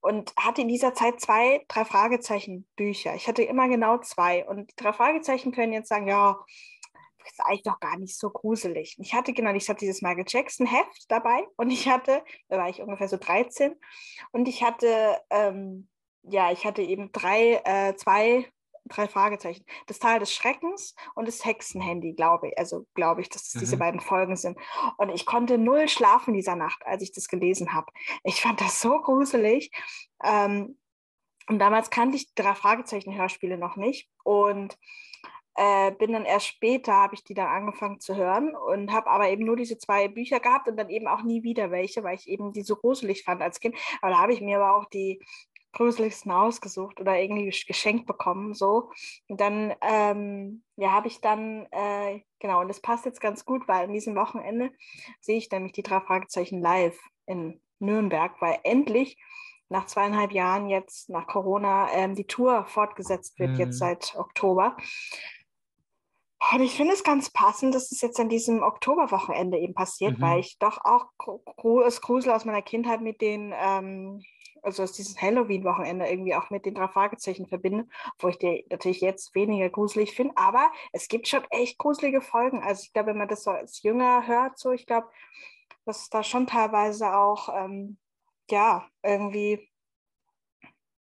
und 0.00 0.34
hatte 0.36 0.62
in 0.62 0.68
dieser 0.68 0.94
Zeit 0.94 1.20
zwei, 1.20 1.64
drei 1.68 1.84
Fragezeichen 1.84 2.66
Bücher. 2.76 3.14
Ich 3.14 3.28
hatte 3.28 3.42
immer 3.42 3.68
genau 3.68 3.98
zwei 3.98 4.46
und 4.46 4.70
die 4.70 4.76
drei 4.76 4.92
Fragezeichen 4.92 5.52
können 5.52 5.72
jetzt 5.72 5.88
sagen, 5.88 6.08
ja, 6.08 6.38
das 7.18 7.32
ist 7.32 7.40
eigentlich 7.40 7.62
doch 7.62 7.80
gar 7.80 7.98
nicht 7.98 8.18
so 8.18 8.30
gruselig. 8.30 8.96
Ich 8.98 9.14
hatte 9.14 9.32
genau, 9.32 9.52
ich 9.52 9.68
hatte 9.68 9.80
dieses 9.80 10.02
Michael 10.02 10.24
Jackson 10.26 10.66
Heft 10.66 11.10
dabei 11.10 11.46
und 11.56 11.70
ich 11.70 11.88
hatte, 11.88 12.22
da 12.48 12.58
war 12.58 12.68
ich 12.68 12.80
ungefähr 12.80 13.08
so 13.08 13.16
13 13.16 13.74
und 14.32 14.48
ich 14.48 14.62
hatte, 14.62 15.18
ähm, 15.30 15.88
ja, 16.22 16.52
ich 16.52 16.64
hatte 16.64 16.82
eben 16.82 17.12
drei, 17.12 17.60
äh, 17.64 17.96
zwei 17.96 18.50
drei 18.88 19.08
Fragezeichen. 19.08 19.64
Das 19.86 19.98
Tal 19.98 20.18
des 20.18 20.32
Schreckens 20.32 20.94
und 21.14 21.28
das 21.28 21.44
Hexenhandy, 21.44 22.12
glaube 22.14 22.48
ich. 22.48 22.58
Also 22.58 22.86
glaube 22.94 23.20
ich, 23.20 23.28
dass 23.28 23.44
das 23.44 23.54
mhm. 23.54 23.60
diese 23.60 23.76
beiden 23.76 24.00
Folgen 24.00 24.36
sind. 24.36 24.58
Und 24.96 25.10
ich 25.10 25.26
konnte 25.26 25.58
null 25.58 25.88
schlafen 25.88 26.34
dieser 26.34 26.56
Nacht, 26.56 26.84
als 26.84 27.02
ich 27.02 27.12
das 27.12 27.28
gelesen 27.28 27.72
habe. 27.72 27.92
Ich 28.24 28.40
fand 28.40 28.60
das 28.60 28.80
so 28.80 29.00
gruselig. 29.00 29.70
Ähm, 30.24 30.78
und 31.48 31.58
damals 31.58 31.90
kannte 31.90 32.16
ich 32.16 32.34
drei 32.34 32.54
Fragezeichen-Hörspiele 32.54 33.56
noch 33.56 33.76
nicht. 33.76 34.10
Und 34.22 34.78
äh, 35.58 35.90
bin 35.92 36.12
dann 36.12 36.24
erst 36.24 36.46
später, 36.46 36.92
habe 36.92 37.16
ich 37.16 37.24
die 37.24 37.34
dann 37.34 37.48
angefangen 37.48 37.98
zu 37.98 38.14
hören 38.14 38.54
und 38.54 38.92
habe 38.92 39.10
aber 39.10 39.28
eben 39.28 39.44
nur 39.44 39.56
diese 39.56 39.76
zwei 39.76 40.06
Bücher 40.06 40.38
gehabt 40.38 40.68
und 40.68 40.76
dann 40.76 40.88
eben 40.88 41.08
auch 41.08 41.22
nie 41.22 41.42
wieder 41.42 41.72
welche, 41.72 42.04
weil 42.04 42.14
ich 42.14 42.28
eben 42.28 42.52
die 42.52 42.62
so 42.62 42.76
gruselig 42.76 43.24
fand 43.24 43.42
als 43.42 43.58
Kind. 43.58 43.74
Aber 44.00 44.12
da 44.12 44.18
habe 44.18 44.32
ich 44.32 44.40
mir 44.40 44.60
aber 44.60 44.76
auch 44.76 44.84
die 44.84 45.20
Gruseligsten 45.72 46.32
ausgesucht 46.32 47.00
oder 47.00 47.18
irgendwie 47.18 47.52
geschenkt 47.66 48.06
bekommen. 48.06 48.54
So. 48.54 48.90
Und 49.28 49.40
dann 49.40 49.74
ähm, 49.82 50.62
ja, 50.76 50.92
habe 50.92 51.08
ich 51.08 51.20
dann, 51.20 51.66
äh, 51.70 52.20
genau, 52.38 52.60
und 52.60 52.68
das 52.68 52.80
passt 52.80 53.04
jetzt 53.04 53.20
ganz 53.20 53.44
gut, 53.44 53.68
weil 53.68 53.84
an 53.84 53.92
diesem 53.92 54.16
Wochenende 54.16 54.70
sehe 55.20 55.38
ich 55.38 55.50
nämlich 55.50 55.72
die 55.72 55.82
drei 55.82 56.00
Fragezeichen 56.00 56.60
live 56.60 56.98
in 57.26 57.60
Nürnberg, 57.78 58.40
weil 58.40 58.58
endlich 58.64 59.16
nach 59.68 59.86
zweieinhalb 59.86 60.32
Jahren 60.32 60.68
jetzt 60.68 61.10
nach 61.10 61.26
Corona 61.26 61.92
ähm, 61.92 62.14
die 62.14 62.26
Tour 62.26 62.64
fortgesetzt 62.64 63.38
wird, 63.38 63.50
mhm. 63.50 63.58
jetzt 63.58 63.78
seit 63.78 64.14
Oktober. 64.16 64.76
Und 66.52 66.62
ich 66.62 66.72
finde 66.72 66.94
es 66.94 67.02
ganz 67.02 67.30
passend, 67.30 67.74
dass 67.74 67.90
es 67.90 68.00
jetzt 68.00 68.18
an 68.20 68.28
diesem 68.28 68.62
Oktoberwochenende 68.62 69.58
eben 69.58 69.74
passiert, 69.74 70.18
mhm. 70.18 70.22
weil 70.22 70.40
ich 70.40 70.58
doch 70.58 70.78
auch 70.84 71.06
das 71.84 72.00
Grusel 72.00 72.32
aus 72.32 72.44
meiner 72.44 72.62
Kindheit 72.62 73.00
mit 73.00 73.20
den 73.20 73.52
ähm, 73.56 74.22
also 74.62 74.82
dass 74.82 74.92
dieses 74.92 75.20
Halloween-Wochenende 75.20 76.06
irgendwie 76.06 76.34
auch 76.34 76.50
mit 76.50 76.66
den 76.66 76.74
drei 76.74 76.88
Fragezeichen 76.88 77.46
verbinde, 77.46 77.86
wo 78.18 78.28
ich 78.28 78.38
die 78.38 78.66
natürlich 78.70 79.00
jetzt 79.00 79.34
weniger 79.34 79.68
gruselig 79.70 80.14
finde, 80.14 80.36
aber 80.36 80.70
es 80.92 81.08
gibt 81.08 81.28
schon 81.28 81.44
echt 81.50 81.78
gruselige 81.78 82.20
Folgen. 82.20 82.62
Also 82.62 82.82
ich 82.84 82.92
glaube, 82.92 83.10
wenn 83.10 83.18
man 83.18 83.28
das 83.28 83.44
so 83.44 83.50
als 83.50 83.82
Jünger 83.82 84.26
hört, 84.26 84.58
so 84.58 84.72
ich 84.72 84.86
glaube, 84.86 85.08
dass 85.84 86.08
da 86.10 86.22
schon 86.22 86.46
teilweise 86.46 87.14
auch 87.16 87.48
ähm, 87.54 87.98
ja 88.50 88.86
irgendwie 89.02 89.67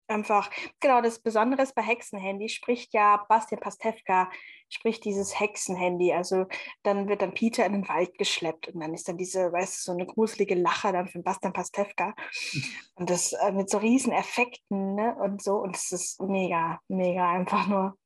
einfach, 0.09 0.51
genau, 0.81 1.01
das 1.01 1.19
Besondere 1.19 1.63
ist 1.63 1.75
bei 1.75 1.83
Hexenhandy 1.83 2.49
spricht 2.49 2.93
ja 2.95 3.25
Bastian 3.29 3.61
Pastewka, 3.61 4.31
spricht 4.69 5.05
dieses 5.05 5.39
Hexenhandy. 5.39 6.13
Also 6.13 6.47
dann 6.83 7.09
wird 7.09 7.23
dann 7.23 7.35
Peter 7.35 7.65
in 7.67 7.73
den 7.73 7.89
Wald 7.89 8.17
geschleppt 8.19 8.69
und 8.69 8.81
dann 8.81 8.95
ist 8.95 9.09
dann 9.09 9.17
diese, 9.17 9.53
weißt 9.53 9.79
du, 9.79 9.83
so 9.83 9.93
eine 9.93 10.07
gruselige 10.07 10.55
Lache 10.55 10.93
dann 10.93 11.09
von 11.09 11.23
Bastian 11.23 11.53
Pastewka. 11.53 12.15
Und 12.95 13.11
das 13.11 13.33
äh, 13.33 13.53
mit 13.53 13.71
so 13.71 13.79
riesen 13.79 14.13
Effekten 14.13 14.97
ne? 14.97 15.15
und 15.21 15.41
so. 15.41 15.55
Und 15.59 15.77
es 15.77 15.93
ist 15.93 16.21
mega, 16.21 16.81
mega 16.89 17.31
einfach 17.31 17.69
nur. 17.69 17.97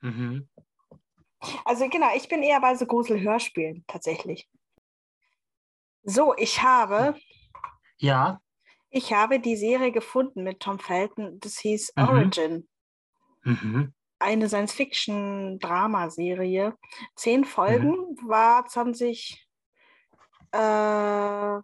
Mhm. 0.00 0.48
Also 1.64 1.88
genau, 1.88 2.08
ich 2.16 2.28
bin 2.28 2.42
eher 2.42 2.60
bei 2.60 2.74
so 2.74 2.86
Grusel-Hörspielen 2.86 3.84
tatsächlich. 3.86 4.48
So, 6.02 6.34
ich 6.36 6.62
habe. 6.62 7.16
Ja. 7.98 8.40
Ich 8.90 9.12
habe 9.12 9.40
die 9.40 9.56
Serie 9.56 9.90
gefunden 9.92 10.42
mit 10.42 10.60
Tom 10.60 10.78
Felton. 10.78 11.38
Das 11.40 11.58
hieß 11.58 11.92
mhm. 11.96 12.04
Origin. 12.04 12.66
Mhm. 13.42 13.92
Eine 14.18 14.48
Science-Fiction-Dramaserie. 14.48 16.72
Zehn 17.14 17.44
Folgen 17.44 17.90
mhm. 17.90 18.16
war 18.28 18.64
20. 18.66 19.46
Äh, 20.52 21.58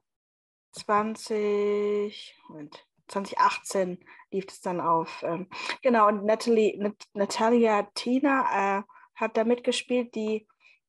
20. 0.73 2.35
Moment, 2.49 2.87
2018 3.09 3.99
lief 4.31 4.47
es 4.49 4.61
dann 4.61 4.81
auf. 4.81 5.23
Ähm, 5.23 5.49
genau, 5.83 6.09
und 6.09 6.25
Natalie, 6.25 6.77
Nat 6.79 6.97
Natalia 7.15 7.83
Tina 7.95 8.79
äh, 8.79 8.83
hat 9.15 9.37
da 9.37 9.45
mitgespielt, 9.45 10.15
die 10.15 10.47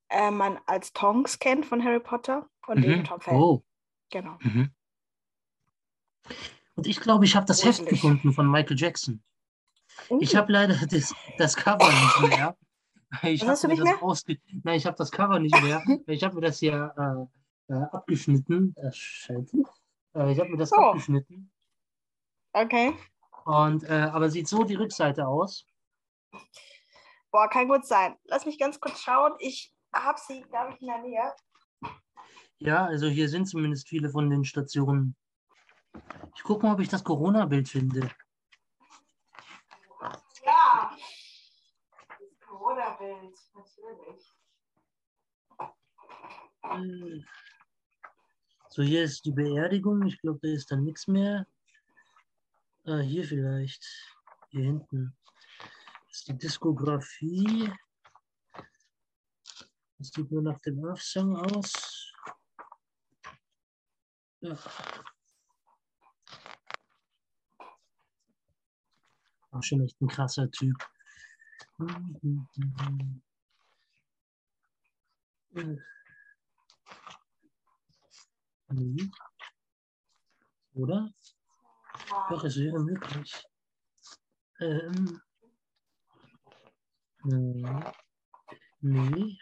äh, 0.09 0.31
man 0.31 0.59
als 0.65 0.93
Tonks 0.93 1.39
kennt 1.39 1.65
von 1.65 1.83
Harry 1.83 1.99
Potter 1.99 2.47
und 2.67 2.79
mhm. 2.79 2.85
eben 2.85 3.03
Tom 3.03 3.21
Felton. 3.21 3.41
Oh. 3.41 3.63
Genau. 4.09 4.37
Mhm. 4.41 4.71
Und 6.75 6.87
ich 6.87 6.99
glaube, 6.99 7.25
ich 7.25 7.35
habe 7.35 7.45
das 7.45 7.63
Heft 7.63 7.85
gefunden 7.85 8.33
von 8.33 8.49
Michael 8.49 8.77
Jackson. 8.77 9.21
Uh. 10.09 10.19
Ich 10.21 10.35
habe 10.35 10.51
leider 10.51 10.75
das, 10.87 11.13
das 11.37 11.55
Cover 11.55 11.87
nicht 11.87 12.29
mehr. 12.29 12.57
Ich 13.21 13.45
hast 13.45 13.63
du 13.63 13.67
nicht 13.67 13.83
mehr? 13.83 14.01
Ausge 14.01 14.39
Nein, 14.63 14.77
ich 14.77 14.87
habe 14.87 14.97
das 14.97 15.11
Cover 15.11 15.37
nicht 15.37 15.61
mehr. 15.61 15.83
Ich 16.07 16.23
habe 16.23 16.33
mir 16.33 16.41
das 16.41 16.57
hier 16.57 16.91
äh, 16.97 17.71
äh, 17.71 17.83
abgeschnitten. 17.91 18.75
Äh, 18.75 18.89
ich 18.89 20.39
habe 20.39 20.49
mir 20.49 20.57
das 20.57 20.71
oh. 20.73 20.77
abgeschnitten. 20.77 21.51
Okay. 22.53 22.95
Und, 23.45 23.83
äh, 23.83 24.09
aber 24.11 24.31
sieht 24.31 24.47
so 24.47 24.63
die 24.63 24.73
Rückseite 24.73 25.27
aus. 25.27 25.67
Boah, 27.31 27.47
kann 27.49 27.67
gut 27.67 27.85
sein. 27.85 28.15
Lass 28.25 28.47
mich 28.47 28.57
ganz 28.57 28.79
kurz 28.79 28.99
schauen. 28.99 29.33
Ich 29.37 29.71
habe 29.93 30.19
sie, 30.19 30.41
glaube 30.41 30.73
ich, 30.73 30.81
in 30.81 30.87
der 30.87 30.97
Nähe. 30.99 31.33
Ja, 32.57 32.85
also 32.85 33.07
hier 33.07 33.29
sind 33.29 33.45
zumindest 33.45 33.87
viele 33.87 34.09
von 34.09 34.29
den 34.29 34.43
Stationen. 34.43 35.15
Ich 36.35 36.43
gucke 36.43 36.65
mal, 36.65 36.73
ob 36.73 36.79
ich 36.79 36.89
das 36.89 37.03
Corona-Bild 37.03 37.69
finde. 37.69 38.09
Ja, 40.45 40.95
das 42.09 42.39
Corona-Bild, 42.41 43.37
natürlich. 43.53 44.31
So, 48.69 48.81
hier 48.81 49.03
ist 49.03 49.23
die 49.25 49.31
Beerdigung. 49.31 50.05
Ich 50.07 50.19
glaube, 50.19 50.39
da 50.41 50.47
ist 50.49 50.71
dann 50.71 50.83
nichts 50.83 51.07
mehr. 51.07 51.45
Ah, 52.85 52.99
hier 52.99 53.23
vielleicht. 53.23 53.85
Hier 54.49 54.63
hinten. 54.63 55.15
Das 56.07 56.17
ist 56.17 56.27
die 56.27 56.37
Diskografie. 56.37 57.71
Das 59.97 60.07
sieht 60.09 60.31
nur 60.31 60.41
nach 60.41 60.59
dem 60.59 60.83
Earth-Song 60.83 61.37
aus. 61.37 62.11
Ja. 64.41 64.57
Schon 69.61 69.81
echt 69.81 70.01
ein 70.01 70.07
krasser 70.07 70.49
Typ. 70.49 70.75
Oder? 80.73 81.13
Doch, 82.29 82.43
es 82.43 82.57
wäre 82.57 82.79
möglich. 82.79 83.45
Ähm. 84.59 85.21
Nee. 87.23 87.65
Nee. 88.81 89.37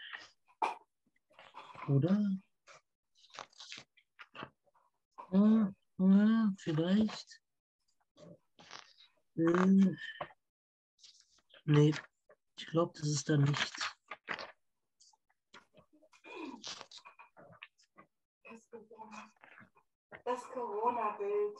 Oder? 1.88 2.20
Ja, 5.32 5.72
ja, 5.98 6.52
vielleicht. 6.58 7.41
Hm. 9.36 9.96
Nee, 11.64 11.94
ich 12.56 12.66
glaube, 12.66 12.92
das 12.98 13.08
ist 13.08 13.28
da 13.28 13.36
nicht. 13.36 13.72
Das 20.24 20.42
Corona-Bild. 20.52 21.58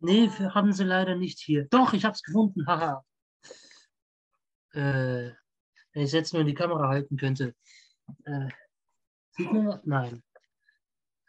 Nee, 0.00 0.30
haben 0.30 0.72
sie 0.72 0.84
leider 0.84 1.16
nicht 1.16 1.38
hier. 1.40 1.66
Doch, 1.66 1.92
ich 1.92 2.04
habe 2.04 2.14
es 2.14 2.22
gefunden, 2.22 2.66
haha. 2.66 3.04
Äh, 4.72 5.32
wenn 5.92 6.02
ich 6.04 6.12
jetzt 6.12 6.32
nur 6.32 6.40
in 6.40 6.48
die 6.48 6.54
Kamera 6.54 6.88
halten 6.88 7.16
könnte. 7.16 7.54
Äh, 8.24 8.48
sieht 9.32 9.52
man 9.52 9.68
was? 9.68 9.80
Nein. 9.84 10.22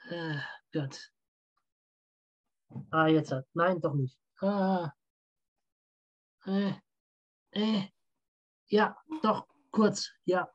Äh, 0.10 0.38
Gott. 0.72 1.12
Ah, 2.92 3.08
jetzt 3.08 3.32
hat. 3.32 3.46
Nein, 3.54 3.82
doch 3.82 3.94
nicht. 3.94 4.18
Ah. 4.42 4.92
Äh, 6.46 6.74
äh. 7.52 7.88
Ja, 8.68 8.98
doch, 9.22 9.46
kurz. 9.72 10.10
Ja. 10.26 10.50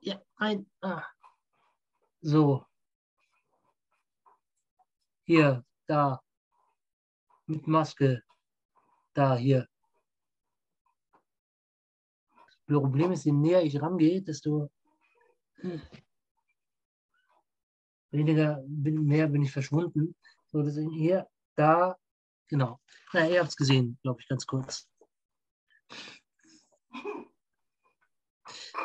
Ja, 0.00 0.20
ein. 0.36 0.70
Ah. 0.82 1.04
So. 2.20 2.66
Hier, 5.24 5.64
da. 5.86 6.20
Mit 7.46 7.66
Maske. 7.66 8.22
Da, 9.14 9.36
hier. 9.36 9.66
Das 12.66 12.80
Problem 12.80 13.12
ist, 13.12 13.24
je 13.24 13.32
näher 13.32 13.62
ich 13.62 13.80
rangehe, 13.80 14.22
desto 14.22 14.70
weniger, 18.10 18.62
mehr 18.66 19.28
bin 19.28 19.42
ich 19.42 19.52
verschwunden. 19.52 20.14
So, 20.50 20.62
deswegen 20.62 20.90
hier, 20.90 21.28
da, 21.54 21.96
genau. 22.52 22.78
Na, 23.14 23.26
ihr 23.28 23.40
habt 23.40 23.48
es 23.48 23.56
gesehen, 23.56 23.98
glaube 24.02 24.20
ich, 24.20 24.28
ganz 24.28 24.46
kurz. 24.46 24.86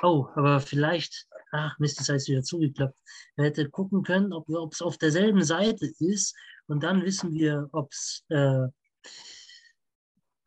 Oh, 0.03 0.27
aber 0.35 0.59
vielleicht, 0.59 1.27
ach 1.51 1.79
Mist, 1.79 1.99
das 1.99 2.09
heißt 2.09 2.27
wieder 2.27 2.43
zugeklappt. 2.43 2.95
Man 3.35 3.45
hätte 3.45 3.67
gucken 3.67 4.03
können, 4.03 4.31
ob 4.31 4.47
es 4.71 4.81
auf 4.81 4.97
derselben 4.99 5.43
Seite 5.43 5.91
ist 5.97 6.35
und 6.67 6.83
dann 6.83 7.01
wissen 7.03 7.33
wir, 7.33 7.67
ob 7.71 7.91
es 7.91 8.23
äh, 8.29 8.67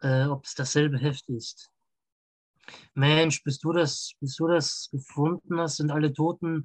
äh, 0.03 0.29
dasselbe 0.57 0.99
Heft 0.99 1.29
ist. 1.31 1.69
Mensch, 2.95 3.43
bis 3.43 3.59
du 3.59 3.73
das, 3.73 4.13
bis 4.21 4.37
du 4.37 4.47
das 4.47 4.89
gefunden 4.93 5.59
hast, 5.59 5.79
sind 5.79 5.91
alle 5.91 6.13
Toten 6.13 6.65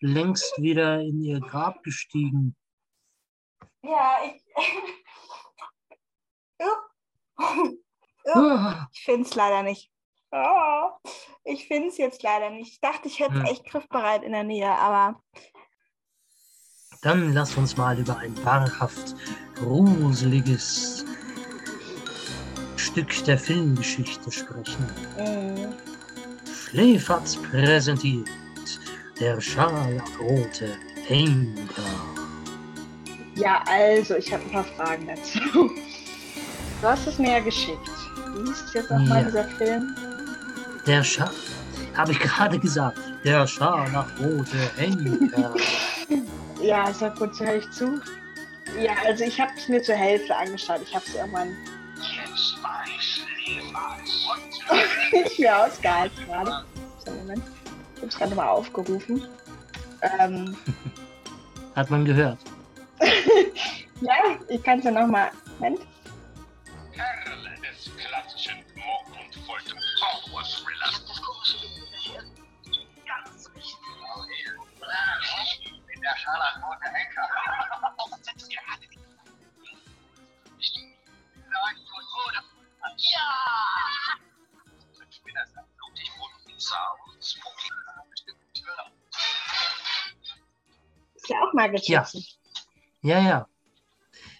längst 0.00 0.56
wieder 0.56 1.00
in 1.00 1.20
ihr 1.20 1.40
Grab 1.40 1.82
gestiegen. 1.82 2.56
Ja, 3.82 4.16
ich. 4.24 4.42
Ah. 8.32 8.88
ich 8.90 9.04
finde 9.04 9.28
es 9.28 9.34
leider 9.34 9.62
nicht. 9.62 9.90
Oh, 10.32 10.88
ich 11.44 11.68
finde 11.68 11.88
es 11.88 11.98
jetzt 11.98 12.22
leider 12.22 12.48
nicht. 12.48 12.72
Ich 12.72 12.80
dachte, 12.80 13.06
ich 13.06 13.20
hätte 13.20 13.34
es 13.34 13.40
hm. 13.40 13.46
echt 13.46 13.66
griffbereit 13.66 14.22
in 14.22 14.32
der 14.32 14.44
Nähe, 14.44 14.70
aber. 14.70 15.22
Dann 17.02 17.34
lass 17.34 17.54
uns 17.56 17.76
mal 17.76 17.98
über 17.98 18.16
ein 18.16 18.34
wahrhaft 18.44 19.14
gruseliges 19.56 21.04
Stück 22.76 23.24
der 23.24 23.38
Filmgeschichte 23.38 24.32
sprechen. 24.32 24.86
Mhm. 25.18 25.74
Schläferz 26.50 27.36
präsentiert 27.36 28.30
der 29.20 29.40
scharlachrote 29.40 30.76
Henker. 31.06 31.82
Ja, 33.36 33.62
also, 33.66 34.16
ich 34.16 34.32
habe 34.32 34.42
ein 34.44 34.50
paar 34.50 34.64
Fragen 34.64 35.06
dazu. 35.06 35.70
Du 36.84 36.90
hast 36.90 37.06
es 37.06 37.18
mir 37.18 37.30
ja 37.30 37.40
geschickt. 37.40 37.78
Wie 38.34 38.46
hieß 38.46 38.62
es 38.66 38.74
jetzt 38.74 38.90
nochmal, 38.90 39.22
ja. 39.22 39.28
dieser 39.28 39.44
Film? 39.44 39.96
Der 40.86 41.02
Schar... 41.02 41.30
Habe 41.96 42.12
ich 42.12 42.20
gerade 42.20 42.58
gesagt. 42.58 42.98
Der 43.24 43.46
scharlachrote 43.46 44.70
Henker. 44.76 45.54
ja, 46.62 46.92
sag 46.92 47.16
kurz, 47.16 47.40
höre 47.40 47.54
ich 47.54 47.70
zu. 47.70 48.02
Ja, 48.78 48.92
also 49.06 49.24
ich 49.24 49.40
habe 49.40 49.50
es 49.56 49.66
mir 49.66 49.82
zur 49.82 49.94
Hälfte 49.94 50.36
angeschaut. 50.36 50.82
Ich 50.82 50.94
habe 50.94 51.06
es 51.06 51.14
irgendwann 51.14 51.56
ich 55.10 55.38
mir 55.38 55.58
ausgehalten 55.64 56.26
gerade. 56.26 56.66
So, 57.02 57.12
Moment. 57.12 57.44
Ich 57.94 58.02
habe 58.02 58.08
es 58.08 58.18
gerade 58.18 58.34
mal 58.34 58.48
aufgerufen. 58.48 59.26
Ähm, 60.18 60.54
Hat 61.74 61.88
man 61.88 62.04
gehört. 62.04 62.40
ja, 64.02 64.14
ich 64.48 64.62
kann 64.62 64.80
es 64.80 64.84
ja 64.84 64.90
nochmal. 64.90 65.30
Moment. 65.58 65.80
Bin 76.24 76.32
der 76.32 76.46
scharlachrote 76.46 76.88
Henker. 76.90 77.28
Ja! 82.96 84.18
Spinner 85.10 85.46
sind 85.46 85.66
blutig, 85.76 86.10
zart 86.58 86.98
und 87.06 87.24
spooky. 87.24 87.70
Ist 91.14 91.28
ja 91.28 91.36
auch 91.42 91.52
mal 91.52 91.70
geschossen. 91.70 92.24
Ja. 93.02 93.18
ja, 93.18 93.28
ja. 93.28 93.48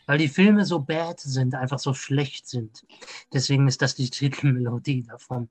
Weil 0.07 0.19
die 0.19 0.29
Filme 0.29 0.65
so 0.65 0.81
bad 0.81 1.21
sind, 1.21 1.55
einfach 1.55 1.79
so 1.79 1.95
schlecht 1.95 2.47
sind. 2.47 2.87
Deswegen 3.33 3.69
ist 3.69 3.81
das 3.81 3.95
die 3.95 4.11
Titelmelodie 4.11 5.03
davon. 5.03 5.49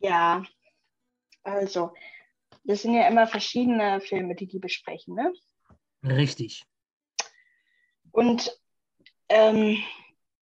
Ja, 0.00 0.42
also, 1.42 1.94
das 2.68 2.82
sind 2.82 2.92
ja 2.92 3.08
immer 3.08 3.26
verschiedene 3.26 4.00
Filme, 4.00 4.34
die 4.34 4.46
die 4.46 4.58
besprechen, 4.58 5.14
ne? 5.14 5.32
Richtig. 6.04 6.64
Und 8.12 8.54
ähm, 9.30 9.78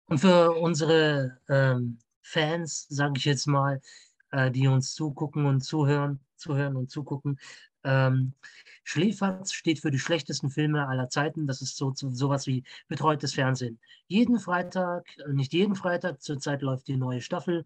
und 0.06 0.18
für 0.18 0.50
unsere 0.52 1.38
ähm, 1.48 1.98
Fans, 2.22 2.86
sage 2.88 3.14
ich 3.18 3.24
jetzt 3.24 3.46
mal, 3.46 3.80
äh, 4.32 4.50
die 4.50 4.66
uns 4.66 4.94
zugucken 4.94 5.46
und 5.46 5.60
zuhören, 5.60 6.18
zuhören 6.36 6.76
und 6.76 6.90
zugucken, 6.90 7.38
ähm, 7.84 8.34
Schläferz 8.82 9.52
steht 9.52 9.78
für 9.80 9.90
die 9.90 9.98
schlechtesten 9.98 10.50
Filme 10.50 10.88
aller 10.88 11.10
Zeiten. 11.10 11.46
Das 11.46 11.62
ist 11.62 11.76
so, 11.76 11.92
so 11.94 12.10
sowas 12.10 12.46
wie 12.46 12.64
betreutes 12.88 13.34
Fernsehen. 13.34 13.78
Jeden 14.08 14.40
Freitag, 14.40 15.06
äh, 15.18 15.32
nicht 15.32 15.52
jeden 15.52 15.76
Freitag, 15.76 16.20
zurzeit 16.20 16.62
läuft 16.62 16.88
die 16.88 16.96
neue 16.96 17.20
Staffel. 17.20 17.64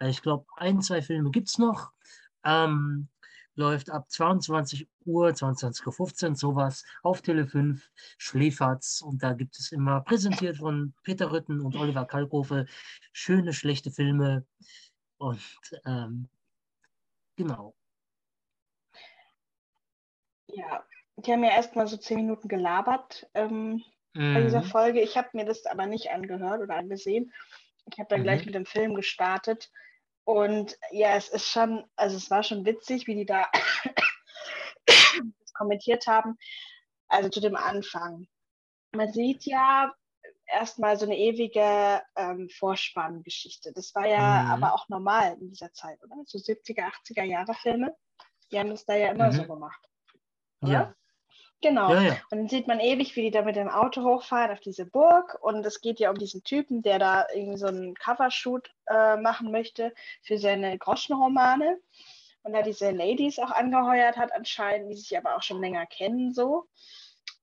Äh, 0.00 0.10
ich 0.10 0.22
glaube, 0.22 0.46
ein, 0.56 0.80
zwei 0.80 1.02
Filme 1.02 1.30
gibt 1.30 1.48
es 1.48 1.58
noch. 1.58 1.92
Ähm, 2.44 3.08
läuft 3.54 3.90
ab 3.90 4.10
22 4.10 4.88
Uhr, 5.04 5.28
22.15 5.28 6.30
Uhr, 6.30 6.36
sowas, 6.36 6.84
auf 7.02 7.22
Tele 7.22 7.46
5, 7.46 7.90
Schläferz. 8.18 9.02
Und 9.02 9.22
da 9.22 9.32
gibt 9.34 9.58
es 9.58 9.72
immer, 9.72 10.00
präsentiert 10.00 10.58
von 10.58 10.94
Peter 11.02 11.30
Rütten 11.30 11.60
und 11.60 11.76
Oliver 11.76 12.04
Kalkofe, 12.04 12.66
schöne, 13.12 13.52
schlechte 13.52 13.90
Filme. 13.90 14.46
Und 15.18 15.40
ähm, 15.84 16.28
genau. 17.36 17.74
Ja, 20.48 20.84
die 21.16 21.32
haben 21.32 21.44
ja 21.44 21.50
erstmal 21.50 21.86
so 21.86 21.96
zehn 21.96 22.16
Minuten 22.16 22.48
gelabert 22.48 23.28
ähm, 23.34 23.82
mhm. 24.14 24.34
bei 24.34 24.42
dieser 24.42 24.62
mhm. 24.62 24.66
Folge. 24.66 25.00
Ich 25.00 25.16
habe 25.16 25.28
mir 25.32 25.44
das 25.44 25.66
aber 25.66 25.86
nicht 25.86 26.10
angehört 26.10 26.60
oder 26.60 26.76
angesehen. 26.76 27.32
Ich 27.90 27.98
habe 27.98 28.08
dann 28.08 28.20
mhm. 28.20 28.24
gleich 28.24 28.46
mit 28.46 28.54
dem 28.54 28.66
Film 28.66 28.94
gestartet. 28.94 29.70
Und 30.24 30.76
ja, 30.90 31.16
es 31.16 31.28
ist 31.28 31.48
schon, 31.48 31.84
also 31.96 32.16
es 32.16 32.30
war 32.30 32.42
schon 32.42 32.64
witzig, 32.64 33.06
wie 33.06 33.14
die 33.14 33.26
da 33.26 33.50
kommentiert 35.54 36.06
haben. 36.06 36.38
Also 37.08 37.28
zu 37.28 37.40
dem 37.40 37.56
Anfang. 37.56 38.26
Man 38.92 39.12
sieht 39.12 39.44
ja 39.44 39.92
erstmal 40.46 40.98
so 40.98 41.06
eine 41.06 41.16
ewige 41.16 42.02
ähm, 42.16 42.48
Vorspanngeschichte. 42.50 43.72
Das 43.72 43.94
war 43.94 44.06
ja 44.06 44.42
mhm. 44.42 44.50
aber 44.50 44.74
auch 44.74 44.88
normal 44.88 45.36
in 45.40 45.48
dieser 45.48 45.72
Zeit, 45.72 46.02
oder? 46.02 46.16
So 46.26 46.38
70er, 46.38 46.90
80er 47.06 47.24
Jahre 47.24 47.54
Filme. 47.54 47.96
Die 48.50 48.58
haben 48.58 48.70
das 48.70 48.84
da 48.84 48.94
ja 48.94 49.10
immer 49.10 49.28
mhm. 49.28 49.32
so 49.32 49.46
gemacht. 49.46 49.88
Oder? 50.60 50.72
Ja. 50.72 50.94
Genau. 51.62 51.94
Ja, 51.94 52.02
ja. 52.02 52.12
Und 52.30 52.38
dann 52.38 52.48
sieht 52.48 52.66
man 52.66 52.80
ewig, 52.80 53.14
wie 53.16 53.22
die 53.22 53.30
da 53.30 53.42
mit 53.42 53.56
dem 53.56 53.68
Auto 53.68 54.02
hochfahren 54.02 54.50
auf 54.50 54.60
diese 54.60 54.84
Burg. 54.84 55.38
Und 55.40 55.64
es 55.64 55.80
geht 55.80 56.00
ja 56.00 56.10
um 56.10 56.18
diesen 56.18 56.42
Typen, 56.42 56.82
der 56.82 56.98
da 56.98 57.26
irgendwie 57.32 57.56
so 57.56 57.68
einen 57.68 57.94
Covershoot 57.94 58.70
äh, 58.88 59.16
machen 59.16 59.50
möchte 59.52 59.94
für 60.22 60.38
seine 60.38 60.76
Groschenromane. 60.76 61.78
Und 62.42 62.52
da 62.52 62.62
diese 62.62 62.90
Ladies 62.90 63.38
auch 63.38 63.52
angeheuert 63.52 64.16
hat 64.16 64.32
anscheinend, 64.32 64.90
die 64.90 64.96
sich 64.96 65.16
aber 65.16 65.36
auch 65.36 65.42
schon 65.42 65.60
länger 65.60 65.86
kennen 65.86 66.32
so. 66.32 66.66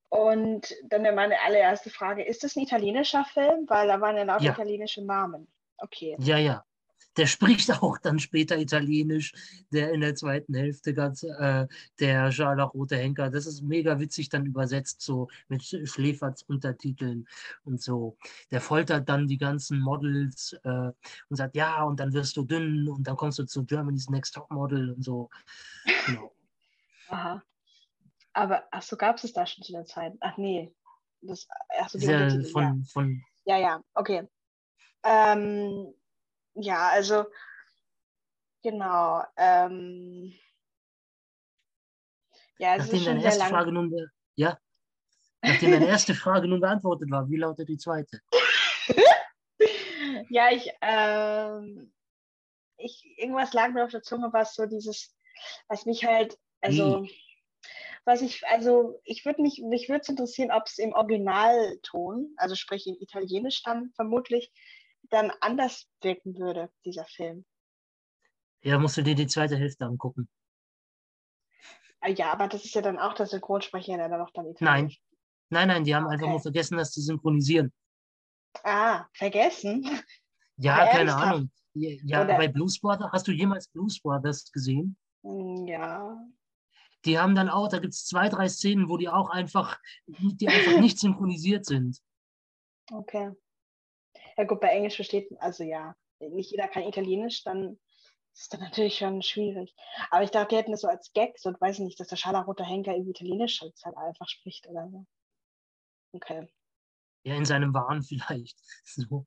Und 0.10 0.76
dann 0.84 1.04
meine 1.16 1.40
allererste 1.42 1.90
Frage, 1.90 2.24
ist 2.24 2.44
das 2.44 2.56
ein 2.56 2.64
italienischer 2.64 3.24
Film? 3.24 3.70
Weil 3.70 3.88
da 3.88 4.02
waren 4.02 4.18
ja 4.18 4.24
lauter 4.24 4.44
ja. 4.44 4.52
italienische 4.52 5.06
Namen. 5.06 5.48
Okay. 5.78 6.18
Ja, 6.20 6.38
ja 6.38 6.66
der 7.20 7.28
spricht 7.28 7.70
auch 7.84 7.98
dann 7.98 8.18
später 8.18 8.58
Italienisch, 8.58 9.34
der 9.72 9.92
in 9.92 10.00
der 10.00 10.16
zweiten 10.16 10.54
Hälfte 10.54 10.94
ganz, 10.94 11.24
äh, 11.24 11.68
der 12.00 12.32
Scharlachrote 12.32 12.96
Henker. 12.96 13.30
Das 13.30 13.46
ist 13.46 13.62
mega 13.62 14.00
witzig 14.00 14.30
dann 14.30 14.46
übersetzt, 14.46 15.02
so 15.02 15.28
mit 15.50 15.64
Schläferz 15.64 16.44
Untertiteln 16.44 17.28
und 17.66 17.82
so. 17.82 18.18
Der 18.52 18.62
foltert 18.62 19.10
dann 19.10 19.28
die 19.28 19.38
ganzen 19.38 19.82
Models 19.82 20.54
äh, 20.64 20.92
und 21.30 21.36
sagt, 21.36 21.58
ja, 21.58 21.84
und 21.84 22.00
dann 22.00 22.14
wirst 22.14 22.38
du 22.38 22.46
dünn 22.46 22.88
und 22.88 23.06
dann 23.06 23.18
kommst 23.18 23.38
du 23.38 23.44
zu 23.44 23.66
Germany's 23.66 24.10
Next 24.10 24.36
Top 24.36 24.50
Model 24.50 24.92
und 24.94 25.04
so. 25.04 25.30
Genau. 26.06 26.34
Aha. 27.10 27.44
Aber, 28.32 28.64
ach 28.72 28.82
so, 28.82 28.96
gab 28.96 29.18
es 29.18 29.24
das 29.24 29.34
da 29.34 29.46
schon 29.46 29.64
zu 29.64 29.74
der 29.74 29.84
Zeit? 29.84 30.14
Ach 30.22 30.38
nee. 30.38 30.74
Das, 31.22 31.50
ach 31.82 31.90
so, 31.90 32.00
die 32.00 32.06
ja, 32.06 32.30
von, 32.54 32.86
von, 32.86 33.22
ja, 33.44 33.58
ja, 33.58 33.84
okay. 33.94 34.26
Ähm, 35.04 35.94
ja, 36.62 36.90
also 36.90 37.26
genau. 38.64 39.24
Ähm, 39.38 40.34
ja, 42.58 42.76
es 42.76 42.84
Nachdem 42.84 42.96
ist 42.96 43.06
schon 43.06 43.22
sehr 43.22 43.38
lang. 43.38 43.50
Frage 43.50 43.72
nun, 43.72 44.12
ja, 44.36 44.58
Nachdem 45.42 45.72
deine 45.72 45.88
erste 45.88 46.14
Frage 46.14 46.48
nun 46.48 46.60
beantwortet 46.60 47.10
war, 47.10 47.30
wie 47.30 47.38
lautet 47.38 47.70
die 47.70 47.78
zweite? 47.78 48.22
ja, 50.30 50.52
ich, 50.52 50.70
ähm, 50.82 51.94
ich, 52.78 53.06
irgendwas 53.18 53.54
lag 53.54 53.70
mir 53.70 53.86
auf 53.86 53.92
der 53.92 54.02
Zunge, 54.02 54.30
was 54.34 54.54
so 54.54 54.66
dieses, 54.66 55.16
was 55.68 55.86
mich 55.86 56.06
halt, 56.06 56.38
also, 56.62 57.04
wie? 57.04 57.12
was 58.04 58.22
ich, 58.22 58.46
also, 58.48 59.00
ich 59.06 59.26
würde 59.26 59.42
mich, 59.42 59.62
mich 59.62 59.88
würde 59.88 60.02
es 60.02 60.10
interessieren, 60.10 60.52
ob 60.52 60.66
es 60.66 60.78
im 60.78 60.94
Originalton, 60.94 62.34
also 62.38 62.56
sprich 62.56 62.86
in 62.88 63.00
Italienisch 63.00 63.64
dann 63.64 63.92
vermutlich, 63.96 64.52
dann 65.10 65.32
anders 65.42 65.88
wirken 66.02 66.38
würde, 66.38 66.72
dieser 66.86 67.06
Film. 67.06 67.46
Ja, 68.62 68.78
musst 68.78 68.98
du 68.98 69.04
dir 69.04 69.16
die 69.16 69.28
zweite 69.28 69.58
Hälfte 69.58 69.86
angucken. 69.86 70.30
Ah, 72.02 72.10
ja, 72.10 72.32
aber 72.32 72.48
das 72.48 72.64
ist 72.66 72.76
ja 72.76 72.82
dann 72.82 72.98
auch 72.98 73.14
der 73.14 73.26
Synchronsprecher, 73.26 73.98
der 73.98 74.10
dann 74.10 74.22
auch 74.22 74.32
dann 74.32 74.48
Italienisch. 74.48 75.00
Nein, 75.00 75.10
Nein, 75.50 75.68
nein, 75.68 75.84
die 75.84 75.96
haben 75.96 76.06
okay. 76.06 76.14
einfach 76.14 76.28
nur 76.28 76.40
vergessen, 76.40 76.78
das 76.78 76.92
zu 76.92 77.02
synchronisieren. 77.02 77.74
Ah, 78.64 79.06
vergessen? 79.14 79.84
Ja, 80.62 80.76
Aber 80.76 80.92
keine? 80.92 81.16
Ahnung. 81.16 81.52
Ja, 81.74 82.22
Oder? 82.22 82.36
bei 82.36 82.50
Blues 82.50 82.82
Brothers, 82.82 83.10
hast 83.14 83.26
du 83.26 83.32
jemals 83.32 83.70
Blues 83.70 83.98
Brothers 84.02 84.52
gesehen? 84.52 84.98
Hm, 85.24 85.66
ja. 85.68 86.18
Die 87.06 87.18
haben 87.18 87.34
dann 87.34 87.48
auch, 87.48 87.70
da 87.70 87.80
gibt 87.80 87.94
es 87.94 88.06
zwei, 88.06 88.28
drei 88.28 88.50
Szenen, 88.50 88.90
wo 88.90 88.98
die 88.98 89.08
auch 89.08 89.30
einfach, 89.30 89.80
die 90.06 90.50
einfach 90.50 90.82
nicht 90.82 91.00
synchronisiert 91.00 91.66
sind. 91.66 91.98
Okay. 92.92 93.32
Ja 94.40 94.46
gut, 94.46 94.62
bei 94.62 94.70
Englisch 94.70 94.96
versteht, 94.96 95.30
also 95.42 95.66
ja, 95.66 95.98
nicht 96.22 96.52
jeder 96.52 96.70
kann 96.70 96.84
Italienisch, 96.84 97.44
dann 97.44 97.78
ist 98.34 98.54
das 98.54 98.62
natürlich 98.62 98.98
schon 98.98 99.22
schwierig. 99.22 99.76
Aber 100.12 100.24
ich 100.24 100.32
dachte, 100.32 100.48
die 100.50 100.56
hätten 100.56 100.72
das 100.72 100.80
so 100.80 100.88
als 100.88 101.12
Gag, 101.12 101.38
so, 101.38 101.52
weiß 101.60 101.80
ich 101.80 101.84
nicht, 101.84 102.00
dass 102.00 102.08
der 102.08 102.16
scharlachrote 102.16 102.64
Henker 102.64 102.94
irgendwie 102.94 103.12
Italienisch 103.12 103.60
halt 103.60 103.98
einfach 103.98 104.30
spricht 104.30 104.66
oder 104.70 104.88
so. 104.90 105.06
Okay. 106.14 106.48
Ja, 107.26 107.36
in 107.36 107.44
seinem 107.44 107.74
Wahn 107.74 108.02
vielleicht. 108.02 108.58
So. 108.86 109.26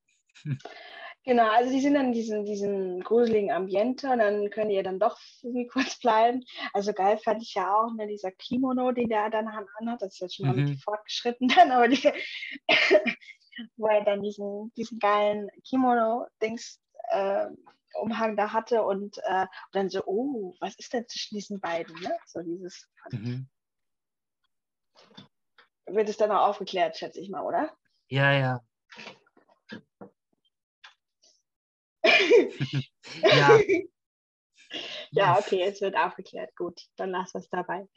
Genau, 1.25 1.47
also 1.51 1.71
die 1.71 1.81
sind 1.83 1.93
dann 1.93 2.07
in 2.07 2.13
diesem, 2.13 2.47
diesem 2.47 3.01
gruseligen 3.01 3.53
Ambiente 3.53 4.09
und 4.11 4.19
dann 4.19 4.49
können 4.49 4.71
die 4.71 4.77
ja 4.77 4.83
dann 4.83 4.99
doch 4.99 5.21
irgendwie 5.43 5.67
kurz 5.67 5.99
bleiben. 5.99 6.43
Also 6.73 6.95
geil 6.95 7.19
fand 7.19 7.43
ich 7.43 7.53
ja 7.53 7.71
auch, 7.77 7.93
ne, 7.93 8.07
dieser 8.07 8.33
Kimono, 8.33 8.93
den 8.93 9.11
der 9.11 9.29
dann 9.29 9.47
anhat, 9.47 10.01
das 10.01 10.15
ist 10.15 10.21
jetzt 10.21 10.37
schon 10.37 10.47
mal 10.47 10.57
mhm. 10.57 10.79
fortgeschritten 10.79 11.49
dann, 11.49 11.71
aber 11.71 11.89
die, 11.89 12.11
wo 13.77 13.87
er 13.89 14.05
dann 14.05 14.23
diesen, 14.23 14.73
diesen 14.77 14.99
geilen 14.99 15.49
Kimono-Dings 15.69 16.81
äh, 17.11 17.47
Umhang 17.95 18.37
da 18.37 18.53
hatte 18.53 18.83
und, 18.83 19.19
äh, 19.25 19.43
und 19.43 19.75
dann 19.75 19.91
so, 19.91 20.03
oh, 20.07 20.55
was 20.61 20.75
ist 20.77 20.93
denn 20.93 21.07
zwischen 21.09 21.35
diesen 21.35 21.61
beiden, 21.61 21.95
ne? 22.01 22.17
So 22.27 22.41
dieses. 22.41 22.89
Mhm 23.11 23.49
wird 25.95 26.09
es 26.09 26.17
dann 26.17 26.31
auch 26.31 26.49
aufgeklärt, 26.49 26.97
schätze 26.97 27.21
ich 27.21 27.29
mal, 27.31 27.43
oder? 27.43 27.71
Ja, 28.09 28.33
ja. 28.33 28.61
ja. 33.23 33.61
ja, 35.11 35.39
okay, 35.39 35.63
es 35.63 35.81
wird 35.81 35.97
aufgeklärt. 35.97 36.55
Gut, 36.57 36.81
dann 36.97 37.11
lass 37.11 37.35
es 37.35 37.49
dabei. 37.49 37.89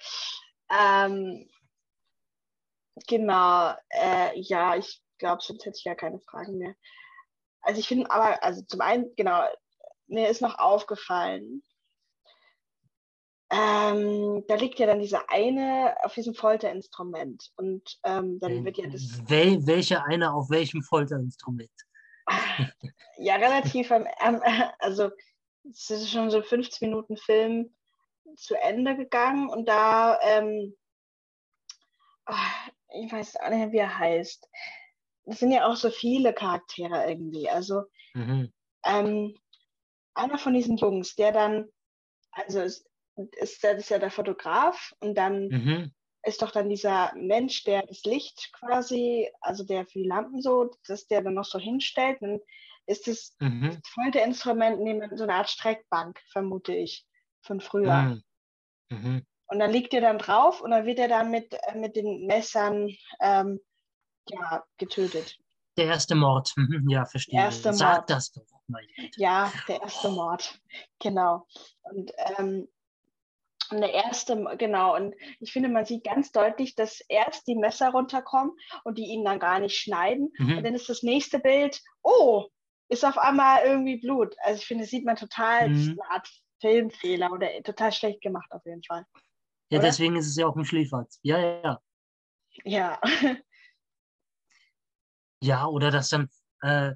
Ähm, 0.70 1.50
genau, 3.08 3.76
äh, 3.90 4.40
ja, 4.40 4.76
ich 4.76 5.02
glaube, 5.18 5.42
sonst 5.42 5.66
hätte 5.66 5.78
ich 5.78 5.84
ja 5.84 5.96
keine 5.96 6.20
Fragen 6.20 6.58
mehr. 6.58 6.76
Also 7.62 7.80
ich 7.80 7.88
finde 7.88 8.10
aber, 8.12 8.44
also 8.44 8.62
zum 8.64 8.82
einen, 8.82 9.16
genau, 9.16 9.44
mir 10.08 10.30
ist 10.30 10.42
noch 10.42 10.60
aufgefallen, 10.60 11.64
ähm, 13.52 14.44
da 14.48 14.56
liegt 14.56 14.80
ja 14.80 14.88
dann 14.88 15.00
dieser 15.00 15.30
eine 15.30 15.96
auf 16.04 16.14
diesem 16.14 16.34
Folterinstrument 16.34 17.52
und 17.58 18.00
ähm, 18.04 18.40
dann 18.40 18.66
wird 18.66 18.78
ja 18.78 18.90
das. 18.90 19.22
Wel 19.30 19.66
welcher 19.68 20.04
eine 20.06 20.34
auf 20.34 20.50
welchem 20.50 20.82
Folterinstrument? 20.82 21.72
ja, 23.18 23.36
relativ 23.36 23.92
am, 23.92 24.08
ähm, 24.24 24.42
also 24.80 25.12
es 25.70 25.90
ist 25.90 26.10
schon 26.10 26.32
so 26.32 26.42
15 26.42 26.90
Minuten 26.90 27.18
Film 27.18 27.76
zu 28.36 28.56
Ende 28.56 28.98
gegangen 28.98 29.50
und 29.50 29.70
da, 29.70 30.20
ähm, 30.22 30.76
ach, 32.26 32.70
ich 32.94 33.12
weiß 33.12 33.38
auch 33.38 33.50
nicht, 33.50 33.72
wie 33.72 33.78
er 33.78 33.98
heißt. 33.98 34.50
Es 35.26 35.40
sind 35.40 35.52
ja 35.52 35.68
auch 35.68 35.76
so 35.76 35.90
viele 35.90 36.34
Charaktere 36.34 37.10
irgendwie. 37.10 37.50
Also 37.50 37.84
mhm. 38.14 38.52
ähm, 38.86 39.38
einer 40.14 40.38
von 40.38 40.54
diesen 40.54 40.78
Jungs, 40.78 41.16
der 41.16 41.32
dann, 41.32 41.66
also 42.32 42.62
ist, 42.62 42.88
das 43.16 43.78
ist 43.78 43.90
ja 43.90 44.00
der 44.00 44.12
Fotograf 44.12 44.94
und 45.00 45.16
dann 45.16 45.48
mhm. 45.48 45.92
ist 46.24 46.42
doch 46.42 46.52
dann 46.52 46.70
dieser 46.70 47.14
Mensch, 47.16 47.64
der 47.64 47.86
das 47.86 48.04
Licht 48.04 48.52
quasi, 48.54 49.30
also 49.42 49.64
der 49.64 49.86
für 49.86 50.00
die 50.00 50.08
Lampen 50.08 50.42
so, 50.42 50.72
dass 50.88 51.08
der 51.08 51.22
dann 51.22 51.34
noch 51.34 51.46
so 51.46 51.60
hinstellt. 51.60 52.18
Dann 52.22 52.40
ist 52.88 53.08
das, 53.08 53.36
mhm. 53.40 53.80
das 53.82 53.90
Folterinstrument 53.90 54.82
neben 54.82 55.18
so 55.18 55.24
eine 55.24 55.36
Art 55.36 55.50
Streckbank, 55.50 56.20
vermute 56.32 56.76
ich, 56.76 57.06
von 57.42 57.62
früher. 57.62 58.02
Mhm. 58.02 58.24
mhm. 58.90 59.26
Und 59.48 59.60
dann 59.60 59.72
liegt 59.72 59.94
er 59.94 60.02
dann 60.02 60.18
drauf 60.18 60.62
und 60.62 60.72
dann 60.72 60.88
wird 60.88 60.98
er 60.98 61.08
dann 61.08 61.30
mit, 61.30 61.54
äh, 61.54 61.78
mit 61.78 61.96
den 61.96 62.26
Messern 62.26 62.90
ähm, 63.22 63.60
ja, 64.30 64.64
getötet. 64.78 65.38
Der 65.78 65.88
erste 65.88 66.16
Mord, 66.16 66.54
ja, 66.88 67.06
verstehe. 67.06 67.40
Erste 67.40 67.74
Sag 67.74 67.98
Mord. 67.98 68.10
das 68.10 68.32
doch. 68.32 68.44
Meine 68.68 68.88
Ja, 69.18 69.52
der 69.68 69.82
erste 69.82 70.10
Mord, 70.10 70.60
genau. 71.00 71.46
Und 71.84 72.12
ähm, 72.38 72.68
und 73.72 73.82
der 73.82 73.94
erste, 73.94 74.36
genau, 74.60 74.96
und 74.96 75.16
ich 75.40 75.52
finde, 75.52 75.70
man 75.70 75.86
sieht 75.86 76.04
ganz 76.04 76.32
deutlich, 76.32 76.76
dass 76.76 77.02
erst 77.10 77.48
die 77.48 77.56
Messer 77.56 77.90
runterkommen 77.90 78.56
und 78.84 78.98
die 78.98 79.06
ihn 79.06 79.26
dann 79.26 79.40
gar 79.40 79.60
nicht 79.60 79.76
schneiden. 79.76 80.32
Mhm. 80.38 80.58
Und 80.58 80.64
dann 80.64 80.76
ist 80.76 80.88
das 80.88 81.02
nächste 81.02 81.40
Bild, 81.40 81.82
oh, 82.04 82.46
ist 82.90 83.04
auf 83.04 83.18
einmal 83.18 83.66
irgendwie 83.66 83.98
Blut. 83.98 84.36
Also 84.44 84.60
ich 84.60 84.68
finde, 84.68 84.84
das 84.84 84.92
sieht 84.92 85.06
man 85.06 85.16
total, 85.16 85.70
mhm. 85.70 85.98
eine 86.00 86.12
Art 86.12 86.30
Filmfehler 86.62 87.32
oder 87.32 87.48
total 87.64 87.92
schlecht 87.92 88.22
gemacht 88.22 88.52
auf 88.52 88.64
jeden 88.66 88.84
Fall. 88.84 89.06
Ja, 89.70 89.80
oder? 89.80 89.88
deswegen 89.88 90.16
ist 90.16 90.28
es 90.28 90.36
ja 90.36 90.48
auch 90.48 90.56
ein 90.56 90.66
Schläferz. 90.66 91.20
Ja, 91.24 91.40
ja, 91.40 91.62
ja. 91.64 91.82
Ja. 92.64 93.02
ja, 95.42 95.66
oder 95.66 95.92
dass 95.92 96.10
dann, 96.10 96.30
äh, 96.62 96.94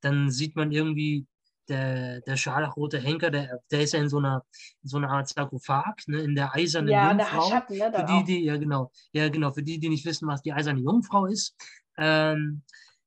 dann 0.00 0.30
sieht 0.30 0.56
man 0.56 0.72
irgendwie 0.72 1.26
der, 1.70 2.20
der 2.22 2.36
scharlachrote 2.36 2.98
Henker, 2.98 3.30
der, 3.30 3.60
der 3.70 3.82
ist 3.82 3.92
ja 3.92 4.00
in 4.00 4.08
so 4.08 4.18
einer, 4.18 4.44
in 4.82 4.88
so 4.88 4.96
einer 4.98 5.10
Art 5.10 5.28
Sarkophag, 5.28 5.94
ne, 6.08 6.18
in 6.18 6.34
der 6.34 6.54
eisernen 6.54 6.90
ja, 6.90 7.10
Jungfrau. 7.10 7.48
Der 7.48 7.48
Schatten, 7.48 7.78
ne, 7.78 7.92
für 7.94 8.04
die, 8.04 8.24
die, 8.24 8.44
ja 8.44 8.56
genau, 8.56 8.90
ja 9.12 9.28
genau, 9.28 9.50
für 9.52 9.62
die, 9.62 9.78
die 9.78 9.88
nicht 9.88 10.04
wissen, 10.04 10.28
was 10.28 10.42
die 10.42 10.52
eiserne 10.52 10.80
Jungfrau 10.80 11.26
ist. 11.26 11.54
Ähm, 11.96 12.62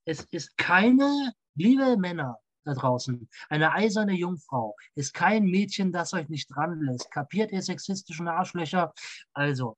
es 0.06 0.22
ist 0.32 0.58
keine, 0.58 1.34
liebe 1.56 1.98
Männer 1.98 2.38
da 2.64 2.74
draußen, 2.74 3.28
eine 3.50 3.74
eiserne 3.74 4.14
Jungfrau 4.14 4.76
ist 4.96 5.14
kein 5.14 5.44
Mädchen, 5.44 5.92
das 5.92 6.14
euch 6.14 6.30
nicht 6.30 6.48
dran 6.48 6.82
lässt. 6.82 7.12
Kapiert 7.12 7.52
ihr 7.52 7.62
sexistischen 7.62 8.28
Arschlöcher? 8.30 8.94
Also, 9.34 9.78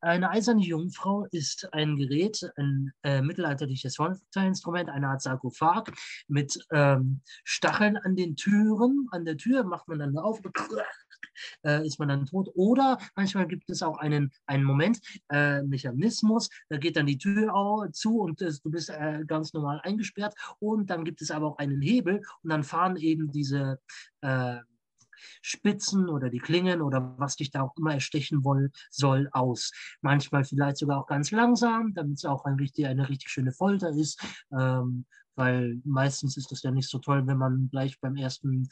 eine 0.00 0.30
eiserne 0.30 0.62
Jungfrau 0.62 1.26
ist 1.30 1.72
ein 1.72 1.96
Gerät, 1.96 2.50
ein 2.56 2.92
äh, 3.02 3.20
mittelalterliches 3.20 3.96
Folterinstrument, 3.96 4.88
eine 4.88 5.08
Art 5.08 5.22
Sarkophag 5.22 5.92
mit 6.28 6.58
ähm, 6.72 7.20
Stacheln 7.44 7.96
an 7.98 8.16
den 8.16 8.36
Türen. 8.36 9.08
An 9.10 9.24
der 9.24 9.36
Tür 9.36 9.64
macht 9.64 9.88
man 9.88 9.98
dann 9.98 10.16
auf, 10.16 10.40
äh, 11.64 11.86
ist 11.86 11.98
man 11.98 12.08
dann 12.08 12.26
tot. 12.26 12.50
Oder 12.54 12.98
manchmal 13.14 13.46
gibt 13.46 13.68
es 13.68 13.82
auch 13.82 13.98
einen, 13.98 14.32
einen 14.46 14.64
Moment, 14.64 15.00
äh, 15.30 15.62
Mechanismus, 15.62 16.48
da 16.68 16.78
geht 16.78 16.96
dann 16.96 17.06
die 17.06 17.18
Tür 17.18 17.90
zu 17.92 18.20
und 18.20 18.40
du 18.40 18.70
bist 18.70 18.90
äh, 18.90 19.24
ganz 19.26 19.52
normal 19.52 19.80
eingesperrt. 19.82 20.34
Und 20.58 20.88
dann 20.90 21.04
gibt 21.04 21.20
es 21.20 21.30
aber 21.30 21.46
auch 21.46 21.58
einen 21.58 21.80
Hebel 21.82 22.22
und 22.42 22.50
dann 22.50 22.64
fahren 22.64 22.96
eben 22.96 23.30
diese 23.30 23.78
äh, 24.22 24.56
Spitzen 25.42 26.08
oder 26.08 26.30
die 26.30 26.38
Klingen 26.38 26.82
oder 26.82 27.14
was 27.18 27.36
dich 27.36 27.50
da 27.50 27.62
auch 27.62 27.76
immer 27.76 27.94
erstechen 27.94 28.44
woll, 28.44 28.70
soll, 28.90 29.28
aus. 29.32 29.72
Manchmal 30.00 30.44
vielleicht 30.44 30.78
sogar 30.78 31.00
auch 31.00 31.06
ganz 31.06 31.30
langsam, 31.30 31.94
damit 31.94 32.18
es 32.18 32.24
auch 32.24 32.44
ein 32.44 32.54
richtig, 32.54 32.86
eine 32.86 33.08
richtig 33.08 33.30
schöne 33.30 33.52
Folter 33.52 33.90
ist, 33.90 34.20
ähm, 34.52 35.06
weil 35.34 35.80
meistens 35.84 36.36
ist 36.36 36.52
es 36.52 36.62
ja 36.62 36.70
nicht 36.70 36.88
so 36.88 36.98
toll, 36.98 37.26
wenn 37.26 37.38
man 37.38 37.68
gleich 37.70 37.98
beim 38.00 38.16
ersten 38.16 38.68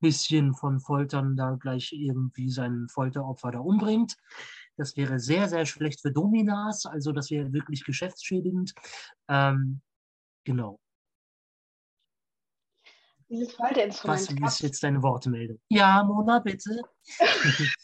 bisschen 0.00 0.52
von 0.52 0.80
Foltern 0.80 1.36
da 1.36 1.56
gleich 1.58 1.92
irgendwie 1.92 2.50
sein 2.50 2.88
Folteropfer 2.90 3.52
da 3.52 3.60
umbringt. 3.60 4.16
Das 4.76 4.96
wäre 4.96 5.18
sehr, 5.20 5.48
sehr 5.48 5.64
schlecht 5.64 6.00
für 6.00 6.12
Dominas, 6.12 6.86
also 6.86 7.12
das 7.12 7.30
wäre 7.30 7.52
wirklich 7.52 7.84
geschäftsschädigend. 7.84 8.74
Ähm, 9.28 9.80
genau. 10.44 10.80
Dieses 13.32 13.54
Folterinstrument. 13.54 14.42
Was 14.42 14.54
ist 14.56 14.60
jetzt 14.60 14.82
deine 14.82 15.02
Wortmeldung? 15.02 15.58
Ja, 15.70 16.04
Mona, 16.04 16.40
bitte. 16.40 16.82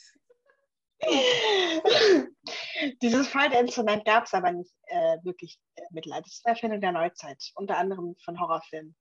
Dieses 3.01 3.29
Faltinstrument 3.29 4.05
gab 4.05 4.27
es 4.27 4.35
aber 4.35 4.53
nicht 4.53 4.75
äh, 4.89 5.17
wirklich 5.23 5.59
äh, 5.77 5.83
Mittelalter. 5.89 6.25
Das 6.25 6.35
ist 6.35 6.45
eine 6.45 6.55
Erfindung 6.55 6.83
der 6.83 6.93
Neuzeit, 6.93 7.43
unter 7.55 7.79
anderem 7.79 8.15
von 8.23 8.39
Horrorfilmen. 8.39 8.95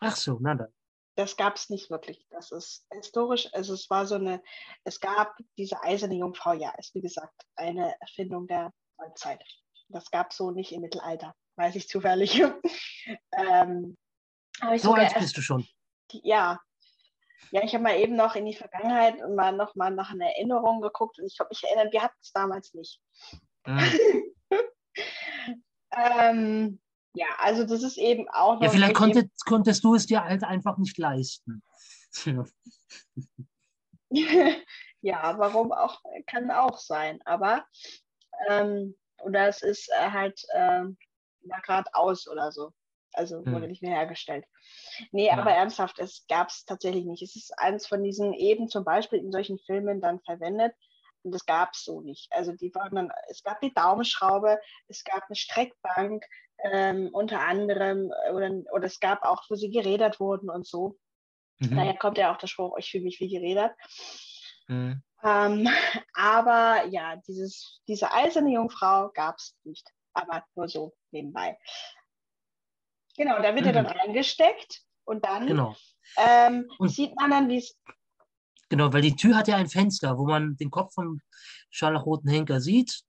Ach 0.00 0.14
so, 0.14 0.36
na 0.38 0.54
dann. 0.54 0.68
Das 1.16 1.34
gab 1.34 1.56
es 1.56 1.70
nicht 1.70 1.88
wirklich. 1.88 2.26
Das 2.28 2.52
ist 2.52 2.86
historisch, 2.92 3.48
also 3.54 3.72
es 3.72 3.88
war 3.88 4.04
so 4.04 4.16
eine, 4.16 4.42
es 4.82 5.00
gab 5.00 5.34
diese 5.56 5.82
eiserne 5.82 6.16
Jungfrau, 6.16 6.52
ja, 6.52 6.74
ist 6.76 6.94
wie 6.94 7.00
gesagt 7.00 7.40
eine 7.56 7.98
Erfindung 8.00 8.46
der 8.48 8.70
Neuzeit. 8.98 9.42
Das 9.88 10.10
gab 10.10 10.30
es 10.30 10.36
so 10.36 10.50
nicht 10.50 10.72
im 10.72 10.82
Mittelalter, 10.82 11.34
weiß 11.56 11.74
ich 11.76 11.88
zufällig. 11.88 12.42
ähm, 13.32 13.96
so 14.76 14.94
alt 14.94 15.14
bist 15.18 15.36
du 15.36 15.42
schon. 15.42 15.66
Ja, 16.10 16.60
ja, 17.50 17.62
ich 17.62 17.72
habe 17.72 17.84
mal 17.84 17.96
eben 17.98 18.16
noch 18.16 18.34
in 18.34 18.46
die 18.46 18.54
Vergangenheit 18.54 19.22
und 19.22 19.36
mal 19.36 19.52
noch 19.52 19.76
mal 19.76 19.90
nach 19.90 20.10
einer 20.10 20.26
Erinnerung 20.26 20.80
geguckt 20.80 21.18
und 21.20 21.26
ich 21.26 21.36
glaube, 21.36 21.52
ich 21.52 21.62
erinnere, 21.62 21.92
wir 21.92 22.02
hatten 22.02 22.18
es 22.20 22.32
damals 22.32 22.74
nicht. 22.74 23.00
Mhm. 23.64 24.34
ähm, 25.96 26.80
ja, 27.14 27.26
also 27.38 27.64
das 27.64 27.84
ist 27.84 27.96
eben 27.96 28.28
auch 28.28 28.54
noch. 28.54 28.62
Ja, 28.62 28.70
vielleicht 28.70 28.94
konntet, 28.94 29.30
konntest 29.46 29.84
du 29.84 29.94
es 29.94 30.06
dir 30.06 30.24
halt 30.24 30.42
einfach 30.42 30.78
nicht 30.78 30.98
leisten. 30.98 31.62
ja, 34.10 35.38
warum 35.38 35.72
auch, 35.72 36.02
kann 36.26 36.50
auch 36.50 36.78
sein. 36.78 37.20
Aber, 37.24 37.64
ähm, 38.48 38.96
oder 39.22 39.46
es 39.46 39.62
ist 39.62 39.88
äh, 39.90 40.10
halt 40.10 40.42
äh, 40.54 40.86
gerade 41.62 41.88
aus 41.94 42.26
oder 42.26 42.50
so. 42.50 42.72
Also 43.14 43.38
wurde 43.46 43.62
hm. 43.62 43.68
nicht 43.68 43.82
mehr 43.82 43.96
hergestellt. 43.96 44.44
Nee, 45.12 45.26
ja. 45.26 45.38
aber 45.38 45.52
ernsthaft, 45.52 45.98
es 45.98 46.26
gab 46.28 46.48
es 46.48 46.64
tatsächlich 46.64 47.04
nicht. 47.04 47.22
Es 47.22 47.36
ist 47.36 47.58
eins 47.58 47.86
von 47.86 48.02
diesen 48.02 48.32
eben 48.34 48.68
zum 48.68 48.84
Beispiel 48.84 49.18
in 49.18 49.32
solchen 49.32 49.58
Filmen 49.58 50.00
dann 50.00 50.20
verwendet. 50.20 50.74
Und 51.22 51.32
das 51.32 51.46
gab 51.46 51.72
es 51.72 51.84
so 51.84 52.02
nicht. 52.02 52.30
Also 52.32 52.52
die 52.52 52.74
waren 52.74 52.94
dann, 52.94 53.10
es 53.30 53.42
gab 53.42 53.60
die 53.60 53.72
Daumenschraube, 53.72 54.60
es 54.88 55.04
gab 55.04 55.22
eine 55.24 55.36
Streckbank, 55.36 56.24
ähm, 56.62 57.08
unter 57.12 57.40
anderem, 57.40 58.12
oder, 58.32 58.50
oder 58.72 58.84
es 58.84 59.00
gab 59.00 59.22
auch, 59.24 59.42
wo 59.48 59.54
sie 59.54 59.70
gerädert 59.70 60.20
wurden 60.20 60.50
und 60.50 60.66
so. 60.66 60.98
Mhm. 61.60 61.76
Daher 61.76 61.96
kommt 61.96 62.18
ja 62.18 62.32
auch 62.32 62.36
der 62.36 62.46
Spruch, 62.46 62.76
ich 62.78 62.90
fühle 62.90 63.04
mich 63.04 63.20
wie 63.20 63.28
gerädert. 63.28 63.74
Mhm. 64.68 65.02
Ähm, 65.22 65.66
aber 66.14 66.84
ja, 66.90 67.16
dieses, 67.26 67.80
diese 67.88 68.12
eiserne 68.12 68.52
Jungfrau 68.52 69.10
gab 69.14 69.36
es 69.36 69.56
nicht. 69.64 69.88
Aber 70.12 70.44
nur 70.54 70.68
so 70.68 70.94
nebenbei. 71.10 71.58
Genau, 73.16 73.40
da 73.40 73.54
wird 73.54 73.62
mhm. 73.62 73.66
er 73.66 73.72
dann 73.72 73.86
reingesteckt 73.86 74.82
und 75.04 75.24
dann 75.24 75.46
genau. 75.46 75.76
ähm, 76.16 76.68
und 76.78 76.88
sieht 76.88 77.14
man 77.16 77.30
dann, 77.30 77.48
wie 77.48 77.58
es. 77.58 77.76
Genau, 78.70 78.92
weil 78.92 79.02
die 79.02 79.14
Tür 79.14 79.36
hat 79.36 79.46
ja 79.46 79.56
ein 79.56 79.68
Fenster, 79.68 80.18
wo 80.18 80.26
man 80.26 80.56
den 80.56 80.70
Kopf 80.70 80.94
vom 80.94 81.20
scharlachroten 81.70 82.30
Henker 82.30 82.60
sieht. 82.60 83.02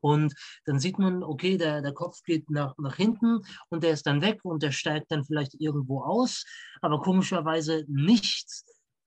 Und 0.00 0.34
dann 0.66 0.78
sieht 0.78 0.98
man, 0.98 1.22
okay, 1.22 1.56
der, 1.56 1.82
der 1.82 1.92
Kopf 1.92 2.22
geht 2.24 2.48
nach, 2.50 2.74
nach 2.78 2.96
hinten 2.96 3.40
und 3.68 3.82
der 3.82 3.92
ist 3.92 4.06
dann 4.06 4.22
weg 4.22 4.40
und 4.44 4.62
der 4.62 4.72
steigt 4.72 5.10
dann 5.10 5.24
vielleicht 5.24 5.54
irgendwo 5.58 6.02
aus, 6.02 6.44
aber 6.80 7.00
komischerweise 7.00 7.84
nicht 7.88 8.46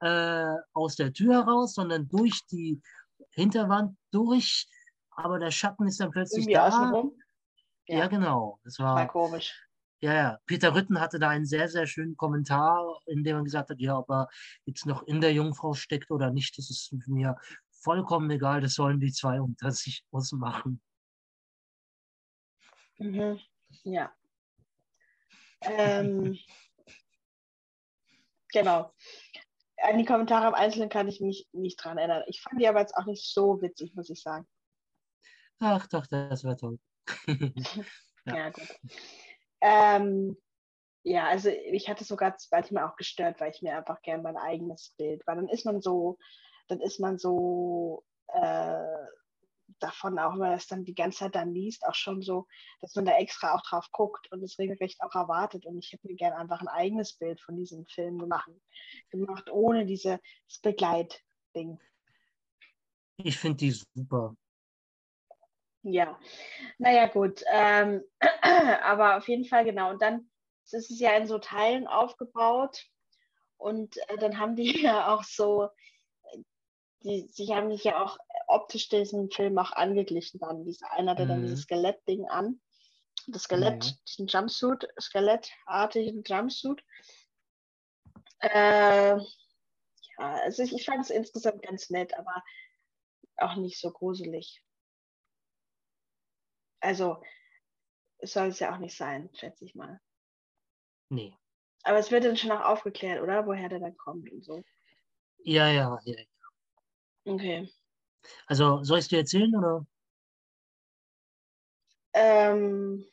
äh, 0.02 0.56
aus 0.74 0.96
der 0.96 1.14
Tür 1.14 1.46
heraus, 1.46 1.76
sondern 1.76 2.10
durch 2.10 2.42
die 2.52 2.82
Hinterwand 3.32 3.98
durch. 4.12 4.68
Aber 5.12 5.40
der 5.40 5.52
Schatten 5.52 5.88
ist 5.88 6.00
dann 6.00 6.12
plötzlich 6.12 6.48
Irgendwie 6.48 6.54
da. 6.54 7.04
Ja. 7.88 8.00
ja, 8.00 8.08
genau. 8.08 8.60
Das 8.64 8.80
war, 8.80 8.96
war 8.96 9.08
komisch. 9.08 9.54
Ja, 10.04 10.14
ja. 10.14 10.40
Peter 10.48 10.76
Rütten 10.76 11.00
hatte 11.00 11.18
da 11.18 11.30
einen 11.30 11.46
sehr, 11.46 11.70
sehr 11.70 11.88
schönen 11.88 12.18
Kommentar, 12.18 13.00
in 13.06 13.24
dem 13.24 13.38
er 13.38 13.44
gesagt 13.44 13.70
hat, 13.70 13.80
ja, 13.80 13.98
ob 13.98 14.10
er 14.10 14.28
jetzt 14.66 14.86
noch 14.86 15.04
in 15.04 15.22
der 15.22 15.32
Jungfrau 15.32 15.76
steckt 15.76 16.12
oder 16.12 16.30
nicht, 16.30 16.58
das 16.58 16.70
ist 16.70 16.92
mir 17.08 17.38
vollkommen 17.70 18.30
egal, 18.30 18.60
das 18.60 18.74
sollen 18.74 19.00
die 19.00 19.14
zwei 19.14 19.40
unter 19.40 19.72
sich 19.72 20.04
ausmachen. 20.12 20.82
Mhm. 22.98 23.40
Ja. 23.86 24.14
Ähm, 25.62 26.38
genau. 28.52 28.94
An 29.78 29.98
die 29.98 30.06
Kommentare 30.06 30.48
im 30.48 30.54
Einzelnen 30.54 30.90
kann 30.90 31.08
ich 31.08 31.22
mich 31.22 31.48
nicht 31.54 31.82
dran 31.82 31.98
erinnern. 31.98 32.24
Ich 32.28 32.42
fand 32.42 32.60
die 32.60 32.68
aber 32.68 32.82
jetzt 32.82 32.98
auch 32.98 33.06
nicht 33.06 33.34
so 33.34 33.62
witzig, 33.62 33.96
muss 33.96 34.10
ich 34.10 34.22
sagen. 34.22 34.46
Ach 35.60 35.88
doch, 35.88 36.06
das 36.08 36.44
wäre 36.44 36.58
toll. 36.58 36.78
ja. 38.26 38.36
ja, 38.36 38.50
gut. 38.50 38.68
Ähm, 39.66 40.36
ja, 41.04 41.28
also 41.28 41.50
ich 41.50 41.90
hatte 41.90 42.04
sogar 42.04 42.36
manchmal 42.52 42.84
auch 42.84 42.98
gestört, 42.98 43.40
weil 43.40 43.52
ich 43.52 43.62
mir 43.62 43.78
einfach 43.78 44.02
gerne 44.02 44.24
mein 44.24 44.38
eigenes 44.38 44.94
Bild, 44.98 45.26
weil 45.26 45.38
dann 45.38 45.48
ist 45.48 45.66
man 45.66 45.82
so, 45.82 46.18
dann 46.68 46.82
ist 46.82 47.00
man 47.00 47.18
so 47.18 48.04
äh, 48.28 48.84
davon 49.80 50.20
auch, 50.20 50.34
wenn 50.34 50.40
man 50.40 50.52
das 50.52 50.68
dann 50.68 50.84
die 50.84 50.96
ganze 50.96 51.20
Zeit 51.20 51.36
dann 51.36 51.54
liest, 51.54 51.86
auch 51.86 51.96
schon 51.96 52.22
so, 52.22 52.46
dass 52.82 52.94
man 52.96 53.06
da 53.06 53.18
extra 53.18 53.56
auch 53.56 53.62
drauf 53.62 53.88
guckt 53.92 54.30
und 54.32 54.44
es 54.44 54.60
regelrecht 54.60 55.02
auch 55.02 55.16
erwartet. 55.16 55.66
Und 55.66 55.78
ich 55.80 55.94
hätte 55.94 56.08
mir 56.08 56.16
gerne 56.16 56.38
einfach 56.38 56.60
ein 56.60 56.68
eigenes 56.68 57.14
Bild 57.14 57.40
von 57.40 57.56
diesem 57.56 57.86
Film 57.86 58.20
gemacht, 58.20 58.50
gemacht 59.12 59.50
ohne 59.50 59.86
dieses 59.86 60.20
Begleitding. 60.62 61.80
Ich 63.18 63.38
finde 63.38 63.58
die 63.58 63.72
super. 63.72 64.36
Ja, 65.84 66.18
naja, 66.78 67.08
gut. 67.08 67.44
Ähm, 67.52 68.04
aber 68.84 69.18
auf 69.18 69.28
jeden 69.28 69.46
Fall, 69.46 69.66
genau. 69.66 69.92
Und 69.92 70.02
dann 70.02 70.30
ist 70.72 70.90
es 70.90 71.00
ja 71.00 71.16
in 71.18 71.28
so 71.28 71.40
Teilen 71.40 71.88
aufgebaut. 71.88 72.86
Und 73.58 73.98
äh, 74.10 74.18
dann 74.18 74.40
haben 74.40 74.56
die 74.56 74.82
ja 74.82 75.14
auch 75.14 75.24
so, 75.24 75.70
die, 77.04 77.28
sie 77.30 77.54
haben 77.54 77.70
sich 77.72 77.84
ja 77.84 78.02
auch 78.02 78.18
optisch 78.48 78.88
diesen 78.88 79.30
Film 79.30 79.58
auch 79.58 79.74
angeglichen 79.74 80.40
dann. 80.40 80.66
Dieser 80.66 80.92
einer 80.92 81.12
hatte 81.12 81.26
mhm. 81.26 81.30
dann 81.30 81.42
dieses 81.42 81.62
Skelettding 81.64 82.28
an. 82.28 82.62
Das 83.28 83.44
Skelett, 83.44 83.86
mhm. 83.86 83.98
diesen 84.08 84.28
Jumpsuit, 84.28 84.88
skelettartigen 85.00 86.24
Jumpsuit. 86.24 86.84
Äh, 88.40 89.18
ja, 89.18 89.24
also 90.18 90.64
ich, 90.64 90.74
ich 90.74 90.86
fand 90.86 91.02
es 91.02 91.10
insgesamt 91.10 91.62
ganz 91.62 91.90
nett, 91.90 92.14
aber 92.18 92.44
auch 93.38 93.56
nicht 93.56 93.80
so 93.80 93.92
gruselig. 93.92 94.62
Also 96.84 97.24
soll 98.22 98.48
es 98.50 98.60
ja 98.60 98.74
auch 98.74 98.78
nicht 98.78 98.96
sein, 98.96 99.30
schätze 99.34 99.64
ich 99.64 99.74
mal. 99.74 100.02
Nee. 101.10 101.34
Aber 101.84 101.98
es 101.98 102.12
wird 102.12 102.26
dann 102.26 102.36
schon 102.36 102.52
auch 102.52 102.66
aufgeklärt, 102.66 103.22
oder? 103.22 103.46
Woher 103.46 103.70
der 103.70 103.80
dann 103.80 103.96
kommt 103.98 104.30
und 104.32 104.44
so. 104.44 104.64
Ja, 105.44 105.70
ja, 105.70 105.98
ja. 106.04 106.16
ja. 106.16 106.26
Okay. 107.26 107.70
Also 108.48 108.84
soll 108.84 109.00
ich 109.00 109.06
es 109.06 109.10
dir 109.10 109.20
erzählen 109.20 109.56
oder? 109.56 109.86
Ähm, 112.14 113.06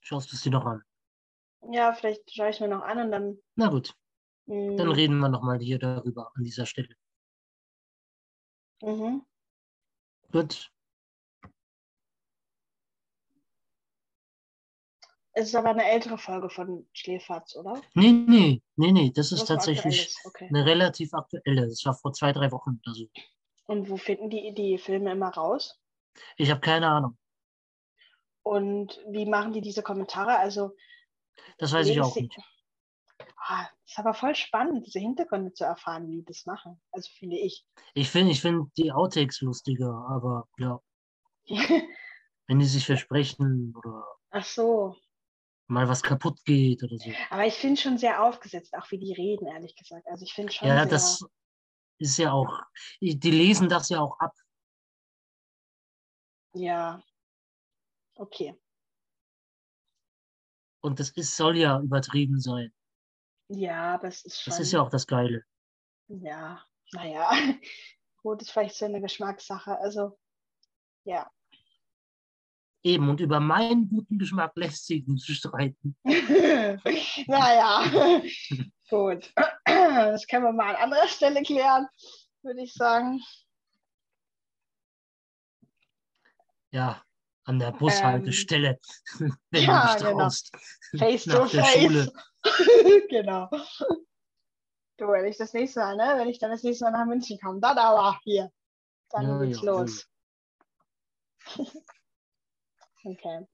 Schaust 0.00 0.30
du 0.30 0.36
es 0.36 0.42
dir 0.42 0.50
noch 0.50 0.64
an? 0.64 0.82
Ja, 1.72 1.92
vielleicht 1.92 2.32
schaue 2.32 2.50
ich 2.50 2.56
es 2.56 2.60
mir 2.60 2.68
noch 2.68 2.82
an 2.82 2.98
und 3.00 3.10
dann. 3.10 3.38
Na 3.56 3.68
gut. 3.68 3.94
Mh. 4.46 4.76
Dann 4.76 4.88
hm. 4.88 4.94
reden 4.94 5.18
wir 5.18 5.28
nochmal 5.28 5.58
hier 5.58 5.80
darüber 5.80 6.30
an 6.36 6.44
dieser 6.44 6.66
Stelle. 6.66 6.94
Mhm. 8.82 9.26
Gut. 10.30 10.70
Es 15.38 15.48
ist 15.48 15.54
aber 15.54 15.68
eine 15.68 15.84
ältere 15.84 16.16
Folge 16.16 16.48
von 16.48 16.88
Schläferz, 16.94 17.56
oder? 17.56 17.82
Nee, 17.92 18.10
nee, 18.10 18.62
nee, 18.76 18.90
nee. 18.90 19.12
Das 19.14 19.32
ist 19.32 19.44
tatsächlich 19.44 20.16
okay. 20.24 20.46
eine 20.48 20.64
relativ 20.64 21.12
aktuelle. 21.12 21.68
Das 21.68 21.84
war 21.84 21.92
vor 21.92 22.14
zwei, 22.14 22.32
drei 22.32 22.50
Wochen 22.52 22.80
oder 22.82 22.94
so. 22.94 23.06
Und 23.66 23.90
wo 23.90 23.98
finden 23.98 24.30
die 24.30 24.54
die 24.54 24.78
Filme 24.78 25.12
immer 25.12 25.28
raus? 25.28 25.78
Ich 26.38 26.50
habe 26.50 26.62
keine 26.62 26.88
Ahnung. 26.88 27.18
Und 28.44 28.98
wie 29.08 29.26
machen 29.26 29.52
die 29.52 29.60
diese 29.60 29.82
Kommentare? 29.82 30.38
Also. 30.38 30.74
Das 31.58 31.70
weiß 31.70 31.88
ich 31.88 32.00
auch 32.00 32.14
sie... 32.14 32.22
nicht. 32.22 32.38
Ah, 33.36 33.68
ist 33.84 33.98
aber 33.98 34.14
voll 34.14 34.34
spannend, 34.34 34.86
diese 34.86 35.00
Hintergründe 35.00 35.52
zu 35.52 35.64
erfahren, 35.64 36.08
wie 36.08 36.16
die 36.16 36.24
das 36.24 36.46
machen. 36.46 36.80
Also 36.92 37.10
finde 37.18 37.36
ich. 37.36 37.66
Ich 37.92 38.08
finde 38.08 38.32
ich 38.32 38.40
find 38.40 38.74
die 38.78 38.90
Outtakes 38.90 39.42
lustiger, 39.42 40.06
aber 40.08 40.48
ja. 40.56 40.80
Wenn 42.46 42.58
die 42.58 42.64
sich 42.64 42.86
versprechen 42.86 43.74
oder. 43.76 44.02
Ach 44.30 44.44
so 44.44 44.96
mal 45.68 45.88
was 45.88 46.02
kaputt 46.02 46.44
geht 46.44 46.82
oder 46.82 46.96
so. 46.98 47.10
Aber 47.30 47.46
ich 47.46 47.54
finde 47.54 47.80
schon 47.80 47.98
sehr 47.98 48.22
aufgesetzt, 48.22 48.74
auch 48.74 48.90
wie 48.90 48.98
die 48.98 49.12
reden, 49.12 49.46
ehrlich 49.46 49.74
gesagt. 49.76 50.06
Also 50.06 50.24
ich 50.24 50.32
finde 50.32 50.52
schon. 50.52 50.68
Ja, 50.68 50.84
das 50.84 51.24
ist 51.98 52.18
ja 52.18 52.32
auch, 52.32 52.62
die 53.00 53.30
lesen 53.30 53.68
das 53.68 53.88
ja 53.88 54.00
auch 54.00 54.18
ab. 54.18 54.34
Ja. 56.54 57.02
Okay. 58.14 58.58
Und 60.80 61.00
das 61.00 61.10
ist, 61.10 61.36
soll 61.36 61.58
ja 61.58 61.80
übertrieben 61.80 62.40
sein. 62.40 62.72
Ja, 63.48 63.94
aber 63.94 64.08
es 64.08 64.24
ist 64.24 64.40
schon. 64.40 64.50
Das 64.52 64.60
ist 64.60 64.72
ja 64.72 64.80
auch 64.80 64.90
das 64.90 65.06
Geile. 65.06 65.44
Ja, 66.08 66.64
naja. 66.92 67.30
Gut, 68.22 68.42
ist 68.42 68.50
vielleicht 68.50 68.76
so 68.76 68.86
eine 68.86 69.00
Geschmackssache. 69.00 69.78
Also, 69.78 70.18
ja. 71.04 71.30
Eben, 72.86 73.08
und 73.08 73.18
über 73.18 73.40
meinen 73.40 73.88
guten 73.88 74.16
Geschmack 74.16 74.52
lässt 74.54 74.86
sich 74.86 75.04
nicht 75.08 75.26
streiten. 75.26 75.96
naja, 77.26 77.82
gut. 78.88 79.32
Das 79.66 80.26
können 80.28 80.44
wir 80.44 80.52
mal 80.52 80.76
an 80.76 80.82
anderer 80.84 81.08
Stelle 81.08 81.42
klären, 81.42 81.88
würde 82.42 82.62
ich 82.62 82.72
sagen. 82.72 83.20
ja, 86.70 87.02
an 87.44 87.58
der 87.58 87.72
Bushaltestelle, 87.72 88.78
ähm, 89.18 89.36
wenn 89.50 89.62
ja, 89.64 89.82
du 89.82 89.92
dich 89.92 90.06
genau. 90.06 90.18
traust. 90.18 90.52
Face 90.96 91.24
to 91.24 91.46
face. 91.46 91.82
Schule. 91.82 92.12
genau. 93.08 93.50
Du, 94.96 95.08
wenn 95.08 95.24
ich 95.26 95.36
das 95.38 95.52
nächste 95.54 95.80
Mal, 95.80 95.96
ne, 95.96 96.14
wenn 96.18 96.28
ich 96.28 96.38
dann 96.38 96.52
das 96.52 96.62
nächste 96.62 96.84
Mal 96.84 96.92
nach 96.92 97.06
München 97.06 97.38
komme, 97.40 97.58
dann 97.58 97.78
aber 97.78 98.20
hier. 98.22 98.52
Dann 99.10 99.26
ja, 99.26 99.38
geht's 99.44 99.62
ja, 99.62 99.72
los. 99.72 100.06
Ja. 101.56 101.64
Okay. 103.06 103.46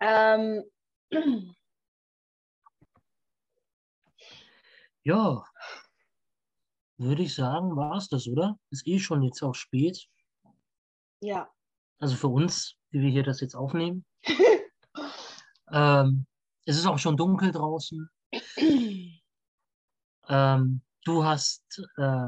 Ähm. 0.00 0.64
Ja, 5.08 5.44
würde 6.98 7.22
ich 7.22 7.32
sagen, 7.32 7.76
war 7.76 7.96
es 7.96 8.08
das, 8.08 8.26
oder? 8.26 8.58
Ist 8.70 8.88
eh 8.88 8.98
schon 8.98 9.22
jetzt 9.22 9.40
auch 9.40 9.54
spät. 9.54 10.08
Ja. 11.20 11.48
Also 12.00 12.16
für 12.16 12.26
uns, 12.26 12.74
die 12.92 13.00
wir 13.00 13.10
hier 13.10 13.22
das 13.22 13.40
jetzt 13.40 13.54
aufnehmen. 13.54 14.04
ähm, 15.72 16.26
es 16.64 16.76
ist 16.76 16.86
auch 16.86 16.98
schon 16.98 17.16
dunkel 17.16 17.52
draußen. 17.52 18.10
ähm, 20.28 20.82
du 21.04 21.24
hast 21.24 21.80
äh, 21.98 22.26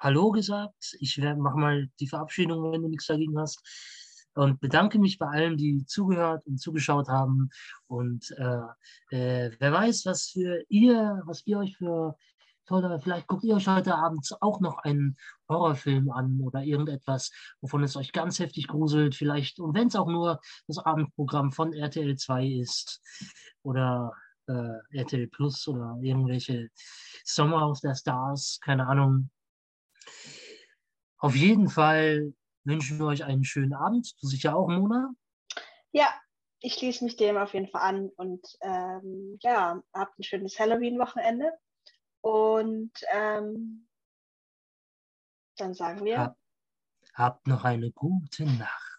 Hallo 0.00 0.30
gesagt. 0.30 0.96
Ich 1.00 1.18
mache 1.18 1.58
mal 1.58 1.90
die 2.00 2.08
Verabschiedung, 2.08 2.72
wenn 2.72 2.80
du 2.80 2.88
nichts 2.88 3.08
dagegen 3.08 3.38
hast. 3.38 3.60
Und 4.40 4.58
bedanke 4.58 4.98
mich 4.98 5.18
bei 5.18 5.26
allen, 5.26 5.58
die 5.58 5.84
zugehört 5.84 6.46
und 6.46 6.58
zugeschaut 6.58 7.08
haben. 7.08 7.50
Und 7.88 8.30
äh, 8.38 8.62
äh, 9.10 9.50
wer 9.58 9.72
weiß, 9.72 10.06
was 10.06 10.28
für 10.28 10.64
ihr, 10.70 11.20
was 11.26 11.46
ihr 11.46 11.58
euch 11.58 11.76
für 11.76 12.16
tolle, 12.64 12.98
vielleicht 13.00 13.26
guckt 13.26 13.44
ihr 13.44 13.56
euch 13.56 13.68
heute 13.68 13.94
Abend 13.96 14.26
auch 14.40 14.60
noch 14.60 14.78
einen 14.78 15.18
Horrorfilm 15.46 16.10
an 16.10 16.40
oder 16.40 16.62
irgendetwas, 16.62 17.32
wovon 17.60 17.82
es 17.82 17.96
euch 17.96 18.12
ganz 18.12 18.38
heftig 18.38 18.66
gruselt. 18.66 19.14
Vielleicht, 19.14 19.60
und 19.60 19.74
wenn 19.74 19.88
es 19.88 19.96
auch 19.96 20.08
nur 20.08 20.40
das 20.66 20.78
Abendprogramm 20.78 21.52
von 21.52 21.74
RTL 21.74 22.16
2 22.16 22.46
ist 22.46 23.02
oder 23.62 24.10
äh, 24.46 24.98
RTL 24.98 25.26
Plus 25.26 25.68
oder 25.68 25.98
irgendwelche 26.00 26.70
Sommer 27.24 27.64
aus 27.64 27.82
der 27.82 27.94
Stars, 27.94 28.58
keine 28.62 28.86
Ahnung. 28.86 29.28
Auf 31.18 31.36
jeden 31.36 31.68
Fall 31.68 32.32
wünschen 32.64 32.98
wir 32.98 33.06
euch 33.06 33.24
einen 33.24 33.44
schönen 33.44 33.74
Abend. 33.74 34.14
Du 34.20 34.26
sicher 34.26 34.56
auch, 34.56 34.68
Mona? 34.68 35.12
Ja, 35.92 36.08
ich 36.60 36.74
schließe 36.74 37.04
mich 37.04 37.16
dem 37.16 37.36
auf 37.36 37.54
jeden 37.54 37.68
Fall 37.68 37.82
an 37.82 38.10
und 38.16 38.46
ähm, 38.60 39.38
ja, 39.40 39.82
habt 39.94 40.18
ein 40.18 40.22
schönes 40.22 40.58
Halloween-Wochenende. 40.58 41.52
Und 42.22 42.92
ähm, 43.12 43.88
dann 45.56 45.74
sagen 45.74 46.04
wir. 46.04 46.18
Hab, 46.18 46.36
habt 47.14 47.46
noch 47.46 47.64
eine 47.64 47.90
gute 47.92 48.44
Nacht. 48.44 48.89